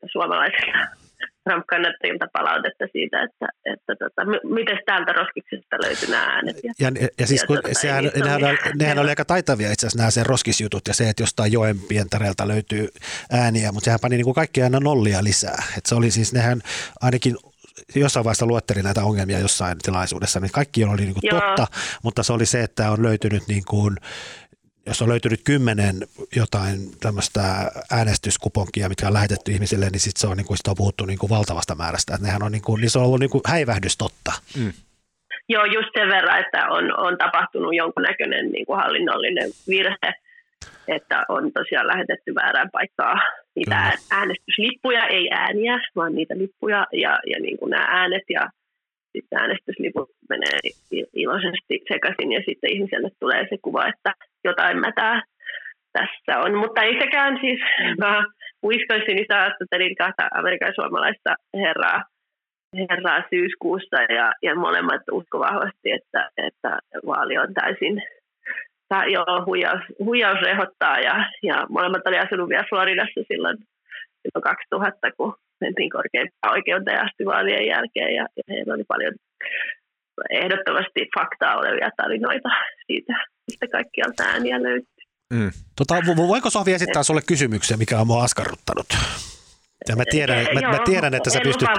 suomalaisilta 1.49 1.59
Trump-kannattajilta 1.59 2.27
palautetta 2.33 2.85
siitä, 2.91 3.23
että, 3.23 3.47
että 3.65 3.95
tota, 3.95 4.25
m- 4.25 4.53
miten 4.53 4.79
täältä 4.85 5.13
roskiksesta 5.13 5.75
löytyy 5.83 6.09
nämä 6.09 6.23
äänet. 6.23 6.55
Ja, 6.63 6.73
ja, 6.79 7.07
ja 7.19 7.27
siis 7.27 7.43
kun 7.43 7.55
tota, 7.55 7.69
sehän, 7.73 8.11
nehän, 8.23 8.43
oli, 8.43 8.57
nehän 8.79 8.99
oli 8.99 9.09
aika 9.09 9.25
taitavia 9.25 9.71
itse 9.71 9.87
asiassa 9.87 9.97
nämä 9.97 10.11
sen 10.11 10.25
roskisjutut 10.25 10.87
ja 10.87 10.93
se, 10.93 11.09
että 11.09 11.23
jostain 11.23 11.51
joen 11.51 11.79
pientareelta 11.79 12.47
löytyy 12.47 12.87
ääniä, 13.31 13.71
mutta 13.71 13.85
sehän 13.85 13.99
pani 14.01 14.17
niin 14.17 14.25
kuin 14.25 14.35
kaikki 14.35 14.61
aina 14.63 14.79
nollia 14.79 15.23
lisää. 15.23 15.63
Et 15.77 15.85
se 15.85 15.95
oli 15.95 16.11
siis, 16.11 16.33
nehän 16.33 16.61
ainakin 17.01 17.35
jossain 17.95 18.23
vaiheessa 18.23 18.45
luettelin 18.45 18.83
näitä 18.83 19.03
ongelmia 19.03 19.39
jossain 19.39 19.77
tilaisuudessa, 19.77 20.39
niin 20.39 20.51
kaikki 20.51 20.83
oli 20.83 21.01
niin 21.01 21.13
kuin 21.13 21.29
totta, 21.29 21.67
mutta 22.03 22.23
se 22.23 22.33
oli 22.33 22.45
se, 22.45 22.63
että 22.63 22.91
on 22.91 23.03
löytynyt 23.03 23.47
niin 23.47 23.63
kuin 23.65 23.97
jos 24.89 25.01
on 25.01 25.09
löytynyt 25.09 25.41
kymmenen 25.45 25.95
jotain 26.35 26.79
tämmöistä 27.03 27.41
äänestyskuponkia, 27.91 28.89
mitkä 28.89 29.07
on 29.07 29.13
lähetetty 29.19 29.51
ihmisille, 29.51 29.89
niin 29.89 29.99
sitten 29.99 30.21
se 30.21 30.27
on, 30.27 30.37
niin 30.37 30.47
kuin, 30.47 30.57
sit 30.57 30.67
on 30.67 30.81
puhuttu 30.83 31.05
niin 31.05 31.19
kuin 31.19 31.29
valtavasta 31.29 31.75
määrästä. 31.75 32.15
Että 32.15 32.27
nehän 32.27 32.43
on, 32.43 32.51
niin 32.51 32.61
kuin, 32.61 32.81
niin 32.81 32.89
se 32.89 32.99
on 32.99 33.05
ollut 33.05 33.19
niin 33.19 33.29
kuin 33.29 33.41
häivähdys 33.47 33.97
totta. 33.97 34.31
Mm. 34.57 34.73
Joo, 35.49 35.65
just 35.65 35.89
sen 35.97 36.07
verran, 36.07 36.39
että 36.39 36.69
on, 36.69 36.99
on 36.99 37.17
tapahtunut 37.17 37.75
jonkunnäköinen 37.75 38.51
niin 38.51 38.65
kuin 38.65 38.79
hallinnollinen 38.79 39.49
virhe, 39.67 40.11
että 40.87 41.25
on 41.29 41.51
tosiaan 41.51 41.87
lähetetty 41.87 42.35
väärään 42.35 42.69
paikkaan 42.71 43.21
niitä 43.55 43.75
Kyllä. 43.75 44.19
äänestyslippuja, 44.19 45.07
ei 45.07 45.29
ääniä, 45.31 45.79
vaan 45.95 46.15
niitä 46.15 46.37
lippuja 46.37 46.87
ja, 46.93 47.19
ja 47.31 47.39
niin 47.39 47.57
kuin 47.57 47.69
nämä 47.69 47.87
äänet 47.89 48.23
ja 48.29 48.49
sitten 49.11 49.39
äänestysliput 49.39 50.09
menee 50.29 50.59
iloisesti 51.13 51.73
sekaisin 51.93 52.31
ja 52.31 52.41
sitten 52.45 52.73
ihmiselle 52.73 53.09
tulee 53.19 53.47
se 53.49 53.57
kuva, 53.61 53.87
että 53.87 54.13
jotain 54.43 54.79
mätää 54.79 55.21
tässä 55.93 56.39
on. 56.39 56.55
Mutta 56.55 56.81
ei 56.81 56.99
sekään 57.01 57.37
siis, 57.41 57.59
mä 58.03 58.23
Wisconsinissa 58.65 59.35
haastattelin 59.35 59.95
kahta 59.95 60.27
amerikan 60.31 60.73
suomalaista 60.75 61.35
herraa, 61.53 62.03
herraa 62.89 63.23
syyskuussa 63.29 64.01
ja, 64.09 64.31
ja 64.41 64.55
molemmat 64.55 65.01
usko 65.11 65.39
vahvasti, 65.39 65.91
että, 65.91 66.29
että 66.37 66.79
vaali 67.05 67.37
on 67.37 67.53
täysin 67.53 68.01
tai 68.89 69.13
joo, 69.13 69.45
huijaus, 69.45 69.81
huijaus 70.05 70.41
rehottaa 70.41 70.99
ja, 70.99 71.15
ja 71.43 71.65
molemmat 71.69 72.07
oli 72.07 72.17
asunut 72.17 72.49
vielä 72.49 72.69
Floridassa 72.69 73.21
silloin, 73.27 73.57
silloin 74.21 74.43
2000, 74.43 75.11
kun 75.17 75.33
mentiin 75.61 75.89
korkeimpaan 75.89 76.53
oikeuteen 76.53 77.05
asti 77.05 77.25
vaalien 77.25 77.67
jälkeen 77.67 78.15
ja, 78.15 78.25
ja 78.37 78.43
heillä 78.49 78.73
oli 78.73 78.83
paljon 78.87 79.13
ehdottomasti 80.29 81.01
faktaa 81.17 81.57
olevia 81.57 81.89
tarinoita 81.97 82.49
siitä, 82.87 83.13
mistä 83.49 83.67
kaikkialta 83.71 84.23
ääniä 84.23 84.63
löytyy. 84.63 85.05
Mm. 85.33 85.51
Tota, 85.75 85.95
voiko 86.15 86.49
Sohvi 86.49 86.73
esittää 86.73 87.03
sinulle 87.03 87.21
kysymyksen, 87.21 87.79
mikä 87.79 87.99
on 87.99 88.07
mua 88.07 88.23
askarruttanut? 88.23 88.87
Ja 89.87 89.95
mä 89.95 90.03
tiedän, 90.11 90.47
mä, 90.53 90.59
Joo, 90.59 90.71
mä 90.71 90.79
tiedän 90.85 91.13
että 91.13 91.29
sä 91.29 91.39
pystyt... 91.43 91.69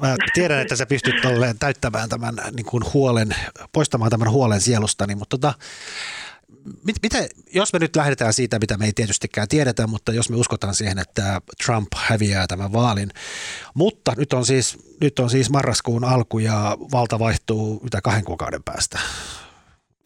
Mä 0.00 0.16
tiedän, 0.34 0.60
että 0.60 0.76
sä 0.76 0.86
pystyt 0.86 1.14
täyttämään 1.58 2.08
tämän 2.08 2.34
niin 2.56 2.66
kuin 2.66 2.82
huolen, 2.94 3.28
poistamaan 3.72 4.10
tämän 4.10 4.30
huolen 4.30 4.60
sielustani, 4.60 5.14
mutta 5.14 5.38
tota, 5.38 5.54
mit, 6.84 6.96
miten, 7.02 7.28
jos 7.54 7.72
me 7.72 7.78
nyt 7.78 7.96
lähdetään 7.96 8.32
siitä, 8.32 8.58
mitä 8.58 8.76
me 8.76 8.84
ei 8.84 8.92
tietystikään 8.92 9.48
tiedetä, 9.48 9.86
mutta 9.86 10.12
jos 10.12 10.30
me 10.30 10.36
uskotaan 10.36 10.74
siihen, 10.74 10.98
että 10.98 11.40
Trump 11.64 11.88
häviää 11.96 12.46
tämän 12.46 12.72
vaalin, 12.72 13.10
mutta 13.74 14.12
nyt 14.16 14.32
on 14.32 14.46
siis, 14.46 14.78
nyt 15.00 15.18
on 15.18 15.30
siis 15.30 15.50
marraskuun 15.50 16.04
alku 16.04 16.38
ja 16.38 16.76
valta 16.92 17.18
vaihtuu 17.18 17.80
mitä 17.82 18.00
kahden 18.00 18.24
kuukauden 18.24 18.62
päästä. 18.62 18.98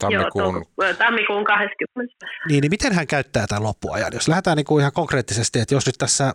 Tammikuun, 0.01 0.65
Joo, 0.81 0.93
tammikuun 0.93 1.43
20. 1.43 2.25
Niin, 2.49 2.61
niin 2.61 2.71
miten 2.71 2.93
hän 2.93 3.07
käyttää 3.07 3.47
tämän 3.47 3.63
loppuajan? 3.63 4.13
Jos 4.13 4.27
lähdetään 4.27 4.57
niin 4.57 4.65
kuin 4.65 4.81
ihan 4.81 4.91
konkreettisesti, 4.91 5.59
että 5.59 5.75
jos 5.75 5.85
nyt 5.85 5.95
tässä 5.97 6.33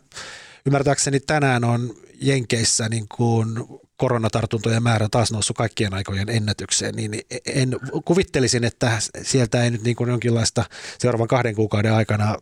ymmärtääkseni 0.66 1.20
tänään 1.20 1.64
on 1.64 1.90
Jenkeissä 2.20 2.88
niin 2.88 3.06
kuin 3.16 3.48
koronatartuntojen 3.96 4.82
määrä 4.82 5.08
taas 5.10 5.32
noussut 5.32 5.56
kaikkien 5.56 5.94
aikojen 5.94 6.28
ennätykseen, 6.28 6.94
niin 6.94 7.20
en 7.46 7.76
kuvittelisin, 8.04 8.64
että 8.64 8.90
sieltä 9.22 9.64
ei 9.64 9.70
nyt 9.70 9.82
niin 9.82 9.96
kuin 9.96 10.10
jonkinlaista 10.10 10.64
seuraavan 10.98 11.28
kahden 11.28 11.54
kuukauden 11.54 11.92
aikana 11.92 12.36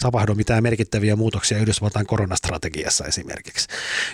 tapahdu 0.00 0.34
mitään 0.34 0.62
merkittäviä 0.62 1.16
muutoksia 1.16 1.58
Yhdysvaltain 1.58 2.06
koronastrategiassa 2.06 3.04
esimerkiksi. 3.04 3.68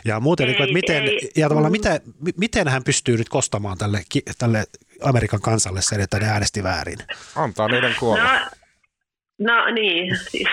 Ja 0.04 0.20
muuten, 0.20 0.44
ei, 0.44 0.48
niin 0.48 0.56
kuin, 0.56 0.64
että 0.64 0.74
miten, 0.74 1.02
ei. 1.02 1.30
ja 1.36 1.48
tavallaan 1.48 1.72
miten, 1.72 2.00
miten 2.36 2.68
hän 2.68 2.84
pystyy 2.84 3.16
nyt 3.16 3.28
kostamaan 3.28 3.78
tälle, 3.78 4.02
tälle 4.38 4.64
Amerikan 5.02 5.40
kansalle 5.40 5.82
sen, 5.82 6.00
että 6.00 6.18
ne 6.18 6.26
äänesti 6.26 6.62
väärin? 6.62 6.98
Antaa 7.36 7.68
niiden 7.68 7.94
kuolla. 7.98 8.40
No, 9.38 9.54
no 9.54 9.70
niin, 9.70 10.16
siis 10.16 10.48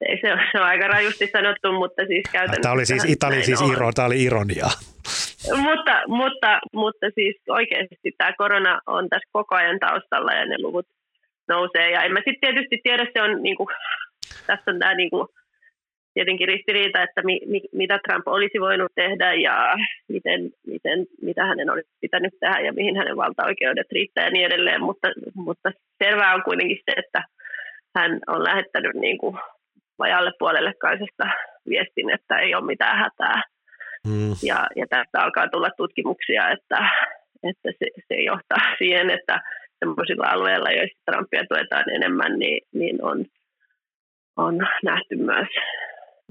ei 0.00 0.16
se, 0.20 0.28
se 0.52 0.60
on 0.60 0.66
aika 0.66 0.88
rajusti 0.88 1.28
sanottu, 1.32 1.72
mutta 1.72 2.02
siis 2.06 2.22
käytännössä... 2.32 2.62
Tämä 2.62 2.72
oli 2.72 2.86
siis, 2.86 3.04
Itali, 3.04 3.44
siis 3.44 3.60
iro, 3.60 3.92
tämä 3.92 4.06
oli 4.06 4.22
ironia. 4.22 4.66
mutta, 5.66 6.02
mutta, 6.06 6.60
mutta 6.72 7.06
siis 7.14 7.36
oikeasti 7.48 7.96
tämä 8.18 8.32
korona 8.32 8.80
on 8.86 9.08
tässä 9.08 9.28
koko 9.32 9.54
ajan 9.54 9.78
taustalla 9.78 10.32
ja 10.32 10.46
ne 10.46 10.56
luvut 10.58 10.86
nousee. 11.48 11.90
Ja 11.90 12.02
en 12.02 12.12
mä 12.12 12.18
sitten 12.18 12.40
tietysti 12.40 12.80
tiedä, 12.82 13.06
se 13.12 13.22
on 13.22 13.42
niinku, 13.42 13.68
tässä 14.46 14.70
on 14.70 14.78
tämä 14.78 14.94
niinku, 14.94 15.28
tietenkin 16.14 16.48
ristiriita, 16.48 17.02
että 17.02 17.22
mi, 17.22 17.40
mi, 17.46 17.60
mitä 17.72 17.98
Trump 17.98 18.28
olisi 18.28 18.60
voinut 18.60 18.92
tehdä 18.94 19.34
ja 19.34 19.74
miten, 20.08 20.50
miten, 20.66 21.06
mitä 21.22 21.44
hänen 21.44 21.70
olisi 21.70 21.88
pitänyt 22.00 22.34
tehdä 22.40 22.60
ja 22.60 22.72
mihin 22.72 22.96
hänen 22.96 23.16
valtaoikeudet 23.16 23.92
riittää 23.92 24.24
ja 24.24 24.30
niin 24.30 24.46
edelleen. 24.46 24.82
Mutta, 24.82 25.08
mutta 25.34 25.72
selvää 26.04 26.34
on 26.34 26.42
kuitenkin 26.42 26.78
se, 26.84 26.92
että 26.96 27.22
hän 27.96 28.20
on 28.26 28.44
lähettänyt 28.44 28.94
niin 28.94 29.18
kuin 29.18 29.36
vajalle 29.98 30.32
puolelle 30.38 30.74
kansasta 30.74 31.26
viestin, 31.68 32.10
että 32.10 32.38
ei 32.38 32.54
ole 32.54 32.66
mitään 32.66 32.98
hätää. 32.98 33.42
Mm. 34.06 34.34
Ja, 34.42 34.66
ja 34.76 34.86
tästä 34.90 35.20
alkaa 35.20 35.48
tulla 35.48 35.70
tutkimuksia, 35.76 36.50
että, 36.50 36.78
että 37.42 37.68
se, 37.78 37.86
se 38.08 38.14
johtaa 38.14 38.76
siihen, 38.78 39.10
että 39.10 39.40
sellaisilla 39.78 40.26
alueilla, 40.28 40.70
joissa 40.70 41.02
Trumpia 41.06 41.44
tuetaan 41.48 41.90
enemmän, 41.90 42.38
niin, 42.38 42.66
niin 42.72 43.04
on, 43.04 43.24
on 44.36 44.58
nähty 44.82 45.16
myös 45.16 45.48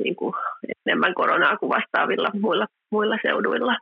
niin 0.03 0.15
kuin 0.15 0.33
enemmän 0.85 1.13
koronaa 1.13 1.57
kuin 1.57 1.69
vastaavilla 1.69 2.29
muilla, 2.41 2.67
muilla 2.91 3.17
seuduilla. 3.21 3.77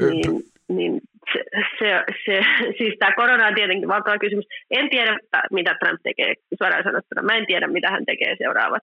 Niin, 0.00 0.42
niin 0.68 1.00
se, 1.32 1.44
se, 1.78 2.04
se, 2.24 2.40
siis 2.78 2.94
tämä 2.98 3.12
korona 3.16 3.46
on 3.46 3.54
tietenkin 3.54 3.88
valtava 3.88 4.18
kysymys. 4.18 4.46
En 4.70 4.90
tiedä, 4.90 5.18
mitä 5.50 5.74
Trump 5.74 6.00
tekee, 6.02 6.34
suoraan 6.58 6.84
sanottuna. 6.84 7.22
Mä 7.22 7.36
en 7.36 7.46
tiedä, 7.46 7.66
mitä 7.66 7.90
hän 7.90 8.06
tekee 8.06 8.36
seuraavat 8.38 8.82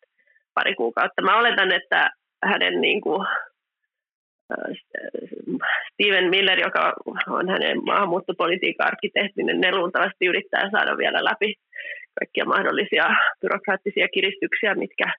pari 0.53 0.75
kuukautta. 0.75 1.21
Mä 1.21 1.39
oletan, 1.39 1.71
että 1.71 2.09
hänen 2.43 2.81
niin 2.81 3.01
kuin, 3.01 3.27
Steven 5.93 6.29
Miller, 6.29 6.59
joka 6.59 6.93
on 7.27 7.49
hänen 7.49 7.85
maahanmuuttopolitiikan 7.85 8.87
arkkitehti, 8.87 9.43
niin 9.43 9.61
ne 9.61 9.71
luultavasti 9.71 10.25
yrittää 10.25 10.69
saada 10.71 10.97
vielä 10.97 11.23
läpi 11.23 11.53
kaikkia 12.19 12.45
mahdollisia 12.45 13.05
byrokraattisia 13.41 14.07
kiristyksiä, 14.07 14.75
mitkä, 14.75 15.13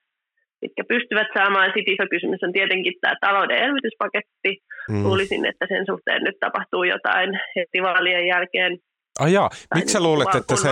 mitkä 0.61 0.83
pystyvät 0.93 1.27
saamaan. 1.33 1.71
Sitten 1.75 1.93
iso 1.93 2.05
kysymys 2.09 2.43
on 2.43 2.53
tietenkin 2.57 2.93
tämä 3.01 3.15
talouden 3.21 3.57
elvytyspaketti. 3.57 4.51
Mm. 4.89 5.03
Luulisin, 5.03 5.45
että 5.45 5.65
sen 5.69 5.85
suhteen 5.85 6.23
nyt 6.23 6.37
tapahtuu 6.39 6.83
jotain 6.83 7.29
heti 7.55 7.79
vaalien 7.81 8.27
jälkeen. 8.27 8.77
Ah 9.19 9.31
jaa, 9.31 9.49
miksi 9.75 9.93
sä 9.93 9.99
niin 9.99 10.07
luulet, 10.07 10.35
että 10.35 10.55
se... 10.55 10.69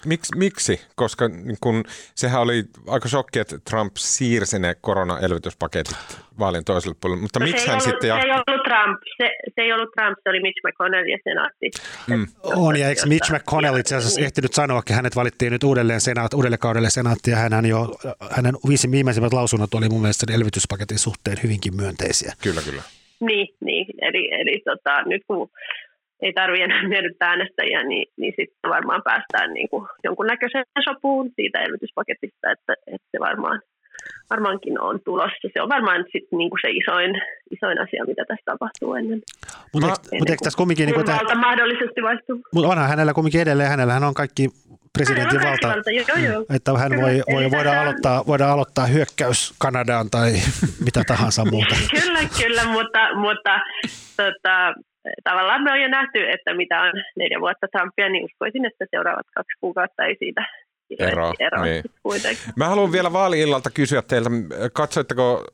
Päästy. 0.00 0.08
Miksi, 0.08 0.36
miksi? 0.36 0.80
Koska 0.94 1.28
niin 1.28 1.56
kun, 1.60 1.84
sehän 2.14 2.40
oli 2.40 2.64
aika 2.86 3.08
shokki, 3.08 3.38
että 3.38 3.58
Trump 3.70 3.92
siirsi 3.96 4.58
ne 4.58 4.74
koronaelvytyspaketit 4.80 5.96
vaalien 6.38 6.64
toiselle 6.64 6.96
puolelle, 7.00 7.22
mutta 7.22 7.40
no 7.40 7.46
miksi 7.46 7.66
hän 7.66 7.74
ollut, 7.74 7.84
sitten... 7.84 8.10
Se 8.10 8.26
ei 8.26 8.32
ollut 8.32 8.64
Trump, 8.64 9.00
se, 9.16 9.30
se 9.54 9.60
ei 9.62 9.72
ollut 9.72 9.88
Trump, 9.96 10.18
se 10.22 10.30
oli 10.30 10.40
Mitch 10.40 10.60
McConnell 10.66 11.08
ja 11.08 11.18
senaatti. 11.24 11.70
Mm. 12.06 12.26
On, 12.42 12.76
ja 12.76 12.88
eikö 12.88 13.06
Mitch 13.06 13.32
McConnell 13.32 13.76
itse 13.76 13.96
asiassa 13.96 14.20
niin. 14.20 14.26
ehtinyt 14.26 14.52
sanoa, 14.52 14.78
että 14.78 14.94
hänet 14.94 15.16
valittiin 15.16 15.52
nyt 15.52 15.64
uudelleen 15.64 16.00
senaat, 16.00 16.34
uudelle 16.34 16.58
kaudelle 16.58 16.90
senaatti, 16.90 17.30
ja 17.30 17.36
hän 17.36 17.66
jo, 17.66 17.96
hänen 18.30 18.54
viisi 18.68 18.90
viimeisimmät 18.90 19.32
lausunnot 19.32 19.74
oli 19.74 19.88
mun 19.88 20.00
mielestä 20.00 20.32
elvytyspaketin 20.34 20.98
suhteen 20.98 21.36
hyvinkin 21.42 21.76
myönteisiä. 21.76 22.32
Kyllä, 22.42 22.62
kyllä. 22.62 22.82
Niin, 23.20 23.48
niin. 23.60 23.86
eli, 23.98 24.28
eli 24.40 24.62
tota, 24.64 25.02
nyt 25.02 25.22
kun 25.26 25.50
ei 26.22 26.32
tarvitse 26.32 26.64
enää 26.64 26.88
miellyttää 26.94 27.28
äänestäjiä, 27.28 27.82
niin, 27.82 28.06
niin 28.16 28.34
sitten 28.36 28.70
varmaan 28.70 29.02
päästään 29.04 29.52
niin 29.54 29.68
kuin 29.68 29.88
jonkunnäköiseen 30.04 30.64
sopuun 30.84 31.30
siitä 31.36 31.60
elvytyspaketista, 31.60 32.50
että, 32.54 32.72
että 32.86 33.08
se 33.10 33.20
varmaan, 33.20 33.60
varmaankin 34.30 34.80
on 34.80 35.00
tulossa. 35.04 35.48
Se 35.52 35.62
on 35.62 35.68
varmaan 35.68 36.04
sit 36.12 36.26
niin 36.32 36.50
kuin 36.50 36.60
se 36.62 36.70
isoin, 36.70 37.10
isoin 37.50 37.80
asia, 37.80 38.04
mitä 38.06 38.24
tässä 38.28 38.44
tapahtuu 38.44 38.94
ennen. 38.94 39.20
Mutta 39.72 39.88
eikö, 39.88 40.18
mut 40.18 40.30
eikö 40.30 40.44
tässä 40.44 40.56
kumminkin... 40.56 40.86
Niin 40.86 41.06
valta 41.06 41.34
mahdollisesti 41.34 42.02
vaihtuu. 42.02 42.40
Mutta 42.54 42.68
onhan 42.68 42.88
hänellä 42.88 43.12
kumminkin 43.14 43.40
edelleen, 43.40 43.70
hänellä 43.70 43.96
on 43.96 44.14
kaikki 44.14 44.48
presidentin 44.92 45.40
valta, 45.42 45.68
valta. 45.68 45.90
Joo, 45.90 46.32
joo. 46.32 46.44
että 46.56 46.78
hän 46.78 46.90
kyllä. 46.90 47.02
voi, 47.02 47.22
voi 47.32 47.50
voida, 47.50 47.80
aloittaa, 47.80 48.24
voida 48.26 48.52
aloittaa 48.52 48.86
hyökkäys 48.86 49.54
Kanadaan 49.58 50.10
tai 50.10 50.32
mitä 50.84 51.02
tahansa 51.06 51.44
muuta. 51.44 51.74
kyllä, 52.00 52.20
kyllä, 52.42 52.64
mutta, 52.64 53.14
mutta 53.14 53.60
tota, 54.16 54.74
tavallaan 55.24 55.62
me 55.62 55.72
on 55.72 55.80
jo 55.80 55.88
nähty, 55.88 56.30
että 56.30 56.54
mitä 56.54 56.80
on 56.80 56.92
neljä 57.16 57.40
vuotta 57.40 57.66
Trumpia, 57.72 58.08
niin 58.08 58.24
uskoisin, 58.24 58.64
että 58.64 58.86
seuraavat 58.90 59.26
kaksi 59.34 59.58
kuukautta 59.60 60.04
ei 60.04 60.16
siitä 60.18 60.46
ero. 60.98 61.32
ero 61.38 61.64
niin. 61.64 61.84
Mä 62.56 62.68
haluan 62.68 62.92
vielä 62.92 63.12
vaali-illalta 63.12 63.70
kysyä 63.70 64.02
teiltä, 64.02 64.30
katsoitteko 64.72 65.44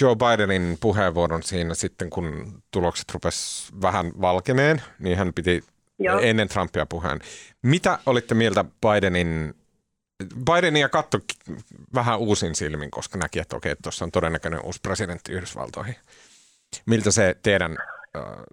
Joe 0.00 0.16
Bidenin 0.16 0.78
puheenvuoron 0.80 1.42
siinä 1.42 1.74
sitten, 1.74 2.10
kun 2.10 2.52
tulokset 2.70 3.14
rupes 3.14 3.70
vähän 3.82 4.06
valkeneen, 4.20 4.82
niin 4.98 5.18
hän 5.18 5.32
piti 5.34 5.64
Joo. 5.98 6.20
ennen 6.20 6.48
Trumpia 6.48 6.86
puheen. 6.86 7.18
Mitä 7.62 7.98
olitte 8.06 8.34
mieltä 8.34 8.64
Bidenin 8.80 9.54
Bidenia 10.52 10.88
katto 10.88 11.18
vähän 11.94 12.18
uusin 12.18 12.54
silmin, 12.54 12.90
koska 12.90 13.18
näki, 13.18 13.38
että 13.38 13.56
okei, 13.56 13.74
tuossa 13.82 14.04
on 14.04 14.10
todennäköinen 14.10 14.64
uusi 14.64 14.80
presidentti 14.82 15.32
Yhdysvaltoihin. 15.32 15.96
Miltä 16.86 17.10
se 17.10 17.36
teidän 17.42 17.76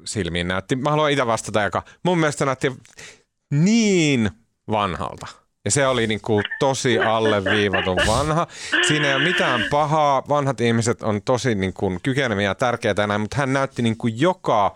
silmiin 0.05 0.47
näytti. 0.47 0.75
Mä 0.75 0.89
haluan 0.89 1.11
itse 1.11 1.27
vastata, 1.27 1.61
joka 1.61 1.83
mun 2.03 2.17
mielestä 2.17 2.45
näytti 2.45 2.71
niin 3.51 4.31
vanhalta. 4.71 5.27
Ja 5.65 5.71
se 5.71 5.87
oli 5.87 6.07
niin 6.07 6.21
kuin 6.21 6.43
tosi 6.59 6.99
alleviivatun 6.99 7.97
vanha. 8.07 8.47
Siinä 8.87 9.07
ei 9.07 9.15
ole 9.15 9.23
mitään 9.23 9.63
pahaa. 9.71 10.23
Vanhat 10.29 10.61
ihmiset 10.61 11.03
on 11.03 11.21
tosi 11.21 11.55
niin 11.55 11.73
kuin 11.73 11.99
kykeneviä 12.03 12.49
ja 12.49 12.55
tärkeitä 12.55 13.07
näin, 13.07 13.21
mutta 13.21 13.37
hän 13.37 13.53
näytti 13.53 13.81
niin 13.81 13.97
kuin 13.97 14.19
joka 14.19 14.75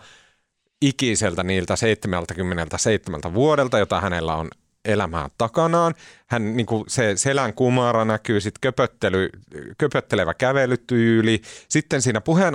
ikiseltä 0.82 1.42
niiltä 1.42 1.76
77 1.76 3.20
vuodelta, 3.34 3.78
jota 3.78 4.00
hänellä 4.00 4.36
on 4.36 4.48
elämää 4.86 5.28
takanaan. 5.38 5.94
Hän, 6.26 6.56
niin 6.56 6.66
kuin 6.66 6.84
se 6.88 7.12
selän 7.16 7.54
kumara 7.54 8.04
näkyy, 8.04 8.40
sitten 8.40 8.60
köpöttely, 8.60 9.30
köpöttelevä 9.78 10.34
kävelytyyli. 10.34 11.40
Sitten 11.68 12.02
siinä 12.02 12.20
puheen 12.20 12.54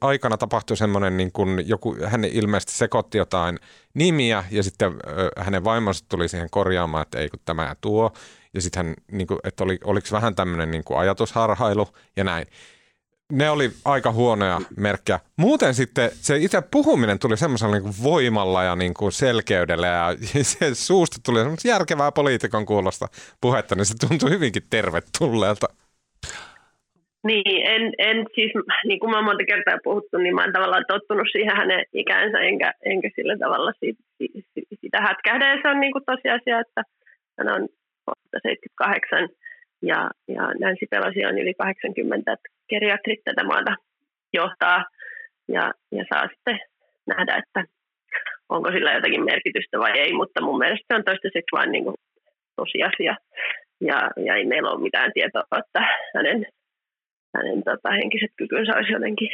aikana 0.00 0.36
tapahtui 0.36 0.76
semmoinen, 0.76 1.16
niin 1.16 1.32
kuin 1.32 1.68
joku, 1.68 1.96
hän 2.04 2.24
ilmeisesti 2.24 2.72
sekoitti 2.72 3.18
jotain 3.18 3.58
nimiä 3.94 4.44
ja 4.50 4.62
sitten 4.62 4.92
hänen 5.36 5.64
vaimonsa 5.64 6.04
tuli 6.08 6.28
siihen 6.28 6.50
korjaamaan, 6.50 7.02
että 7.02 7.18
ei 7.18 7.28
kun 7.28 7.40
tämä 7.44 7.76
tuo. 7.80 8.12
Ja 8.54 8.60
sitten 8.60 8.86
hän, 8.86 8.94
niin 9.12 9.26
kuin, 9.26 9.40
että 9.44 9.64
oli, 9.64 9.78
oliko 9.84 10.06
vähän 10.12 10.34
tämmöinen 10.34 10.70
niin 10.70 10.84
kuin 10.84 10.98
ajatusharhailu 10.98 11.88
ja 12.16 12.24
näin 12.24 12.46
ne 13.32 13.50
oli 13.50 13.70
aika 13.84 14.12
huonoja 14.12 14.58
merkkejä. 14.76 15.18
Muuten 15.38 15.74
sitten 15.74 16.10
se 16.12 16.36
itse 16.36 16.62
puhuminen 16.70 17.18
tuli 17.18 17.36
semmoisella 17.36 17.78
niin 17.78 17.94
voimalla 18.02 18.64
ja 18.64 18.76
niin 18.76 18.94
kuin 18.94 19.12
selkeydellä 19.12 19.86
ja 19.86 20.14
se 20.42 20.74
suusta 20.74 21.16
tuli 21.26 21.38
semmoista 21.38 21.68
järkevää 21.68 22.12
poliitikon 22.12 22.66
kuulosta 22.66 23.06
puhetta, 23.40 23.74
niin 23.74 23.86
se 23.86 24.08
tuntui 24.08 24.30
hyvinkin 24.30 24.62
tervetulleelta. 24.70 25.66
Niin, 27.26 27.66
en, 27.66 27.92
en 27.98 28.26
siis, 28.34 28.52
niin 28.84 29.00
kuin 29.00 29.10
mä 29.10 29.22
monta 29.22 29.44
kertaa 29.44 29.78
puhuttu, 29.84 30.18
niin 30.18 30.34
mä 30.34 30.42
oon 30.42 30.52
tavallaan 30.52 30.84
tottunut 30.88 31.28
siihen 31.32 31.56
hänen 31.56 31.84
ikäänsä, 31.92 32.38
enkä, 32.38 32.72
enkä 32.84 33.10
sillä 33.16 33.36
tavalla 33.38 33.72
siitä, 33.80 34.02
sitä 34.80 35.00
hätkähdä. 35.00 35.50
Ja 35.50 35.58
se 35.62 35.68
on 35.68 35.80
niin 35.80 35.92
kuin 35.92 36.04
tosiasia, 36.04 36.60
että 36.60 36.82
hän 37.38 37.48
on 37.54 37.68
78 38.42 39.28
ja, 39.82 40.10
ja 40.28 40.42
Nancy 40.60 40.86
Pelosi 40.90 41.24
on 41.26 41.38
yli 41.38 41.54
80, 41.54 42.32
että 42.32 42.48
geriatrit 42.68 43.20
tätä 43.24 43.44
maata 43.44 43.74
johtaa 44.32 44.84
ja, 45.48 45.72
ja 45.92 46.04
saa 46.08 46.28
sitten 46.28 46.60
nähdä, 47.06 47.36
että 47.36 47.64
onko 48.48 48.70
sillä 48.70 48.92
jotakin 48.92 49.24
merkitystä 49.24 49.78
vai 49.78 49.98
ei, 49.98 50.12
mutta 50.12 50.42
mun 50.42 50.58
mielestä 50.58 50.84
se 50.88 50.94
on 50.94 51.04
toistaiseksi 51.04 51.52
vain 51.52 51.72
niin 51.72 51.84
kuin 51.84 51.96
tosiasia 52.56 53.16
ja, 53.80 54.10
ja 54.26 54.34
ei 54.34 54.44
meillä 54.44 54.70
ole 54.70 54.82
mitään 54.82 55.10
tietoa, 55.14 55.58
että 55.58 55.80
hänen, 56.14 56.46
hänen 57.36 57.62
tota, 57.64 57.90
henkiset 57.90 58.30
kykynsä 58.36 58.76
olisi 58.76 58.92
jotenkin 58.92 59.28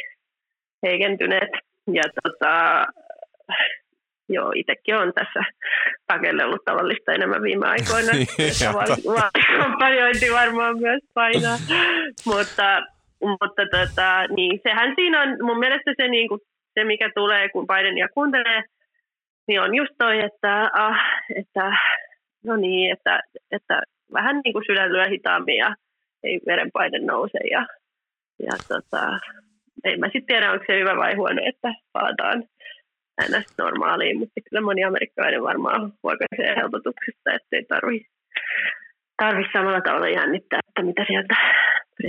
heikentyneet. 0.83 1.49
Ja 1.93 2.03
tota, 2.23 2.85
joo, 4.29 4.51
itsekin 4.55 4.95
on 4.95 5.13
tässä 5.13 5.43
pakellellut 6.07 6.65
tavallista 6.65 7.11
enemmän 7.11 7.41
viime 7.43 7.67
aikoina. 7.67 8.11
Kampanjointi 9.57 10.31
varmaan 10.31 10.79
myös 10.79 11.01
painaa. 11.13 11.57
mutta 12.25 12.81
mutta 13.23 13.63
tota, 13.71 14.25
niin, 14.35 14.59
sehän 14.63 14.93
siinä 14.95 15.21
on 15.21 15.29
mun 15.41 15.59
mielestä 15.59 15.91
se, 16.01 16.07
niin 16.07 16.27
kuin, 16.29 16.41
se 16.73 16.83
mikä 16.83 17.09
tulee, 17.15 17.49
kun 17.49 17.67
Bidenia 17.67 18.07
kuuntelee, 18.13 18.63
niin 19.47 19.61
on 19.61 19.75
just 19.75 19.93
toi, 19.97 20.19
että, 20.25 20.69
ah, 20.73 20.99
että 21.35 21.71
no 22.45 22.55
niin, 22.55 22.91
että, 22.93 23.19
että 23.51 23.81
vähän 24.13 24.41
niin 24.43 24.53
kuin 24.53 24.65
sydän 24.67 25.09
hitaammin 25.09 25.57
ja 25.57 25.75
ei 26.23 26.39
verenpaine 26.47 26.99
nouse 26.99 27.39
ja, 27.51 27.67
ja 28.39 28.53
tota, 28.67 29.19
en 29.83 29.99
mä 29.99 30.05
sitten 30.05 30.25
tiedä, 30.25 30.51
onko 30.51 30.65
se 30.67 30.79
hyvä 30.79 30.97
vai 30.97 31.15
huono, 31.15 31.41
että 31.45 31.73
palataan 31.93 32.43
ns. 33.21 33.57
normaaliin, 33.57 34.19
mutta 34.19 34.41
kyllä 34.49 34.65
moni 34.65 34.83
amerikkalainen 34.83 35.43
varmaan 35.43 35.93
huokaisee 36.03 36.55
helpotuksesta, 36.55 37.33
ettei 37.33 37.65
tarvi, 37.65 38.05
tarvi 39.17 39.43
samalla 39.53 39.81
tavalla 39.81 40.09
jännittää, 40.09 40.59
että 40.69 40.83
mitä 40.83 41.05
sieltä 41.07 41.35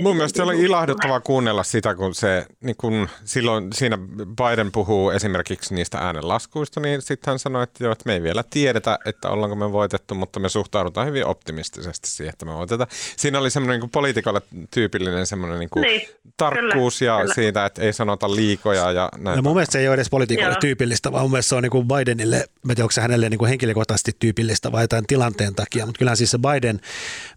Mun 0.01 0.15
mielestä 0.15 0.37
se 0.37 0.43
oli 0.43 0.61
ilahduttavaa 0.61 1.19
kuunnella 1.19 1.63
sitä, 1.63 1.95
kun 1.95 2.15
se 2.15 2.45
niin 2.63 2.75
kun 2.75 3.09
silloin 3.23 3.73
siinä 3.73 3.97
Biden 4.25 4.71
puhuu 4.71 5.09
esimerkiksi 5.09 5.75
niistä 5.75 5.97
äänenlaskuista, 5.97 6.79
niin 6.79 7.01
sitten 7.01 7.31
hän 7.31 7.39
sanoi, 7.39 7.63
että, 7.63 7.83
jo, 7.83 7.91
että 7.91 8.03
me 8.05 8.13
ei 8.13 8.23
vielä 8.23 8.43
tiedetä, 8.49 8.99
että 9.05 9.29
ollaanko 9.29 9.55
me 9.55 9.71
voitettu, 9.71 10.15
mutta 10.15 10.39
me 10.39 10.49
suhtaudutaan 10.49 11.07
hyvin 11.07 11.25
optimistisesti 11.25 12.07
siihen, 12.09 12.33
että 12.33 12.45
me 12.45 12.53
voitetaan. 12.53 12.89
Siinä 13.17 13.39
oli 13.39 13.49
semmoinen 13.49 13.79
niin 13.79 13.89
poliitikolle 13.89 14.41
tyypillinen 14.71 15.25
semmoinen 15.25 15.59
niin 15.59 15.69
niin, 15.75 16.01
tarkkuus 16.37 16.99
kyllä, 16.99 17.11
ja 17.11 17.21
kyllä. 17.21 17.33
siitä, 17.33 17.65
että 17.65 17.81
ei 17.81 17.93
sanota 17.93 18.35
liikoja. 18.35 18.91
Ja 18.91 19.09
näin. 19.17 19.35
No 19.35 19.41
mun 19.41 19.53
mielestä 19.53 19.73
se 19.73 19.79
ei 19.79 19.87
ole 19.87 19.95
edes 19.95 20.09
poliitikolle 20.09 20.49
Joo. 20.49 20.59
tyypillistä, 20.61 21.11
vaan 21.11 21.23
mun 21.23 21.31
mielestä 21.31 21.49
se 21.49 21.55
on 21.55 21.63
niin 21.63 21.71
kuin 21.71 21.87
Bidenille, 21.87 22.37
mä 22.37 22.71
en 22.71 22.75
tiedä, 22.75 22.83
onko 22.83 22.91
se 22.91 23.01
hänelle 23.01 23.29
niin 23.29 23.37
kuin 23.37 23.49
henkilökohtaisesti 23.49 24.11
tyypillistä 24.19 24.71
vai 24.71 24.83
jotain 24.83 25.07
tilanteen 25.07 25.55
takia, 25.55 25.85
mutta 25.85 25.99
kyllä 25.99 26.15
siis 26.15 26.31
se 26.31 26.37
Biden, 26.37 26.79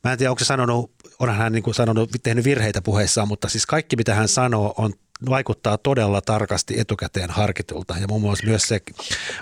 mä 0.05 0.13
en 0.13 0.19
tiedä, 0.19 0.31
onko 0.31 0.39
se 0.39 0.45
sanonut 0.45 0.91
onhan 1.19 1.37
hän 1.37 1.53
niin 1.53 1.63
kuin 1.63 1.75
sanonut, 1.75 2.11
tehnyt 2.23 2.38
virheitä 2.45 2.83
puheissaan, 2.83 3.29
mutta 3.29 3.49
siis 3.49 3.67
kaikki 3.67 3.97
mitä 3.97 4.15
hän 4.15 4.29
sanoo 4.29 4.75
on 4.79 4.93
vaikuttaa 5.31 5.79
todella 5.79 6.21
tarkasti 6.21 6.81
etukäteen 6.81 7.31
harkitulta. 7.31 7.95
Ja 8.01 8.07
muun 8.09 8.23
muassa 8.23 8.47
myös 8.47 8.63
se 8.63 8.81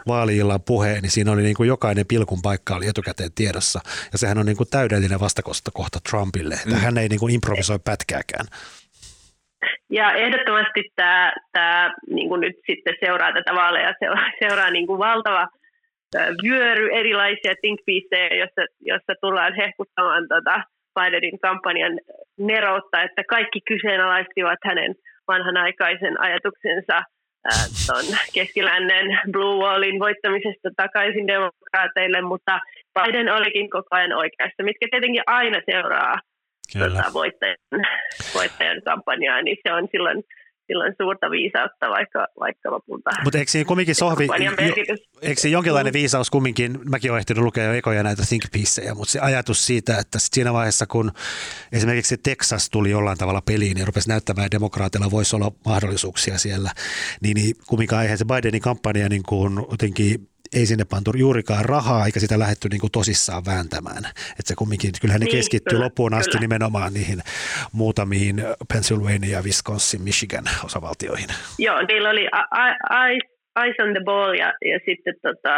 vaaliillan 0.09 0.63
puhe, 0.63 1.01
niin 1.01 1.11
siinä 1.11 1.33
oli 1.33 1.43
niin 1.43 1.57
kuin 1.57 1.69
jokainen 1.69 2.07
pilkun 2.07 2.43
paikka 2.43 2.77
oli 2.77 2.87
etukäteen 2.87 3.33
tiedossa. 3.35 3.81
Ja 4.13 4.19
sehän 4.19 4.39
on 4.39 4.47
niin 4.47 4.57
kuin 4.57 4.71
täydellinen 4.71 5.21
vastakosta 5.21 5.71
kohta 5.75 5.99
Trumpille, 6.11 6.55
että 6.55 6.75
mm. 6.75 6.81
hän 6.81 6.99
ei 6.99 7.09
niin 7.09 7.21
kuin 7.21 7.35
improvisoi 7.35 7.79
pätkääkään. 7.85 8.47
Ja 9.91 10.13
ehdottomasti 10.13 10.83
tämä, 10.97 11.33
tämä 11.53 11.95
niin 12.11 12.29
kuin 12.29 12.41
nyt 12.41 12.57
sitten 12.67 12.95
seuraa 13.05 13.33
tätä 13.33 13.55
vaaleja, 13.55 13.95
seuraa, 13.99 14.31
seuraa 14.41 14.71
niin 14.71 14.87
kuin 14.87 14.99
valtava 14.99 15.49
vyöry 16.43 16.89
erilaisia 16.93 17.55
think 17.61 17.81
jossa, 18.39 18.63
jossa 18.81 19.13
tullaan 19.21 19.55
hehkuttamaan 19.55 20.29
tota, 20.29 20.63
Bidenin 20.97 21.39
kampanjan 21.41 21.95
neroutta, 22.39 23.03
että 23.03 23.23
kaikki 23.29 23.61
kyseenalaistivat 23.71 24.59
hänen 24.65 24.95
vanhanaikaisen 25.29 26.21
ajatuksensa 26.21 27.03
tuon 27.87 28.05
keskilännen 28.35 29.07
Blue 29.33 29.65
Wallin 29.65 30.01
voittamisesta 30.01 30.69
takaisin 30.77 31.27
demokraateille, 31.27 32.21
mutta 32.21 32.59
Biden 32.95 33.33
olikin 33.33 33.71
koko 33.71 33.89
ajan 33.91 34.13
oikeassa, 34.13 34.63
mitkä 34.63 34.87
tietenkin 34.91 35.23
aina 35.27 35.61
seuraa 35.71 36.15
tota, 36.79 37.13
voittajan, 37.13 37.57
voittajan 38.35 38.83
kampanjaa, 38.83 39.43
niin 39.43 39.57
se 39.63 39.73
on 39.73 39.89
silloin 39.93 40.23
silloin 40.67 40.95
suurta 41.03 41.31
viisautta, 41.31 41.91
vaikka, 41.91 42.27
vaikka 42.41 42.71
lopulta... 42.71 43.11
Mutta 43.25 43.39
eikö 43.39 43.51
siinä 43.51 43.69
kumminkin 43.69 43.95
sohvi, 43.95 44.25
jo, 44.25 44.53
eikö 45.23 45.41
siinä 45.41 45.53
jonkinlainen 45.53 45.93
viisaus 45.93 46.31
kumminkin, 46.31 46.79
mäkin 46.91 47.11
olen 47.11 47.19
ehtinyt 47.19 47.45
lukea 47.45 47.65
jo 47.65 47.73
ekoja 47.73 48.03
näitä 48.03 48.23
think 48.29 48.45
piecejä, 48.53 48.95
mutta 48.95 49.13
se 49.13 49.21
ajatus 49.21 49.67
siitä, 49.67 49.99
että 49.99 50.19
sit 50.19 50.33
siinä 50.33 50.53
vaiheessa, 50.53 50.87
kun 50.87 51.13
esimerkiksi 51.73 52.17
Texas 52.17 52.71
tuli 52.71 52.91
jollain 52.91 53.19
tavalla 53.19 53.43
peliin 53.43 53.79
ja 53.79 53.87
rupesi 53.87 54.09
näyttämään, 54.09 54.47
että 54.47 54.57
demokraatilla 54.57 55.11
voisi 55.11 55.37
olla 55.37 55.53
mahdollisuuksia 55.65 56.39
siellä, 56.39 56.71
niin, 57.23 57.35
niin 57.35 57.55
kumminkaan 57.67 58.03
eihän 58.03 58.19
se 58.19 58.25
Bidenin 58.25 58.63
kampanja 58.63 59.09
niin 59.09 59.23
kuin 59.23 59.67
jotenkin 59.71 60.29
ei 60.57 60.67
sinne 60.67 60.85
pantu 60.91 61.11
juurikaan 61.17 61.65
rahaa, 61.65 62.07
eikä 62.07 62.21
sitä 62.21 62.39
lähdetty 62.39 62.69
niin 62.69 62.81
kuin 62.81 62.93
tosissaan 62.93 63.43
vääntämään. 63.47 64.05
Että 64.39 64.49
se 64.51 64.55
kumminkin, 64.59 64.91
kyllähän 65.01 65.21
ne 65.21 65.25
niin, 65.25 65.37
keskittyy 65.37 65.79
loppuun 65.79 66.15
asti 66.15 66.31
kyllä. 66.31 66.41
nimenomaan 66.41 66.95
niihin 66.95 67.21
muutamiin 67.73 68.37
Pennsylvania, 68.73 69.43
Wisconsin, 69.43 70.03
Michigan 70.03 70.45
osavaltioihin. 70.65 71.31
Joo, 71.59 71.79
niillä 71.89 72.11
oli 72.11 72.27
eyes, 73.05 73.25
eyes 73.63 73.77
on 73.85 73.93
the 73.97 74.05
ball 74.05 74.33
ja, 74.35 74.49
ja 74.71 74.79
sitten 74.87 75.15
tota, 75.23 75.55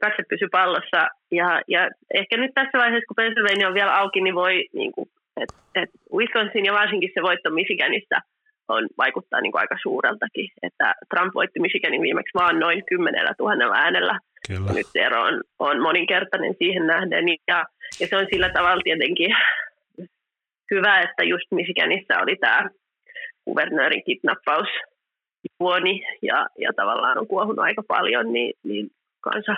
katse 0.00 0.22
pysy 0.28 0.48
pallossa. 0.52 1.00
Ja, 1.30 1.48
ja 1.68 1.90
ehkä 2.14 2.36
nyt 2.36 2.52
tässä 2.54 2.78
vaiheessa, 2.78 3.08
kun 3.08 3.20
Pennsylvania 3.22 3.68
on 3.68 3.74
vielä 3.74 3.98
auki, 4.00 4.20
niin 4.20 4.34
voi, 4.34 4.54
niin 4.72 4.92
kuin, 4.92 5.08
et, 5.42 5.50
et 5.74 5.90
Wisconsin 6.12 6.64
ja 6.64 6.72
varsinkin 6.72 7.10
se 7.14 7.22
voitto 7.22 7.50
Michiganissa– 7.50 8.18
on, 8.68 8.88
vaikuttaa 8.98 9.40
niin 9.40 9.52
kuin 9.52 9.60
aika 9.60 9.76
suureltakin. 9.82 10.48
Että 10.62 10.94
Trump 11.14 11.34
voitti 11.34 11.60
Michiganin 11.60 12.02
viimeksi 12.02 12.34
vaan 12.34 12.60
noin 12.60 12.82
kymmenellä 12.88 13.34
tuhannella 13.38 13.76
äänellä. 13.76 14.18
Kyllä. 14.48 14.72
Nyt 14.72 14.86
se 14.86 15.00
ero 15.00 15.22
on, 15.22 15.42
on 15.58 15.82
moninkertainen 15.82 16.54
siihen 16.58 16.86
nähden. 16.86 17.24
Ja, 17.48 17.64
ja 18.00 18.06
se 18.06 18.16
on 18.16 18.26
sillä 18.30 18.48
tavalla 18.48 18.82
tietenkin 18.84 19.30
hyvä, 20.74 21.00
että 21.00 21.24
just 21.24 21.46
Michiganissa 21.50 22.22
oli 22.22 22.36
tämä 22.36 22.70
kuvernöörin 23.44 24.04
kidnappaus 24.04 24.68
vuoni 25.60 26.06
ja, 26.22 26.46
ja 26.58 26.70
tavallaan 26.76 27.18
on 27.18 27.26
kuohunut 27.26 27.58
aika 27.58 27.82
paljon, 27.88 28.32
niin, 28.32 28.52
niin 28.62 28.90
kansa, 29.20 29.56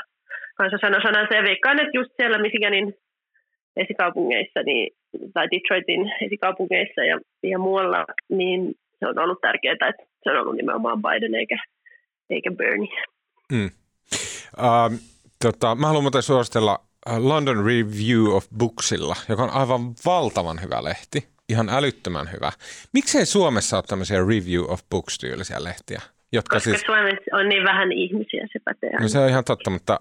kansa 0.54 0.76
sanoi 0.80 1.02
sanansa. 1.02 1.34
Ja 1.34 1.42
veikkaan, 1.42 1.80
että 1.80 1.98
just 1.98 2.10
siellä 2.16 2.38
Michiganin 2.38 2.94
esikaupungeissa 3.76 4.62
niin, 4.64 4.92
tai 5.34 5.48
Detroitin 5.50 6.12
esikaupungeissa 6.26 7.04
ja, 7.04 7.20
ja 7.42 7.58
muualla, 7.58 8.04
niin 8.28 8.74
se 8.98 9.06
on 9.06 9.18
ollut 9.18 9.40
tärkeää, 9.40 9.72
että 9.72 10.04
se 10.22 10.30
on 10.30 10.40
ollut 10.40 10.56
nimenomaan 10.56 11.02
Biden 11.02 11.34
eikä, 11.34 11.56
eikä 12.30 12.50
Bernie. 12.50 13.02
Mm. 13.52 13.70
Uh, 14.58 14.98
tota, 15.42 15.74
mä 15.74 15.86
haluan 15.86 16.04
muuten 16.04 16.22
suositella 16.22 16.80
äh, 17.10 17.18
London 17.18 17.56
Review 17.56 18.26
of 18.26 18.46
Booksilla, 18.58 19.16
joka 19.28 19.42
on 19.42 19.50
aivan 19.50 19.80
valtavan 20.06 20.62
hyvä 20.62 20.84
lehti. 20.84 21.28
Ihan 21.48 21.68
älyttömän 21.68 22.32
hyvä. 22.32 22.52
Miksei 22.92 23.26
Suomessa 23.26 23.76
ole 23.76 23.84
tämmöisiä 23.88 24.18
Review 24.18 24.64
of 24.68 24.80
Books-tyylisiä 24.90 25.64
lehtiä? 25.64 26.02
Jotka 26.32 26.56
Koska 26.56 26.70
siis... 26.70 26.82
Suomessa 26.86 27.36
on 27.36 27.48
niin 27.48 27.64
vähän 27.64 27.92
ihmisiä, 27.92 28.46
se 28.52 28.58
pätee. 28.64 29.00
No 29.00 29.08
se 29.08 29.18
on 29.18 29.28
ihan 29.28 29.44
totta, 29.44 29.70
mutta 29.70 30.00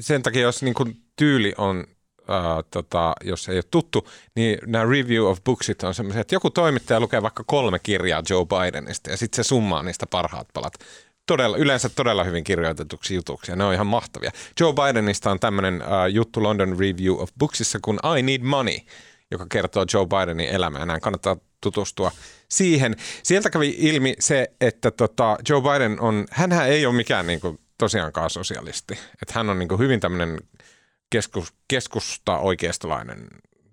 sen 0.00 0.22
takia, 0.22 0.42
jos 0.42 0.62
niin 0.62 0.74
kuin 0.74 0.96
tyyli 1.16 1.54
on 1.58 1.84
äh, 2.30 2.64
tota, 2.70 3.14
jos 3.24 3.48
ei 3.48 3.56
ole 3.56 3.64
tuttu, 3.70 4.08
niin 4.36 4.58
nämä 4.66 4.84
review 4.84 5.24
of 5.24 5.38
booksit 5.44 5.82
on 5.82 5.94
semmoisia, 5.94 6.20
että 6.20 6.34
joku 6.34 6.50
toimittaja 6.50 7.00
lukee 7.00 7.22
vaikka 7.22 7.44
kolme 7.46 7.78
kirjaa 7.78 8.22
Joe 8.30 8.44
Bidenista 8.46 9.10
ja 9.10 9.16
sitten 9.16 9.44
se 9.44 9.48
summaa 9.48 9.82
niistä 9.82 10.06
parhaat 10.06 10.48
palat. 10.54 10.74
Todella, 11.26 11.56
yleensä 11.56 11.88
todella 11.88 12.24
hyvin 12.24 12.44
kirjoitetuksi 12.44 13.14
jutuksi 13.14 13.52
ja 13.52 13.56
ne 13.56 13.64
on 13.64 13.74
ihan 13.74 13.86
mahtavia. 13.86 14.30
Joe 14.60 14.72
Bidenista 14.72 15.30
on 15.30 15.40
tämmöinen 15.40 15.82
äh, 15.82 16.06
juttu 16.10 16.42
London 16.42 16.70
Review 16.78 17.14
of 17.18 17.30
Booksissa 17.38 17.78
kuin 17.82 17.98
I 18.18 18.22
Need 18.22 18.42
Money, 18.42 18.78
joka 19.30 19.46
kertoo 19.48 19.84
Joe 19.94 20.06
Bidenin 20.06 20.48
elämää. 20.48 20.86
Näin 20.86 21.00
kannattaa 21.00 21.36
tutustua 21.60 22.12
siihen. 22.48 22.96
Sieltä 23.22 23.50
kävi 23.50 23.74
ilmi 23.78 24.14
se, 24.18 24.48
että 24.60 24.90
tota 24.90 25.38
Joe 25.48 25.60
Biden 25.60 26.00
on, 26.00 26.26
hänhän 26.30 26.68
ei 26.68 26.86
ole 26.86 26.94
mikään 26.94 27.26
niin 27.26 27.40
kuin, 27.40 27.58
tosiaankaan 27.78 28.30
sosialisti. 28.30 28.98
Että 29.22 29.34
hän 29.34 29.50
on 29.50 29.58
niin 29.58 29.68
kuin, 29.68 29.78
hyvin 29.78 30.00
tämmöinen 30.00 30.38
keskus, 31.10 31.54
keskusta 31.68 32.38
oikeistolainen 32.38 33.18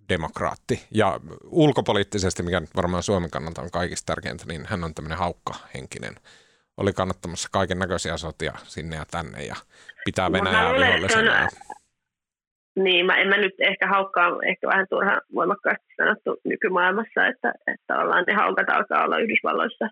demokraatti. 0.09 0.87
Ja 0.91 1.19
ulkopoliittisesti, 1.45 2.43
mikä 2.43 2.59
nyt 2.59 2.75
varmaan 2.75 3.03
Suomen 3.03 3.31
kannalta 3.31 3.61
on 3.61 3.71
kaikista 3.71 4.13
tärkeintä, 4.13 4.43
niin 4.47 4.65
hän 4.65 4.83
on 4.83 4.93
tämmöinen 4.93 5.17
haukkahenkinen. 5.17 6.15
Oli 6.77 6.93
kannattamassa 6.93 7.49
kaiken 7.51 7.79
näköisiä 7.79 8.17
sotia 8.17 8.53
sinne 8.63 8.95
ja 8.95 9.05
tänne 9.11 9.43
ja 9.43 9.55
pitää 10.05 10.31
Venäjää 10.31 10.73
vihollisena. 10.73 11.47
Niin, 12.75 13.05
mä 13.05 13.15
en 13.17 13.27
mä 13.27 13.37
nyt 13.37 13.53
ehkä 13.59 13.87
haukkaa, 13.87 14.27
ehkä 14.45 14.67
vähän 14.67 14.85
turhan 14.89 15.21
voimakkaasti 15.35 15.85
sanottu 15.97 16.37
nykymaailmassa, 16.43 17.27
että, 17.27 17.53
että 17.67 17.99
ollaan 17.99 18.23
ne 18.27 18.33
haukat 18.33 18.69
alkaa 18.69 19.03
olla 19.05 19.17
Yhdysvalloissa 19.17 19.89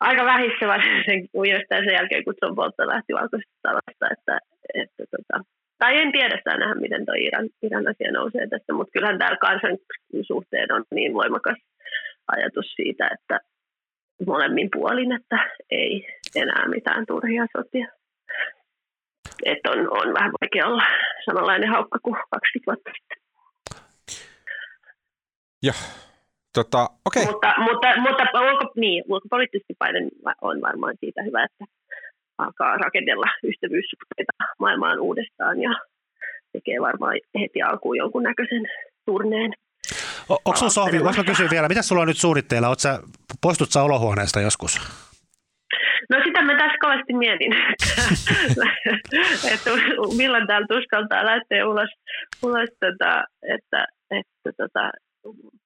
aika 0.00 0.24
vähissä 0.24 0.66
vaiheessa 0.66 1.84
sen 1.84 1.94
jälkeen, 1.94 2.24
kun 2.24 2.34
Bolton 2.54 2.88
lähti 2.88 3.12
valkoisesta 3.12 3.58
talosta, 3.62 4.06
että, 4.10 4.38
että 4.74 5.04
tota, 5.10 5.44
tai 5.80 5.96
en 6.02 6.12
tiedä 6.12 6.40
saa 6.44 6.58
nähdä, 6.58 6.74
miten 6.74 7.06
tuo 7.06 7.14
Iran, 7.18 7.48
Iran 7.62 7.88
asia 7.88 8.12
nousee 8.12 8.46
tästä, 8.48 8.72
mutta 8.72 8.92
kyllähän 8.92 9.18
täällä 9.18 9.38
kansan 9.46 9.76
suhteen 10.22 10.72
on 10.72 10.84
niin 10.90 11.14
voimakas 11.14 11.58
ajatus 12.34 12.66
siitä, 12.76 13.10
että 13.14 13.40
molemmin 14.26 14.68
puolin, 14.74 15.12
että 15.12 15.38
ei 15.70 16.06
enää 16.34 16.68
mitään 16.68 17.06
turhia 17.06 17.46
sotia. 17.56 17.86
Että 19.44 19.70
on, 19.70 19.78
on 19.78 20.14
vähän 20.14 20.32
vaikea 20.40 20.66
olla 20.66 20.82
samanlainen 21.24 21.68
haukka 21.68 21.98
kuin 22.02 22.16
20 22.30 22.66
vuotta 22.66 22.90
sitten. 22.96 23.18
Ja, 25.62 25.72
tota, 26.54 26.88
okay. 27.06 27.24
Mutta, 27.24 27.54
mutta, 27.58 28.00
mutta 28.00 28.40
ulko, 28.50 28.72
niin, 28.76 29.04
ulkopoliittisesti 29.08 29.74
Biden 29.84 30.08
on 30.42 30.60
varmaan 30.60 30.94
siitä 31.00 31.22
hyvä, 31.22 31.44
että 31.44 31.64
alkaa 32.44 32.76
rakennella 32.76 33.26
ystävyyssuhteita 33.44 34.32
maailmaan 34.58 35.00
uudestaan 35.00 35.62
ja 35.62 35.70
tekee 36.52 36.80
varmaan 36.80 37.14
heti 37.40 37.62
alkuun 37.62 37.96
jonkun 37.96 38.22
näköisen 38.22 38.62
turneen. 39.06 39.52
onko 40.28 40.56
sun 40.56 40.70
Sohvi, 40.70 41.04
voisi 41.04 41.24
kysyä 41.24 41.48
vielä, 41.50 41.68
mitä 41.68 41.82
sulla 41.82 42.02
on 42.02 42.08
nyt 42.08 42.16
suunnitteilla? 42.16 42.68
Oot 42.68 42.80
sä, 42.80 42.98
poistut 43.42 43.70
sä 43.70 43.82
olohuoneesta 43.82 44.40
joskus? 44.40 44.80
No 46.10 46.18
sitä 46.24 46.42
mä 46.42 46.58
tässä 46.58 46.78
kovasti 46.80 47.12
mietin, 47.12 47.52
että 49.54 49.70
milloin 50.16 50.46
täällä 50.46 50.66
tuskaltaa 50.66 51.26
lähteä 51.26 51.68
ulos, 51.68 51.90
ulos 52.42 52.68
tota, 52.80 53.24
että, 53.54 53.86
että 54.10 54.50
tota, 54.56 54.90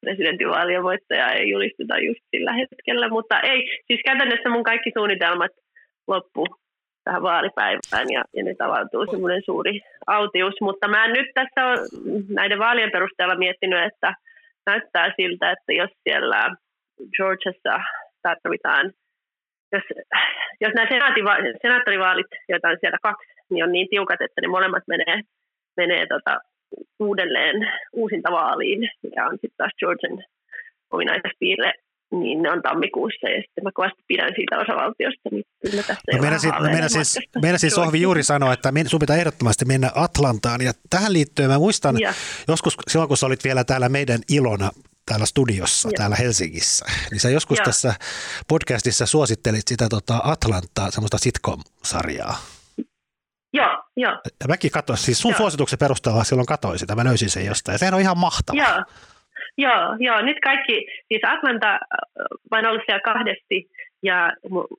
presidentinvaalien 0.00 0.82
voittaja 0.82 1.32
ei 1.32 1.50
julisteta 1.50 1.98
just 1.98 2.20
sillä 2.30 2.52
hetkellä, 2.52 3.08
mutta 3.08 3.40
ei, 3.40 3.82
siis 3.86 4.00
käytännössä 4.04 4.50
mun 4.50 4.64
kaikki 4.64 4.90
suunnitelmat 4.96 5.50
loppu 6.06 6.46
tähän 7.04 7.22
vaalipäivään 7.22 8.10
ja, 8.12 8.22
ja 8.36 8.44
nyt 8.44 8.60
avautuu 8.60 9.06
semmoinen 9.10 9.42
suuri 9.44 9.80
autius. 10.06 10.54
Mutta 10.60 10.88
mä 10.88 11.08
nyt 11.08 11.26
tässä 11.34 11.66
on 11.66 11.78
näiden 12.28 12.58
vaalien 12.58 12.90
perusteella 12.90 13.34
miettinyt, 13.38 13.84
että 13.84 14.14
näyttää 14.66 15.12
siltä, 15.16 15.50
että 15.50 15.72
jos 15.72 15.90
siellä 16.02 16.56
Georgiassa 17.16 17.84
tarvitaan, 18.22 18.92
jos, 19.72 19.82
jos 20.60 20.72
nämä 20.74 20.88
senaattorivaalit, 21.62 22.26
joita 22.48 22.68
on 22.68 22.76
siellä 22.80 22.98
kaksi, 23.02 23.32
niin 23.50 23.64
on 23.64 23.72
niin 23.72 23.88
tiukat, 23.90 24.20
että 24.20 24.40
ne 24.40 24.48
molemmat 24.48 24.82
menee, 24.88 25.20
menee 25.76 26.06
tota, 26.06 26.38
uudelleen 27.00 27.72
uusintavaaliin, 27.92 28.88
mikä 29.02 29.26
on 29.26 29.32
sitten 29.32 29.56
taas 29.56 29.72
Georgian 29.78 30.24
ominaispiirre, 30.90 31.72
niin 32.20 32.42
ne 32.42 32.50
on 32.50 32.62
tammikuussa 32.62 33.28
ja 33.28 33.42
sitten 33.42 33.64
mä 33.64 33.70
kovasti 33.74 34.02
pidän 34.08 34.32
siitä 34.36 34.58
osavaltiosta, 34.58 35.28
niin 35.30 35.44
kyllä 35.62 35.82
tästä 35.82 36.12
no 36.12 36.22
meidän, 36.22 36.40
siis, 36.40 36.54
meidän, 36.60 36.90
siis, 36.90 37.18
meidän 37.42 37.58
siis 37.58 37.74
Sohvi 37.74 38.00
juuri 38.00 38.22
sanoi, 38.22 38.54
että 38.54 38.72
sun 38.86 39.00
pitää 39.00 39.16
ehdottomasti 39.16 39.64
mennä 39.64 39.90
Atlantaan 39.94 40.60
ja 40.60 40.72
tähän 40.90 41.12
liittyen 41.12 41.50
mä 41.50 41.58
muistan 41.58 42.00
ja. 42.00 42.14
joskus 42.48 42.76
silloin, 42.88 43.08
kun 43.08 43.16
sä 43.16 43.26
olit 43.26 43.44
vielä 43.44 43.64
täällä 43.64 43.88
meidän 43.88 44.20
ilona 44.28 44.70
täällä 45.06 45.26
studiossa, 45.26 45.88
ja. 45.88 45.92
täällä 45.96 46.16
Helsingissä, 46.16 46.86
niin 47.10 47.20
sä 47.20 47.30
joskus 47.30 47.58
ja. 47.58 47.64
tässä 47.64 47.94
podcastissa 48.48 49.06
suosittelit 49.06 49.68
sitä 49.68 49.88
tota 49.88 50.20
Atlantaa, 50.24 50.90
semmoista 50.90 51.18
sitcom-sarjaa. 51.18 52.36
Joo, 53.52 53.82
joo. 53.96 54.20
Ja 54.40 54.48
mäkin 54.48 54.70
katsoin, 54.70 54.98
siis 54.98 55.20
sun 55.20 55.30
joo. 55.30 55.38
suosituksen 55.38 55.78
perusteella 55.78 56.24
silloin 56.24 56.46
katsoin 56.46 56.78
sitä, 56.78 56.94
mä 56.94 57.04
löysin 57.04 57.30
sen 57.30 57.46
jostain, 57.46 57.74
ja 57.74 57.78
sehän 57.78 57.94
on 57.94 58.00
ihan 58.00 58.18
mahtava. 58.18 58.58
Joo. 58.58 58.84
Joo, 59.58 59.96
joo, 59.98 60.22
nyt 60.22 60.36
kaikki, 60.44 60.86
siis 61.08 61.22
Atlanta, 61.26 61.72
äh, 61.72 61.78
vain 62.50 62.66
ollut 62.66 62.82
siellä 62.86 63.00
kahdesti 63.00 63.70
ja 64.02 64.32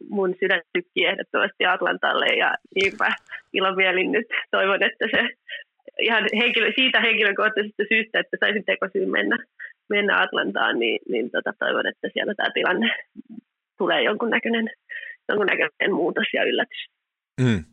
mun 0.10 0.36
sydän 0.40 0.62
tykkii 0.74 1.06
ehdottomasti 1.06 1.66
Atlantalle 1.66 2.26
ja 2.26 2.54
niinpä 2.76 3.10
ilomielin 3.54 4.12
nyt 4.12 4.28
toivon, 4.52 4.84
että 4.84 5.06
se 5.12 5.30
ihan 6.00 6.24
henkilö, 6.38 6.72
siitä 6.76 7.02
henkilökohtaisesta 7.02 7.84
syystä, 7.90 8.20
että 8.20 8.38
saisin 8.40 8.66
tekosyyn 8.66 9.10
mennä, 9.10 9.38
mennä 9.90 10.22
Atlantaan, 10.22 10.80
niin, 10.80 11.00
niin 11.10 11.32
tota, 11.32 11.54
toivon, 11.60 11.88
että 11.88 12.10
siellä 12.14 12.34
tämä 12.36 12.50
tilanne 12.54 12.96
tulee 13.78 14.04
jonkunnäköinen, 14.04 14.70
jonkunnäköinen 15.30 15.94
muutos 15.94 16.28
ja 16.34 16.44
yllätys. 16.44 16.86
Mm. 17.42 17.64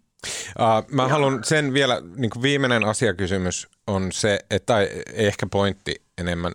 Uh, 0.60 0.94
mä 0.96 1.02
Joo. 1.02 1.08
haluan 1.08 1.44
sen 1.44 1.74
vielä, 1.74 1.94
niin 2.16 2.42
viimeinen 2.42 2.84
asiakysymys 2.84 3.68
on 3.86 4.12
se, 4.12 4.38
että, 4.50 4.66
tai 4.66 4.88
ehkä 5.14 5.46
pointti 5.52 6.01
enemmän. 6.18 6.52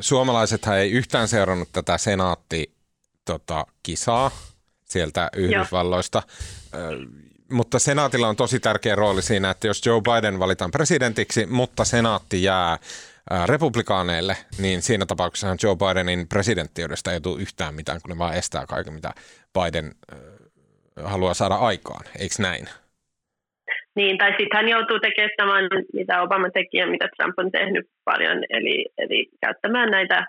Suomalaisethan 0.00 0.78
ei 0.78 0.90
yhtään 0.90 1.28
seurannut 1.28 1.68
tätä 1.72 1.98
senaatti 1.98 2.74
tota, 3.24 3.66
kisaa 3.82 4.30
sieltä 4.84 5.30
Yhdysvalloista, 5.36 6.22
uh, 6.26 7.30
mutta 7.50 7.78
senaatilla 7.78 8.28
on 8.28 8.36
tosi 8.36 8.60
tärkeä 8.60 8.94
rooli 8.94 9.22
siinä, 9.22 9.50
että 9.50 9.66
jos 9.66 9.86
Joe 9.86 10.00
Biden 10.00 10.38
valitaan 10.38 10.70
presidentiksi, 10.70 11.46
mutta 11.46 11.84
senaatti 11.84 12.42
jää 12.42 12.78
republikaaneille, 13.46 14.36
niin 14.58 14.82
siinä 14.82 15.06
tapauksessa 15.06 15.56
Joe 15.62 15.76
Bidenin 15.76 16.28
presidenttiydestä 16.28 17.12
ei 17.12 17.20
tule 17.20 17.42
yhtään 17.42 17.74
mitään, 17.74 18.00
kun 18.02 18.08
ne 18.08 18.18
vaan 18.18 18.34
estää 18.34 18.66
kaiken, 18.66 18.94
mitä 18.94 19.14
Biden 19.54 19.94
haluaa 21.04 21.34
saada 21.34 21.54
aikaan. 21.54 22.04
Eikö 22.18 22.34
näin? 22.38 22.68
Niin, 23.96 24.18
tai 24.18 24.30
sitten 24.30 24.56
hän 24.56 24.68
joutuu 24.68 25.00
tekemään 25.00 25.30
saman, 25.40 25.64
mitä 25.92 26.22
Obama 26.22 26.50
teki 26.50 26.76
ja 26.76 26.86
mitä 26.86 27.08
Trump 27.16 27.34
on 27.38 27.50
tehnyt 27.50 27.86
paljon, 28.04 28.38
eli, 28.50 28.86
eli 28.98 29.28
käyttämään 29.40 29.90
näitä 29.90 30.26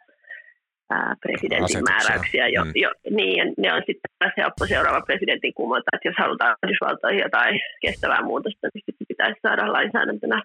ää, 0.92 1.16
presidentin 1.22 1.64
Asetuksia. 1.64 1.94
määräyksiä. 1.94 2.48
Jo, 2.48 2.66
mm. 2.66 2.72
jo, 2.76 2.90
niin, 3.10 3.36
ja 3.38 3.46
ne 3.58 3.74
on 3.74 3.84
sitten 3.88 4.12
se 4.24 4.42
helppo 4.42 4.66
seuraava 4.66 5.02
presidentin 5.02 5.54
kumota, 5.54 5.92
että 5.94 6.08
jos 6.08 6.16
halutaan 6.18 6.56
Yhdysvaltoihin 6.64 7.20
jotain 7.28 7.60
kestävää 7.82 8.22
muutosta, 8.22 8.68
niin 8.74 8.84
sitten 8.86 9.08
pitäisi 9.08 9.40
saada 9.42 9.74
lainsäädäntönä 9.74 10.42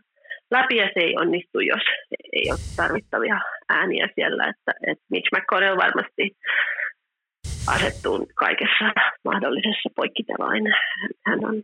läpi, 0.50 0.76
ja 0.76 0.86
se 0.94 1.00
ei 1.00 1.16
onnistu, 1.16 1.60
jos 1.60 1.84
ei 2.32 2.50
ole 2.50 2.58
tarvittavia 2.76 3.40
ääniä 3.68 4.08
siellä. 4.14 4.44
Että, 4.52 4.72
että 4.90 5.04
Mitch 5.10 5.28
McConnell 5.34 5.76
varmasti 5.76 6.24
asettuu 7.74 8.26
kaikessa 8.34 8.86
mahdollisessa 9.24 9.88
poikkiteloin. 9.96 10.64
Hän 11.26 11.44
on 11.44 11.62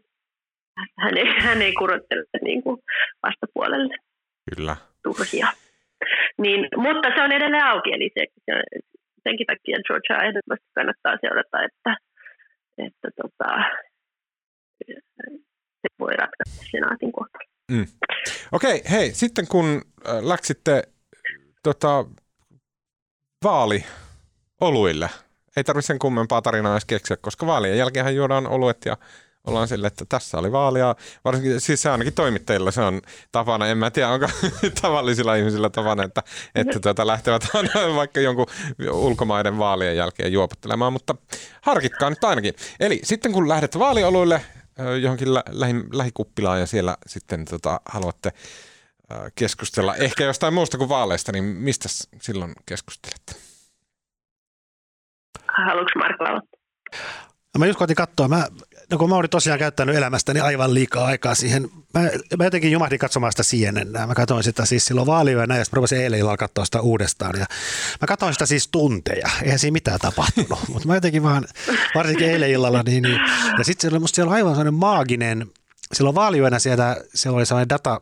hän 0.99 1.19
ei, 1.19 1.25
hän 1.39 1.63
ei 1.63 1.73
kurottele 1.73 2.25
niin 2.43 2.63
kuin 2.63 2.83
vastapuolelle 3.23 3.95
Kyllä. 4.55 4.77
turhia. 5.03 5.49
Niin, 6.39 6.69
mutta 6.77 7.09
se 7.17 7.23
on 7.23 7.33
edelleen 7.33 7.65
auki, 7.65 7.93
eli 7.93 8.11
se, 8.15 8.27
se, 8.45 8.53
senkin 9.23 9.47
takia 9.47 9.79
Georgia 9.87 10.29
ehdottomasti 10.29 10.67
kannattaa 10.75 11.17
seurata, 11.21 11.63
että, 11.63 11.97
että 12.79 13.09
tota, 13.23 13.49
se 15.83 15.89
voi 15.99 16.13
ratkaista 16.17 16.65
senaatin 16.71 17.13
kohtalo. 17.13 17.45
Mm. 17.73 17.87
Okei, 18.53 18.77
okay, 18.77 18.91
hei, 18.91 19.11
sitten 19.11 19.49
kun 19.49 19.83
äh, 20.09 20.23
läksitte 20.23 20.83
tota, 21.63 22.05
vaali 23.45 23.85
oluille, 24.61 25.09
ei 25.57 25.65
tarvitse 25.65 25.87
sen 25.87 25.99
kummempaa 25.99 26.43
tarinaa 26.43 26.73
edes 26.73 26.85
keksiä, 26.85 27.17
koska 27.17 27.47
vaalien 27.47 27.79
jälkeen 27.79 28.17
juodaan 28.17 28.47
oluet 28.47 28.77
ja 28.85 28.97
ollaan 29.47 29.69
sille, 29.69 29.87
että 29.87 30.05
tässä 30.09 30.39
oli 30.39 30.53
vaalia. 30.53 30.95
Varsinkin, 31.25 31.61
siis 31.61 31.83
se 31.83 31.91
ainakin 31.91 32.15
toimittajilla 32.15 32.71
se 32.71 32.81
on 32.81 33.01
tapana, 33.33 33.67
en 33.67 33.79
mä 33.79 33.91
tiedä 33.91 34.09
onko 34.09 34.29
tavallisilla 34.83 35.35
ihmisillä 35.35 35.71
tapana, 35.71 36.03
että, 36.03 36.23
että 36.55 36.81
tuota, 36.81 37.07
lähtevät 37.07 37.49
vaikka 37.97 38.21
jonkun 38.21 38.47
ulkomaiden 38.93 39.59
vaalien 39.59 39.97
jälkeen 39.97 40.33
juopottelemaan, 40.33 40.93
mutta 40.93 41.15
harkitkaa 41.63 42.11
nyt 42.11 42.25
ainakin. 42.25 42.55
Eli 42.81 43.01
sitten 43.03 43.33
kun 43.33 43.49
lähdet 43.49 43.79
vaalioluille 43.79 44.41
johonkin 45.03 45.35
lä- 45.35 45.45
lähi- 45.51 45.89
lähikuppilaan 45.93 46.61
ja 46.61 46.67
siellä 46.67 46.97
sitten 47.07 47.45
tota, 47.45 47.81
haluatte 47.85 48.33
keskustella 49.35 49.97
ehkä 49.97 50.25
jostain 50.25 50.55
muusta 50.55 50.79
kuin 50.79 50.89
vaaleista, 50.89 51.33
niin 51.33 51.45
mistä 51.45 51.89
silloin 52.23 52.53
keskustelette? 52.67 53.33
Haluatko 55.67 55.99
Marko 55.99 56.25
aloittaa? 56.25 56.61
No 57.55 57.59
mä 57.59 57.67
just 57.67 57.79
koitin 57.79 57.97
katsoa. 57.97 58.29
Mä, 58.29 58.49
no 58.93 58.99
kun 58.99 59.09
mä 59.09 59.17
olin 59.17 59.31
tosiaan 59.31 59.59
käyttänyt 59.59 59.97
elämästäni 59.97 60.41
aivan 60.41 60.75
liikaa 60.75 61.05
aikaa 61.05 61.35
siihen. 61.35 61.71
Mä, 61.95 62.01
mä 62.39 62.45
jotenkin 62.45 62.73
jumahdin 62.73 62.99
katsomaan 62.99 63.33
sitä 63.33 63.43
CNN. 63.43 64.09
Mä 64.09 64.15
katsoin 64.15 64.45
sitä 64.45 64.65
siis 64.65 64.85
silloin 64.85 65.07
vaaliyönä 65.07 65.57
ja 65.57 65.65
sitten 65.65 65.77
rupesin 65.77 66.01
eilen 66.01 66.19
illalla 66.19 66.37
katsoa 66.37 66.65
sitä 66.65 66.81
uudestaan. 66.81 67.39
Ja 67.39 67.47
mä 68.01 68.07
katsoin 68.07 68.33
sitä 68.33 68.47
siis 68.47 68.69
tunteja. 68.69 69.29
Eihän 69.43 69.59
siinä 69.59 69.73
mitään 69.73 70.01
tapahtunut. 70.01 70.59
Mutta 70.73 70.89
mä 70.89 70.95
jotenkin 70.95 71.23
vaan, 71.23 71.45
varsinkin 71.95 72.31
eilen 72.31 72.51
illalla, 72.51 72.83
niin, 72.83 73.03
niin 73.03 73.21
ja 73.59 73.65
sitten 73.65 73.81
siellä, 73.81 74.01
musta 74.01 74.17
siellä 74.17 74.33
aivan 74.33 74.53
sellainen 74.53 74.75
maaginen, 74.75 75.47
silloin 75.93 76.15
vaaliyönä 76.15 76.59
sieltä, 76.59 76.97
siellä 77.15 77.37
oli 77.37 77.47
sellainen 77.47 77.69
data, 77.69 78.01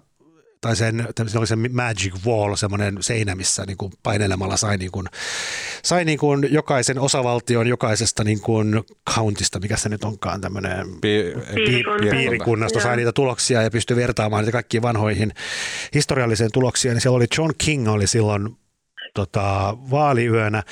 tai 0.60 0.76
sen, 0.76 1.08
se 1.26 1.38
oli 1.38 1.46
se 1.46 1.56
magic 1.56 2.14
wall, 2.26 2.56
semmoinen 2.56 2.96
seinä, 3.00 3.34
missä 3.34 3.64
niin 3.66 3.76
kuin 3.76 3.92
painelemalla 4.02 4.56
sai, 4.56 4.76
niin 4.76 4.90
kuin, 4.90 5.06
sai 5.84 6.04
niin 6.04 6.18
kuin 6.18 6.48
jokaisen 6.50 6.98
osavaltion 6.98 7.66
jokaisesta 7.66 8.24
niin 8.24 8.40
kuin 8.40 8.82
countista, 9.14 9.60
mikä 9.60 9.76
se 9.76 9.88
nyt 9.88 10.04
onkaan 10.04 10.40
tämmöinen 10.40 10.86
pi- 11.00 11.34
piirikunnasta, 12.10 12.80
sai 12.80 12.96
niitä 12.96 13.12
tuloksia 13.12 13.62
ja 13.62 13.70
pystyi 13.70 13.96
vertaamaan 13.96 14.42
niitä 14.42 14.52
kaikkiin 14.52 14.82
vanhoihin 14.82 15.32
historialliseen 15.94 16.52
tuloksiin. 16.52 16.92
Niin 16.94 17.00
siellä 17.00 17.16
oli 17.16 17.26
John 17.38 17.52
King 17.58 17.88
oli 17.88 18.06
silloin 18.06 18.56
tota, 19.14 19.76
vaaliyönä. 19.90 20.62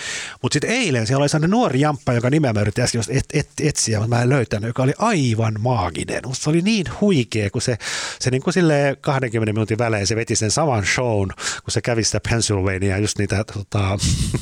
Mutta 0.43 0.55
sitten 0.55 0.71
eilen 0.71 1.07
siellä 1.07 1.23
oli 1.23 1.29
sellainen 1.29 1.51
nuori 1.51 1.81
jamppa, 1.81 2.13
jonka 2.13 2.31
nimeä 2.31 2.53
mä 2.53 2.61
yritin 2.61 2.85
äsken 2.85 3.03
et, 3.09 3.25
et, 3.33 3.49
etsiä, 3.63 3.99
mutta 3.99 4.17
mä 4.17 4.23
en 4.23 4.29
löytänyt, 4.29 4.69
joka 4.69 4.83
oli 4.83 4.93
aivan 4.99 5.55
maaginen. 5.61 6.23
Musta 6.27 6.45
se 6.45 6.51
oli 6.51 6.63
niin 6.63 6.87
huikea, 7.01 7.51
kun 7.51 7.63
se, 7.63 7.79
se 8.21 8.31
niin 8.31 8.43
kuin 8.43 8.55
20 9.01 9.53
minuutin 9.53 9.79
välein 9.79 10.07
se 10.07 10.17
veti 10.17 10.37
sen 10.37 10.51
saman 10.51 10.87
shown, 10.87 11.29
kun 11.65 11.73
se 11.73 11.81
kävi 11.81 12.05
sitä 12.05 12.21
Pennsylvania, 12.31 12.99
just 12.99 13.19
niitä 13.19 13.45
tota, 13.45 13.99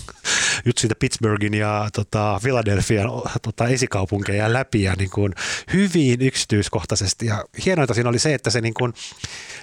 just 0.66 0.78
siitä 0.78 0.94
Pittsburghin 0.98 1.54
ja 1.54 1.88
tota, 1.92 2.38
Philadelphian 2.42 3.10
tota, 3.42 3.68
esikaupunkeja 3.68 4.52
läpi 4.52 4.82
ja 4.82 4.94
niin 4.98 5.10
kuin 5.10 5.34
hyvin 5.72 6.22
yksityiskohtaisesti. 6.22 7.26
Ja 7.26 7.44
hienointa 7.64 7.94
siinä 7.94 8.08
oli 8.08 8.18
se, 8.18 8.34
että 8.34 8.50
se, 8.50 8.60
niin 8.60 8.74
kuin, 8.74 8.92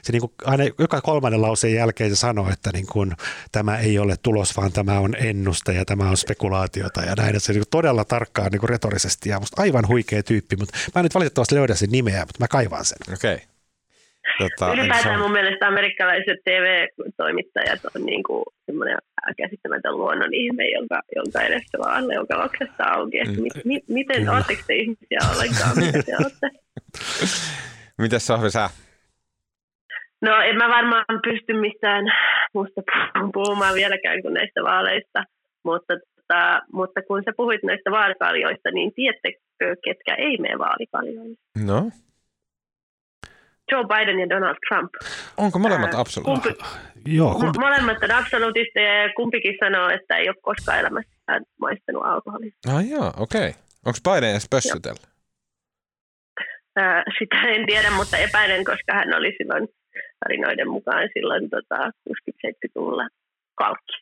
se 0.04 0.12
niin 0.12 0.22
kuin 0.22 0.32
aina 0.46 0.64
joka 0.80 1.02
kolmannen 1.02 1.42
lauseen 1.42 1.74
jälkeen 1.74 2.10
se 2.10 2.16
sanoi, 2.16 2.54
että 2.54 2.70
niin 2.74 2.88
kuin, 2.88 3.16
tämä 3.52 3.78
ei 3.78 4.00
ole 4.00 4.16
tulos, 4.24 4.58
vaan 4.58 4.72
tämä 4.72 5.00
on 5.00 5.16
ennuste 5.16 5.74
ja 5.74 5.86
tämä 5.86 6.10
on 6.10 6.18
spekulaatiota 6.18 7.02
ja 7.02 7.14
näin. 7.18 7.40
Se 7.40 7.54
niin 7.54 7.64
todella 7.72 8.06
tarkkaan 8.06 8.52
niin 8.52 8.70
retorisesti 8.70 9.30
ja 9.30 9.40
musta 9.40 9.62
aivan 9.62 9.88
huikea 9.88 10.24
tyyppi, 10.24 10.56
mutta 10.56 10.78
mä 10.96 11.00
en 11.00 11.04
nyt 11.04 11.16
valitettavasti 11.16 11.56
löydä 11.56 11.76
sen 11.76 11.90
nimeä, 11.90 12.20
mutta 12.20 12.40
mä 12.40 12.48
kaivaan 12.48 12.86
sen. 12.86 13.14
Okei. 13.14 13.34
Okay. 13.34 13.48
Tota, 14.40 14.74
Ylipäätään 14.74 15.20
mun 15.20 15.32
mielestä 15.32 15.68
amerikkalaiset 15.68 16.40
TV-toimittajat 16.44 17.80
on 17.96 18.06
niin 18.06 18.24
kuin 18.24 18.44
semmoinen 18.66 18.98
käsittämätön 19.38 19.98
luonnon 19.98 20.34
ihme, 20.34 20.64
jonka, 20.70 21.02
jonka 21.16 21.42
edessä 21.42 21.78
vaan 21.78 22.04
joka 22.14 22.38
loksesta 22.38 22.84
auki. 22.84 23.20
Että 23.20 23.42
mi, 23.42 23.50
mi, 23.66 23.80
miten, 23.88 24.30
oletteko 24.30 24.62
te 24.68 24.76
ihmisiä 24.76 25.20
ollenkaan? 25.34 25.78
Mitä 25.78 26.04
te 26.04 26.16
olette? 26.20 26.50
Mitäs 28.02 28.28
Sohvi 28.28 28.52
sä? 28.52 28.70
No 30.24 30.42
en 30.42 30.56
mä 30.56 30.68
varmaan 30.70 31.20
pysty 31.24 31.54
mistään 31.54 32.06
muusta 32.54 32.82
puhumaan 33.34 33.74
vieläkään 33.74 34.22
kuin 34.22 34.34
näistä 34.34 34.64
vaaleista, 34.64 35.24
mutta, 35.64 35.94
tota, 36.16 36.62
mutta 36.74 37.02
kun 37.08 37.22
sä 37.26 37.32
puhuit 37.38 37.64
näistä 37.64 37.92
vaalikaljoista, 37.92 38.72
niin 38.72 38.94
tiedättekö, 38.96 39.40
ketkä 39.84 40.16
ei 40.16 40.38
mene 40.38 40.60
vaalikaljoille? 40.60 41.36
No? 41.66 41.90
Joe 43.72 43.84
Biden 43.84 44.20
ja 44.20 44.30
Donald 44.30 44.56
Trump. 44.68 44.92
Onko 45.38 45.60
molemmat 45.60 45.94
absoluutit? 45.96 46.58
Joo, 47.06 47.34
kumpi... 47.34 47.60
Molemmat 47.60 48.04
on 48.04 48.12
absoluutisteja 48.12 49.04
ja 49.04 49.14
kumpikin 49.16 49.56
sanoo, 49.64 49.90
että 49.90 50.18
ei 50.18 50.30
ole 50.30 50.36
koskaan 50.42 50.80
elämässään 50.80 51.42
maistanut 51.60 52.06
alkoholia. 52.06 52.52
Ah 52.74 52.90
joo, 52.90 53.14
okei. 53.18 53.50
Okay. 53.50 53.62
Onko 53.86 54.00
Biden 54.04 54.32
edes 54.32 54.48
pössytellä? 54.50 55.14
sitä 57.20 57.42
en 57.42 57.66
tiedä, 57.66 57.92
mutta 57.92 58.18
epäilen, 58.18 58.66
koska 58.66 58.94
hän 58.94 59.14
oli 59.16 59.36
silloin 59.38 59.68
tarinoiden 60.24 60.70
mukaan 60.70 61.10
silloin 61.14 61.50
tota, 61.50 61.92
60-70-luvulla 62.10 63.08
kalkki. 63.56 63.94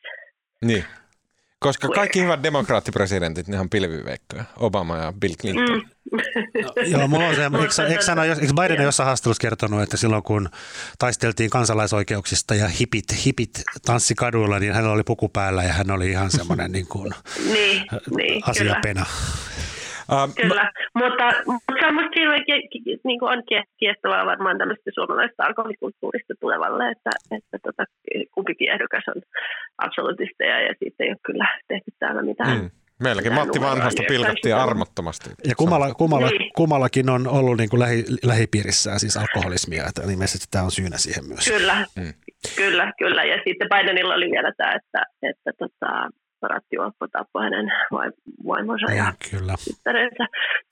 Niin. 0.64 0.84
Koska 1.58 1.88
kaikki 1.88 2.22
hyvät 2.22 2.42
demokraattipresidentit, 2.42 3.48
ne 3.48 3.60
on 3.60 3.70
pilviveikkoja. 3.70 4.44
Obama 4.56 4.96
ja 4.96 5.12
Bill 5.20 5.34
Clinton. 5.34 5.78
Mm. 5.78 6.18
No, 6.62 6.72
joo, 6.86 7.08
mulla 7.08 7.26
on 7.26 7.34
se, 7.34 7.42
eikö, 7.44 7.56
eikö, 7.56 8.22
eikö, 8.22 8.40
eikö 8.40 8.52
Biden 8.62 8.84
jossain 8.84 9.06
haastattelussa 9.06 9.40
kertonut, 9.40 9.82
että 9.82 9.96
silloin 9.96 10.22
kun 10.22 10.48
taisteltiin 10.98 11.50
kansalaisoikeuksista 11.50 12.54
ja 12.54 12.68
hipit, 12.68 13.04
hipit 13.26 13.50
tanssi 13.86 14.14
kaduilla, 14.14 14.58
niin 14.58 14.72
hänellä 14.72 14.92
oli 14.92 15.02
puku 15.02 15.28
päällä 15.28 15.62
ja 15.62 15.72
hän 15.72 15.90
oli 15.90 16.10
ihan 16.10 16.30
semmoinen 16.30 16.72
niin 16.72 16.86
kuin 16.86 17.10
niin, 17.52 17.82
niin, 18.16 18.42
asiapena. 18.46 19.06
Uh, 20.10 20.34
Kyllä, 20.40 20.62
mä... 20.62 20.70
mutta, 20.94 21.24
mutta 21.46 21.74
se 21.80 21.86
on 21.86 21.94
musta 21.94 22.10
niin 23.04 23.18
kuin 23.18 23.32
on 23.32 23.42
kiehtovaa 23.78 24.26
varmaan 24.26 24.58
tämmöistä 24.58 24.90
suomalaista 24.94 25.44
alkoholikulttuurista 25.44 26.34
tulevalle, 26.40 26.90
että, 26.90 27.10
että 27.36 27.58
tota, 27.62 27.84
kumpikin 28.34 28.70
ehdokas 28.72 29.04
on 29.08 29.22
absolutisteja 29.78 30.60
ja 30.60 30.74
siitä 30.78 31.04
ei 31.04 31.10
ole 31.10 31.26
kyllä 31.26 31.48
tehty 31.68 31.90
täällä 31.98 32.22
mitään. 32.22 32.58
Mm. 32.58 32.70
Meilläkin 33.02 33.34
Matti 33.34 33.60
Vanhasta 33.60 34.02
pilkattiin 34.08 34.56
armottomasti. 34.56 35.30
Ja 35.44 35.54
kummalla, 35.54 35.94
kummalla, 35.94 36.28
niin. 36.28 36.50
kummallakin 36.56 37.10
on 37.10 37.28
ollut 37.28 37.56
niin 37.56 37.70
kuin 37.70 37.80
lähi, 37.80 38.04
lähipiirissään 38.24 39.00
siis 39.00 39.16
alkoholismia, 39.16 39.84
että 39.88 40.02
ilmeisesti 40.12 40.46
tämä 40.50 40.64
on 40.64 40.70
syynä 40.70 40.98
siihen 40.98 41.24
myös. 41.24 41.44
Kyllä, 41.48 41.86
mm. 41.96 42.12
kyllä, 42.56 42.92
kyllä. 42.98 43.24
Ja 43.24 43.36
sitten 43.46 43.68
Bidenilla 43.68 44.14
oli 44.14 44.30
vielä 44.30 44.52
tämä, 44.56 44.72
että, 44.72 45.02
että 45.22 45.50
tota, 45.58 46.08
Ratti 46.48 46.78
Orpo 46.78 47.06
tappoi 47.12 47.42
hänen 47.42 47.72
vaimonsa 48.46 48.92
ja 48.92 49.12
Kyllä. 49.30 49.54
tyttärensä. 49.64 50.24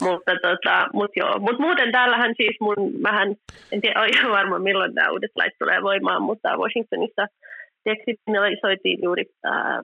Mutta, 0.02 0.32
tota, 0.42 0.88
mut 0.94 1.10
joo. 1.16 1.38
Mut 1.38 1.58
muuten 1.58 1.92
täällähän 1.92 2.34
siis 2.36 2.56
mun, 2.60 2.92
mähän, 3.00 3.28
en 3.72 3.80
tiedä 3.80 4.04
ihan 4.04 4.30
varma 4.30 4.58
milloin 4.58 4.94
nämä 4.94 5.10
uudet 5.10 5.30
lait 5.36 5.52
tulee 5.58 5.82
voimaan, 5.82 6.22
mutta 6.22 6.56
Washingtonissa 6.56 7.26
soitiin 8.60 8.98
juuri 9.02 9.24
ää, 9.44 9.80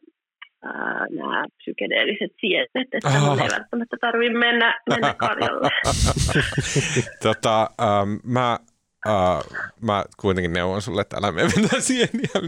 nämä 1.10 1.44
psykedeelliset 1.58 2.30
sienet, 2.40 2.70
että 2.74 3.08
oh. 3.08 3.42
ei 3.42 3.48
välttämättä 3.50 3.96
tarvitse 4.00 4.38
mennä, 4.38 4.80
mennä 4.90 5.14
karjalle. 5.14 5.68
tota, 7.22 7.70
ähm, 7.80 8.10
mä 8.24 8.58
Uh, 9.06 9.44
mä 9.80 10.04
kuitenkin 10.16 10.52
neuvon 10.52 10.82
sulle, 10.82 11.00
että 11.00 11.16
älä 11.16 11.32
mene 11.32 11.50
mennä 11.56 11.80
sieniä. 11.80 12.28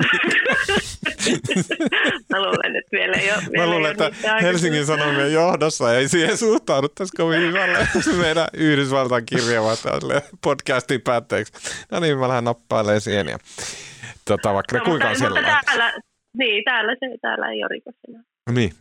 mä 2.32 2.42
luulen, 2.42 2.76
että 2.76 2.90
vielä 2.92 3.16
ei 3.16 3.32
ole. 3.32 3.42
Vielä 3.52 3.66
mä 3.66 3.70
luulen, 3.70 3.90
että 3.90 4.10
Helsingin 4.42 4.86
Sanomien 4.86 5.32
johdossa 5.32 5.94
ei 5.94 6.08
siihen 6.08 6.36
suhtauduttaisi 6.36 7.16
kovin 7.16 7.40
hyvälle 7.40 7.88
meidän 8.20 8.48
Yhdysvaltain 8.54 9.26
kirjaavat 9.26 9.78
podcastin 10.44 11.00
päätteeksi. 11.00 11.52
No 11.92 12.00
niin, 12.00 12.18
mä 12.18 12.28
lähden 12.28 12.44
nappailemaan 12.44 13.00
sieniä. 13.00 13.38
Tota, 14.24 14.54
vaikka 14.54 14.78
no, 14.78 14.84
kuinka 14.84 15.08
on 15.08 15.16
mutta 15.20 15.40
täällä, 15.66 15.92
niin, 16.36 16.64
täällä, 16.64 16.96
se, 17.00 17.18
täällä 17.20 17.48
ei 17.50 17.62
ole 17.62 17.68
rikos 17.68 17.94
enää. 18.08 18.22
Niin. 18.50 18.72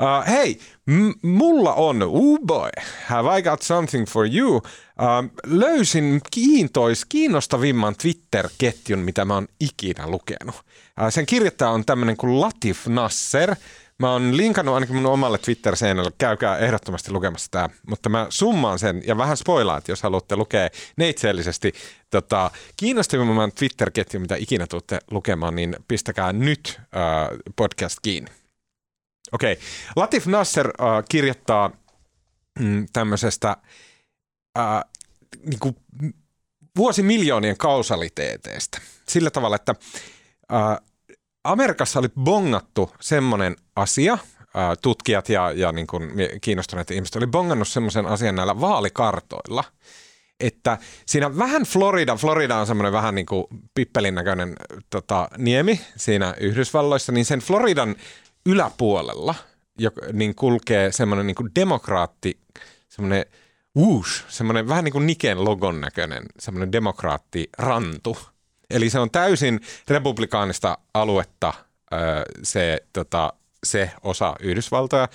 Uh, 0.00 0.26
hei, 0.26 0.58
m- 0.86 1.28
mulla 1.28 1.74
on, 1.74 2.02
oh 2.02 2.38
boy, 2.46 2.70
have 3.06 3.38
I 3.38 3.42
got 3.42 3.62
something 3.62 4.06
for 4.06 4.26
you. 4.34 4.56
Uh, 4.56 4.62
löysin 5.46 6.20
kiintois, 6.30 7.04
kiinnostavimman 7.04 7.94
Twitter-ketjun, 7.96 8.98
mitä 8.98 9.24
mä 9.24 9.34
oon 9.34 9.48
ikinä 9.60 10.06
lukenut. 10.06 10.54
Uh, 10.54 11.08
sen 11.10 11.26
kirjoittaja 11.26 11.70
on 11.70 11.84
tämmöinen 11.84 12.16
kuin 12.16 12.40
Latif 12.40 12.86
Nasser. 12.86 13.56
Mä 13.98 14.12
oon 14.12 14.36
linkannut 14.36 14.74
ainakin 14.74 14.96
mun 14.96 15.06
omalle 15.06 15.38
Twitter-seinälle, 15.38 16.10
käykää 16.18 16.58
ehdottomasti 16.58 17.12
lukemassa 17.12 17.50
tämä, 17.50 17.68
mutta 17.88 18.08
mä 18.08 18.26
summaan 18.28 18.78
sen 18.78 19.02
ja 19.06 19.16
vähän 19.18 19.36
spoilaan, 19.36 19.78
että 19.78 19.92
jos 19.92 20.02
haluatte 20.02 20.36
lukea 20.36 20.68
neitseellisesti 20.96 21.72
tota, 22.10 22.50
kiinnostavimman 22.76 23.52
Twitter-ketjun, 23.52 24.22
mitä 24.22 24.36
ikinä 24.36 24.66
tuutte 24.66 24.98
lukemaan, 25.10 25.56
niin 25.56 25.76
pistäkää 25.88 26.32
nyt 26.32 26.80
uh, 26.80 27.38
podcast 27.56 27.98
kiinni. 28.02 28.30
Okei. 29.32 29.52
Okay. 29.52 29.64
Latif 29.96 30.26
Nasser 30.26 30.68
uh, 30.68 31.04
kirjoittaa 31.08 31.70
mm, 32.58 32.86
tämmöisestä 32.92 33.56
uh, 34.58 34.90
niin 35.46 35.58
kuin 35.58 35.76
vuosimiljoonien 36.76 37.56
kausaliteeteista. 37.56 38.80
Sillä 39.08 39.30
tavalla, 39.30 39.56
että 39.56 39.74
uh, 40.52 40.88
Amerikassa 41.44 41.98
oli 41.98 42.08
bongattu 42.20 42.90
semmoinen 43.00 43.56
asia, 43.76 44.14
uh, 44.14 44.78
tutkijat 44.82 45.28
ja, 45.28 45.52
ja 45.52 45.72
niin 45.72 45.86
kuin 45.86 46.10
kiinnostuneet 46.40 46.90
ihmiset 46.90 47.16
oli 47.16 47.26
bongannut 47.26 47.68
semmoisen 47.68 48.06
asian 48.06 48.36
näillä 48.36 48.60
vaalikartoilla, 48.60 49.64
että 50.40 50.78
siinä 51.06 51.38
vähän 51.38 51.62
Florida, 51.62 52.16
Florida 52.16 52.56
on 52.56 52.66
semmoinen 52.66 52.92
vähän 52.92 53.14
niin 53.14 53.26
kuin 53.26 53.44
pippelin 53.74 54.14
näköinen 54.14 54.56
tota, 54.90 55.28
niemi 55.38 55.80
siinä 55.96 56.34
Yhdysvalloissa, 56.40 57.12
niin 57.12 57.24
sen 57.24 57.40
Floridan 57.40 57.96
yläpuolella 58.46 59.34
joka, 59.78 60.00
niin 60.12 60.34
kulkee 60.34 60.92
semmoinen 60.92 61.26
niin 61.26 61.54
demokraatti, 61.54 62.40
semmoinen 62.88 63.26
whoosh, 63.76 64.24
semmoinen 64.28 64.68
vähän 64.68 64.84
niin 64.84 64.92
kuin 64.92 65.06
Niken 65.06 65.44
logon 65.44 65.80
näköinen 65.80 66.24
semmoinen 66.38 66.72
demokraattirantu. 66.72 68.18
Eli 68.70 68.90
se 68.90 68.98
on 68.98 69.10
täysin 69.10 69.60
republikaanista 69.88 70.78
aluetta 70.94 71.52
se, 72.42 72.80
tota, 72.92 73.32
se 73.64 73.90
osa 74.02 74.34
Yhdysvaltoja. 74.40 75.08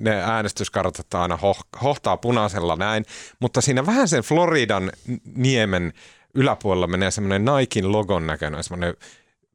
Ne 0.00 0.22
äänestyskartat 0.22 1.14
aina 1.14 1.36
hoh, 1.36 1.66
hohtaa 1.82 2.16
punaisella 2.16 2.76
näin, 2.76 3.04
mutta 3.40 3.60
siinä 3.60 3.86
vähän 3.86 4.08
sen 4.08 4.22
Floridan 4.22 4.92
niemen 5.36 5.92
yläpuolella 6.34 6.86
menee 6.86 7.10
semmoinen 7.10 7.44
Nikein 7.44 7.92
logon 7.92 8.26
näköinen, 8.26 8.64
semmoinen 8.64 8.94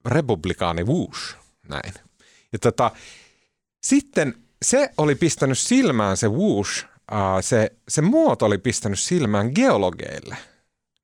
republikaani 0.06 0.84
whoosh, 0.84 1.36
näin. 1.70 2.09
Ja 2.54 2.60
tota, 2.60 2.92
sitten 3.84 4.34
se 4.62 4.90
oli 4.98 5.16
pistänyt 5.16 5.58
silmään 5.58 6.18
se 6.18 6.28
whoosh, 6.28 6.86
uh, 6.86 7.18
se, 7.42 7.72
se 7.88 8.02
muoto 8.02 8.46
oli 8.46 8.58
pistänyt 8.58 9.00
silmään 9.00 9.52
geologeille. 9.56 10.38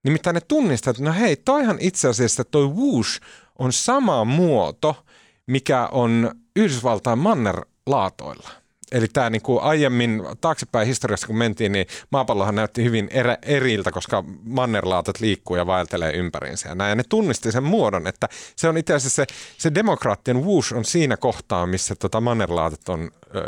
Nimittäin 0.04 0.34
ne 0.34 0.41
tunnistavat, 0.41 0.98
että 0.98 1.10
no 1.10 1.16
hei, 1.20 1.36
toihan 1.36 1.78
itse 1.80 2.08
asiassa 2.08 2.43
toi 2.43 2.68
whoosh 2.68 3.22
on 3.60 3.74
sama 3.74 4.26
muoto, 4.26 5.06
mikä 5.48 5.88
on 5.88 6.32
Yhdysvaltain 6.56 7.20
mannerlaatoilla– 7.20 8.50
Eli 8.92 9.08
tämä 9.08 9.30
niin 9.30 9.42
kuin 9.42 9.62
aiemmin 9.62 10.24
taaksepäin 10.42 10.88
historiassa 10.88 11.28
kun 11.28 11.38
mentiin, 11.38 11.72
niin 11.72 11.86
maapallohan 12.12 12.56
näytti 12.56 12.84
hyvin 12.84 13.08
erä, 13.12 13.38
eriltä, 13.42 13.92
koska 13.92 14.24
mannerlaatat 14.44 15.20
liikkuu 15.20 15.56
ja 15.56 15.68
vaeltelee 15.68 16.14
ympäriinsä. 16.14 16.70
Ja, 16.70 16.76
näin. 16.76 16.90
ja 16.90 16.96
ne 16.96 17.04
tunnisti 17.10 17.52
sen 17.52 17.64
muodon, 17.64 18.08
että 18.08 18.30
se 18.56 18.70
on 18.70 18.78
itse 18.78 18.94
asiassa 18.94 19.16
se, 19.16 19.26
se 19.58 19.76
demokraattien 19.76 20.42
whoosh 20.42 20.74
on 20.74 20.86
siinä 20.86 21.18
kohtaa, 21.18 21.66
missä 21.68 21.96
tota 21.96 22.22
mannerlaatat 22.22 22.90
on 22.90 23.12
ö, 23.36 23.42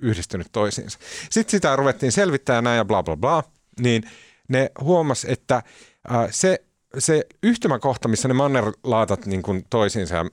yhdistynyt 0.00 0.46
toisiinsa. 0.52 0.98
Sitten 1.30 1.50
sitä 1.50 1.76
ruvettiin 1.76 2.12
selvittämään 2.12 2.64
näin 2.64 2.76
ja 2.76 2.84
bla 2.84 3.02
bla 3.02 3.16
bla, 3.16 3.42
niin 3.80 4.02
ne 4.48 4.70
huomas, 4.80 5.24
että 5.24 5.62
ö, 6.10 6.12
se, 6.30 6.64
se 6.98 7.26
yhtymäkohta, 7.42 8.08
missä 8.08 8.28
ne 8.28 8.34
mannerlaatat 8.34 9.26
niin 9.26 9.42
kuin 9.42 9.64
toisiinsa 9.70 10.14
ja 10.14 10.24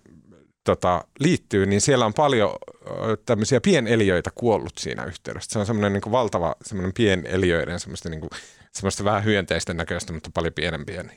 tota, 0.70 1.06
liittyy, 1.20 1.66
niin 1.66 1.82
siellä 1.82 2.06
on 2.06 2.14
paljon 2.14 2.56
tämmöisiä 3.26 3.62
pieneliöitä 3.62 4.32
kuollut 4.36 4.78
siinä 4.78 5.04
yhteydessä. 5.04 5.52
Se 5.52 5.60
on 5.60 5.66
semmoinen 5.66 5.94
niin 5.94 6.12
valtava 6.12 6.56
semmoinen 6.62 6.94
pieneliöiden, 6.94 7.80
semmoista, 7.80 8.10
niin 8.10 8.20
kuin, 8.20 8.30
semmoista 8.72 9.04
vähän 9.04 9.24
hyönteisten 9.24 9.78
näköistä, 9.78 10.14
mutta 10.14 10.30
paljon 10.34 10.54
pienempien 10.54 11.12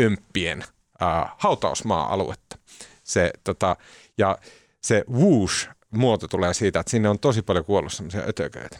ömppien 0.00 0.64
äh, 1.02 1.32
hautausmaa-aluetta. 1.38 2.58
Se, 3.04 3.30
tota, 3.44 3.76
ja 4.18 4.38
se 4.82 5.04
whoosh 5.10 5.68
muoto 5.90 6.28
tulee 6.28 6.54
siitä, 6.54 6.80
että 6.80 6.90
sinne 6.90 7.08
on 7.08 7.18
tosi 7.18 7.42
paljon 7.42 7.64
kuollut 7.64 7.92
semmoisia 7.92 8.22
ötököitä. 8.28 8.78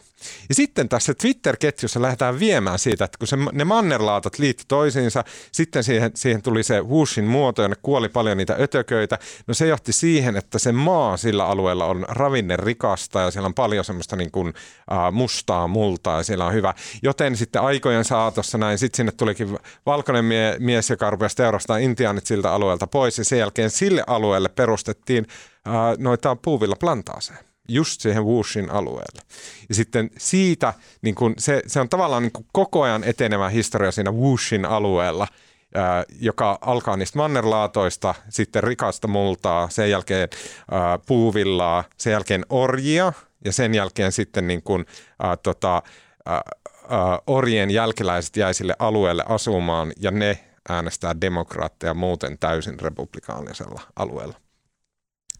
Ja 0.48 0.54
sitten 0.54 0.88
tässä 0.88 1.14
Twitter-ketjussa 1.14 2.02
lähdetään 2.02 2.38
viemään 2.38 2.78
siitä, 2.78 3.04
että 3.04 3.18
kun 3.18 3.28
se, 3.28 3.36
ne 3.52 3.64
mannerlaatat 3.64 4.38
liitti 4.38 4.64
toisiinsa, 4.68 5.24
sitten 5.52 5.84
siihen, 5.84 6.10
siihen 6.14 6.42
tuli 6.42 6.62
se 6.62 6.80
whooshin 6.80 7.24
muoto 7.24 7.62
ja 7.62 7.68
ne 7.68 7.74
kuoli 7.82 8.08
paljon 8.08 8.36
niitä 8.36 8.56
ötököitä. 8.60 9.18
No 9.46 9.54
se 9.54 9.66
johti 9.66 9.92
siihen, 9.92 10.36
että 10.36 10.58
se 10.58 10.72
maa 10.72 11.16
sillä 11.16 11.46
alueella 11.46 11.84
on 11.84 12.04
ravinne 12.08 12.56
rikasta 12.56 13.20
ja 13.20 13.30
siellä 13.30 13.46
on 13.46 13.54
paljon 13.54 13.84
semmoista 13.84 14.16
niin 14.16 14.30
kuin, 14.30 14.48
uh, 14.48 15.12
mustaa 15.12 15.66
multaa 15.66 16.16
ja 16.16 16.22
siellä 16.22 16.46
on 16.46 16.52
hyvä. 16.52 16.74
Joten 17.02 17.36
sitten 17.36 17.62
aikojen 17.62 18.04
saatossa 18.04 18.58
näin, 18.58 18.78
sitten 18.78 18.96
sinne 18.96 19.12
tulikin 19.12 19.58
valkoinen 19.86 20.24
mie- 20.24 20.56
mies, 20.58 20.90
joka 20.90 21.10
rupesi 21.10 21.36
teurastaa 21.36 21.78
intiaanit 21.78 22.26
siltä 22.26 22.52
alueelta 22.52 22.86
pois 22.86 23.18
ja 23.18 23.24
sen 23.24 23.38
jälkeen 23.38 23.70
sille 23.70 24.04
alueelle 24.06 24.48
perustettiin 24.48 25.26
uh, 25.68 25.98
noita 25.98 26.36
puuvilla 26.36 26.76
plantaaseja 26.76 27.47
just 27.68 28.00
siihen 28.00 28.24
Wushin 28.24 28.70
alueelle. 28.70 29.22
Ja 29.68 29.74
sitten 29.74 30.10
siitä, 30.18 30.74
niin 31.02 31.14
kun 31.14 31.34
se, 31.38 31.62
se 31.66 31.80
on 31.80 31.88
tavallaan 31.88 32.22
niin 32.22 32.46
koko 32.52 32.82
ajan 32.82 33.04
etenevä 33.04 33.48
historia 33.48 33.92
siinä 33.92 34.10
Wushin 34.10 34.64
alueella, 34.64 35.26
ää, 35.74 36.04
joka 36.20 36.58
alkaa 36.60 36.96
niistä 36.96 37.18
mannerlaatoista, 37.18 38.14
sitten 38.28 38.64
rikasta 38.64 39.08
multaa, 39.08 39.68
sen 39.68 39.90
jälkeen 39.90 40.28
ää, 40.70 40.98
puuvillaa, 41.06 41.84
sen 41.96 42.10
jälkeen 42.10 42.46
orjia 42.50 43.12
ja 43.44 43.52
sen 43.52 43.74
jälkeen 43.74 44.12
sitten 44.12 44.46
niin 44.46 44.62
kun, 44.62 44.84
ää, 45.22 45.36
tota, 45.36 45.82
ää, 46.26 46.42
ää, 46.88 47.18
orjien 47.26 47.70
jälkeläiset 47.70 48.36
jäi 48.36 48.54
sille 48.54 48.74
alueelle 48.78 49.24
asumaan 49.28 49.92
ja 50.00 50.10
ne 50.10 50.44
äänestää 50.68 51.20
demokraatteja 51.20 51.94
muuten 51.94 52.38
täysin 52.38 52.80
republikaanisella 52.80 53.80
alueella. 53.96 54.47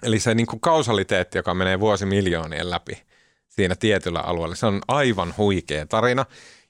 Eli 0.02 0.20
se 0.20 0.34
niin 0.34 0.46
kuin 0.46 0.60
kausaliteetti, 0.60 1.38
joka 1.38 1.54
menee 1.54 1.80
vuosimiljoonien 1.80 2.70
läpi 2.70 3.02
siinä 3.48 3.74
tietyllä 3.74 4.20
alueella, 4.20 4.54
se 4.54 4.66
on 4.66 4.80
aivan 4.88 5.34
huikea 5.36 5.86
tarina, 5.86 6.26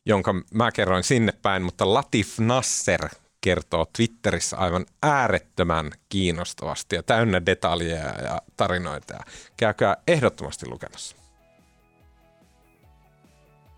jonka 0.07 0.35
mä 0.55 0.73
kerroin 0.73 1.03
sinne 1.03 1.33
päin, 1.43 1.63
mutta 1.63 1.95
Latif 1.95 2.39
Nasser 2.39 3.09
kertoo 3.41 3.87
Twitterissä 3.97 4.57
aivan 4.57 4.87
äärettömän 5.03 5.91
kiinnostavasti 6.09 6.97
ja 6.97 7.03
täynnä 7.03 7.47
detaljeja 7.47 8.23
ja 8.23 8.43
tarinoita. 8.57 9.15
Ja 9.15 9.21
käykää 9.57 9.97
ehdottomasti 10.09 10.69
lukemassa. 10.69 11.17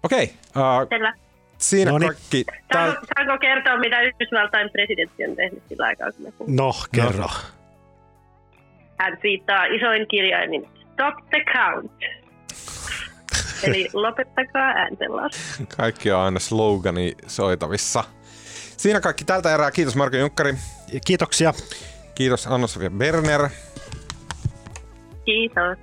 Okei. 0.03 0.35
Okay, 0.57 0.99
uh, 0.99 1.15
siinä 1.59 1.91
Noniin. 1.91 2.13
kaikki. 2.13 2.45
Saanko, 2.73 3.07
saanko 3.17 3.39
kertoa, 3.39 3.79
mitä 3.79 4.01
Yhdysvaltain 4.01 4.71
presidentti 4.71 5.25
on 5.25 5.37
tehnyt 5.37 5.63
sillä 5.69 5.87
aikaa, 5.87 6.13
kun 6.13 6.25
me 6.25 6.33
No, 6.47 6.75
kerro. 6.93 7.21
No. 7.21 7.60
Hän 9.01 9.19
viittaa 9.23 9.65
isoin 9.65 10.09
kirjaimin 10.09 10.69
Stop 10.93 11.15
the 11.31 11.45
count. 11.53 11.93
Eli 13.67 13.89
lopettakaa 13.93 14.69
ääntenlasku. 14.69 15.39
Kaikki 15.77 16.13
on 16.13 16.21
aina 16.21 16.39
slogani 16.39 17.15
soitavissa. 17.27 18.05
Siinä 18.77 19.01
kaikki 19.01 19.25
tältä 19.25 19.55
erää. 19.55 19.71
Kiitos 19.71 19.97
Marko 19.97 20.17
Junkkari. 20.17 20.55
Kiitoksia. 21.07 21.55
Kiitos 22.15 22.47
Anna-Sofia 22.47 22.91
Berner. 22.91 23.49
Kiitos. 25.25 25.79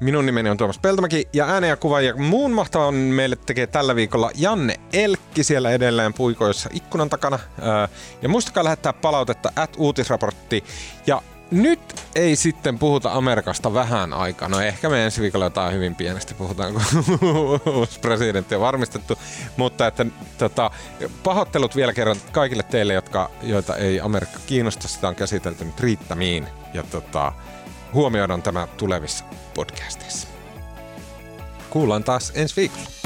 Minun 0.00 0.26
nimeni 0.26 0.50
on 0.50 0.56
Tuomas 0.56 0.78
Peltomäki 0.78 1.28
ja 1.32 1.46
äänen 1.46 1.68
ja 1.68 1.76
kuva 1.76 2.00
ja 2.00 2.16
muun 2.16 2.50
mahtavan 2.52 2.94
meille 2.94 3.36
tekee 3.36 3.66
tällä 3.66 3.94
viikolla 3.94 4.30
Janne 4.34 4.74
Elkki 4.92 5.44
siellä 5.44 5.70
edelleen 5.70 6.14
puikoissa 6.14 6.70
ikkunan 6.72 7.08
takana. 7.10 7.38
Ja 8.22 8.28
muistakaa 8.28 8.64
lähettää 8.64 8.92
palautetta 8.92 9.52
at 9.56 9.70
uutisraportti 9.76 10.64
ja 11.06 11.22
nyt 11.50 11.80
ei 12.14 12.36
sitten 12.36 12.78
puhuta 12.78 13.12
Amerikasta 13.12 13.74
vähän 13.74 14.12
aikaa. 14.12 14.48
No 14.48 14.60
ehkä 14.60 14.88
me 14.88 15.04
ensi 15.04 15.20
viikolla 15.20 15.46
jotain 15.46 15.74
hyvin 15.74 15.94
pienesti 15.94 16.34
puhutaan, 16.34 16.72
kun 16.72 16.82
uusi 17.74 18.00
presidentti 18.00 18.54
on 18.54 18.60
varmistettu. 18.60 19.18
Mutta 19.56 19.86
että, 19.86 20.06
tota, 20.38 20.70
pahoittelut 21.22 21.76
vielä 21.76 21.92
kerran 21.92 22.16
kaikille 22.32 22.62
teille, 22.62 22.94
jotka, 22.94 23.30
joita 23.42 23.76
ei 23.76 24.00
Amerikka 24.00 24.38
kiinnosta. 24.46 24.88
Sitä 24.88 25.08
on 25.08 25.14
käsitelty 25.14 25.64
nyt 25.64 25.80
riittämiin. 25.80 26.46
Ja 26.74 26.82
tota, 26.82 27.32
huomioidaan 27.94 28.42
tämä 28.42 28.68
tulevissa 28.76 29.24
podcasteissa. 29.54 30.28
Kuullaan 31.70 32.04
taas 32.04 32.32
ensi 32.34 32.56
viikolla. 32.56 32.97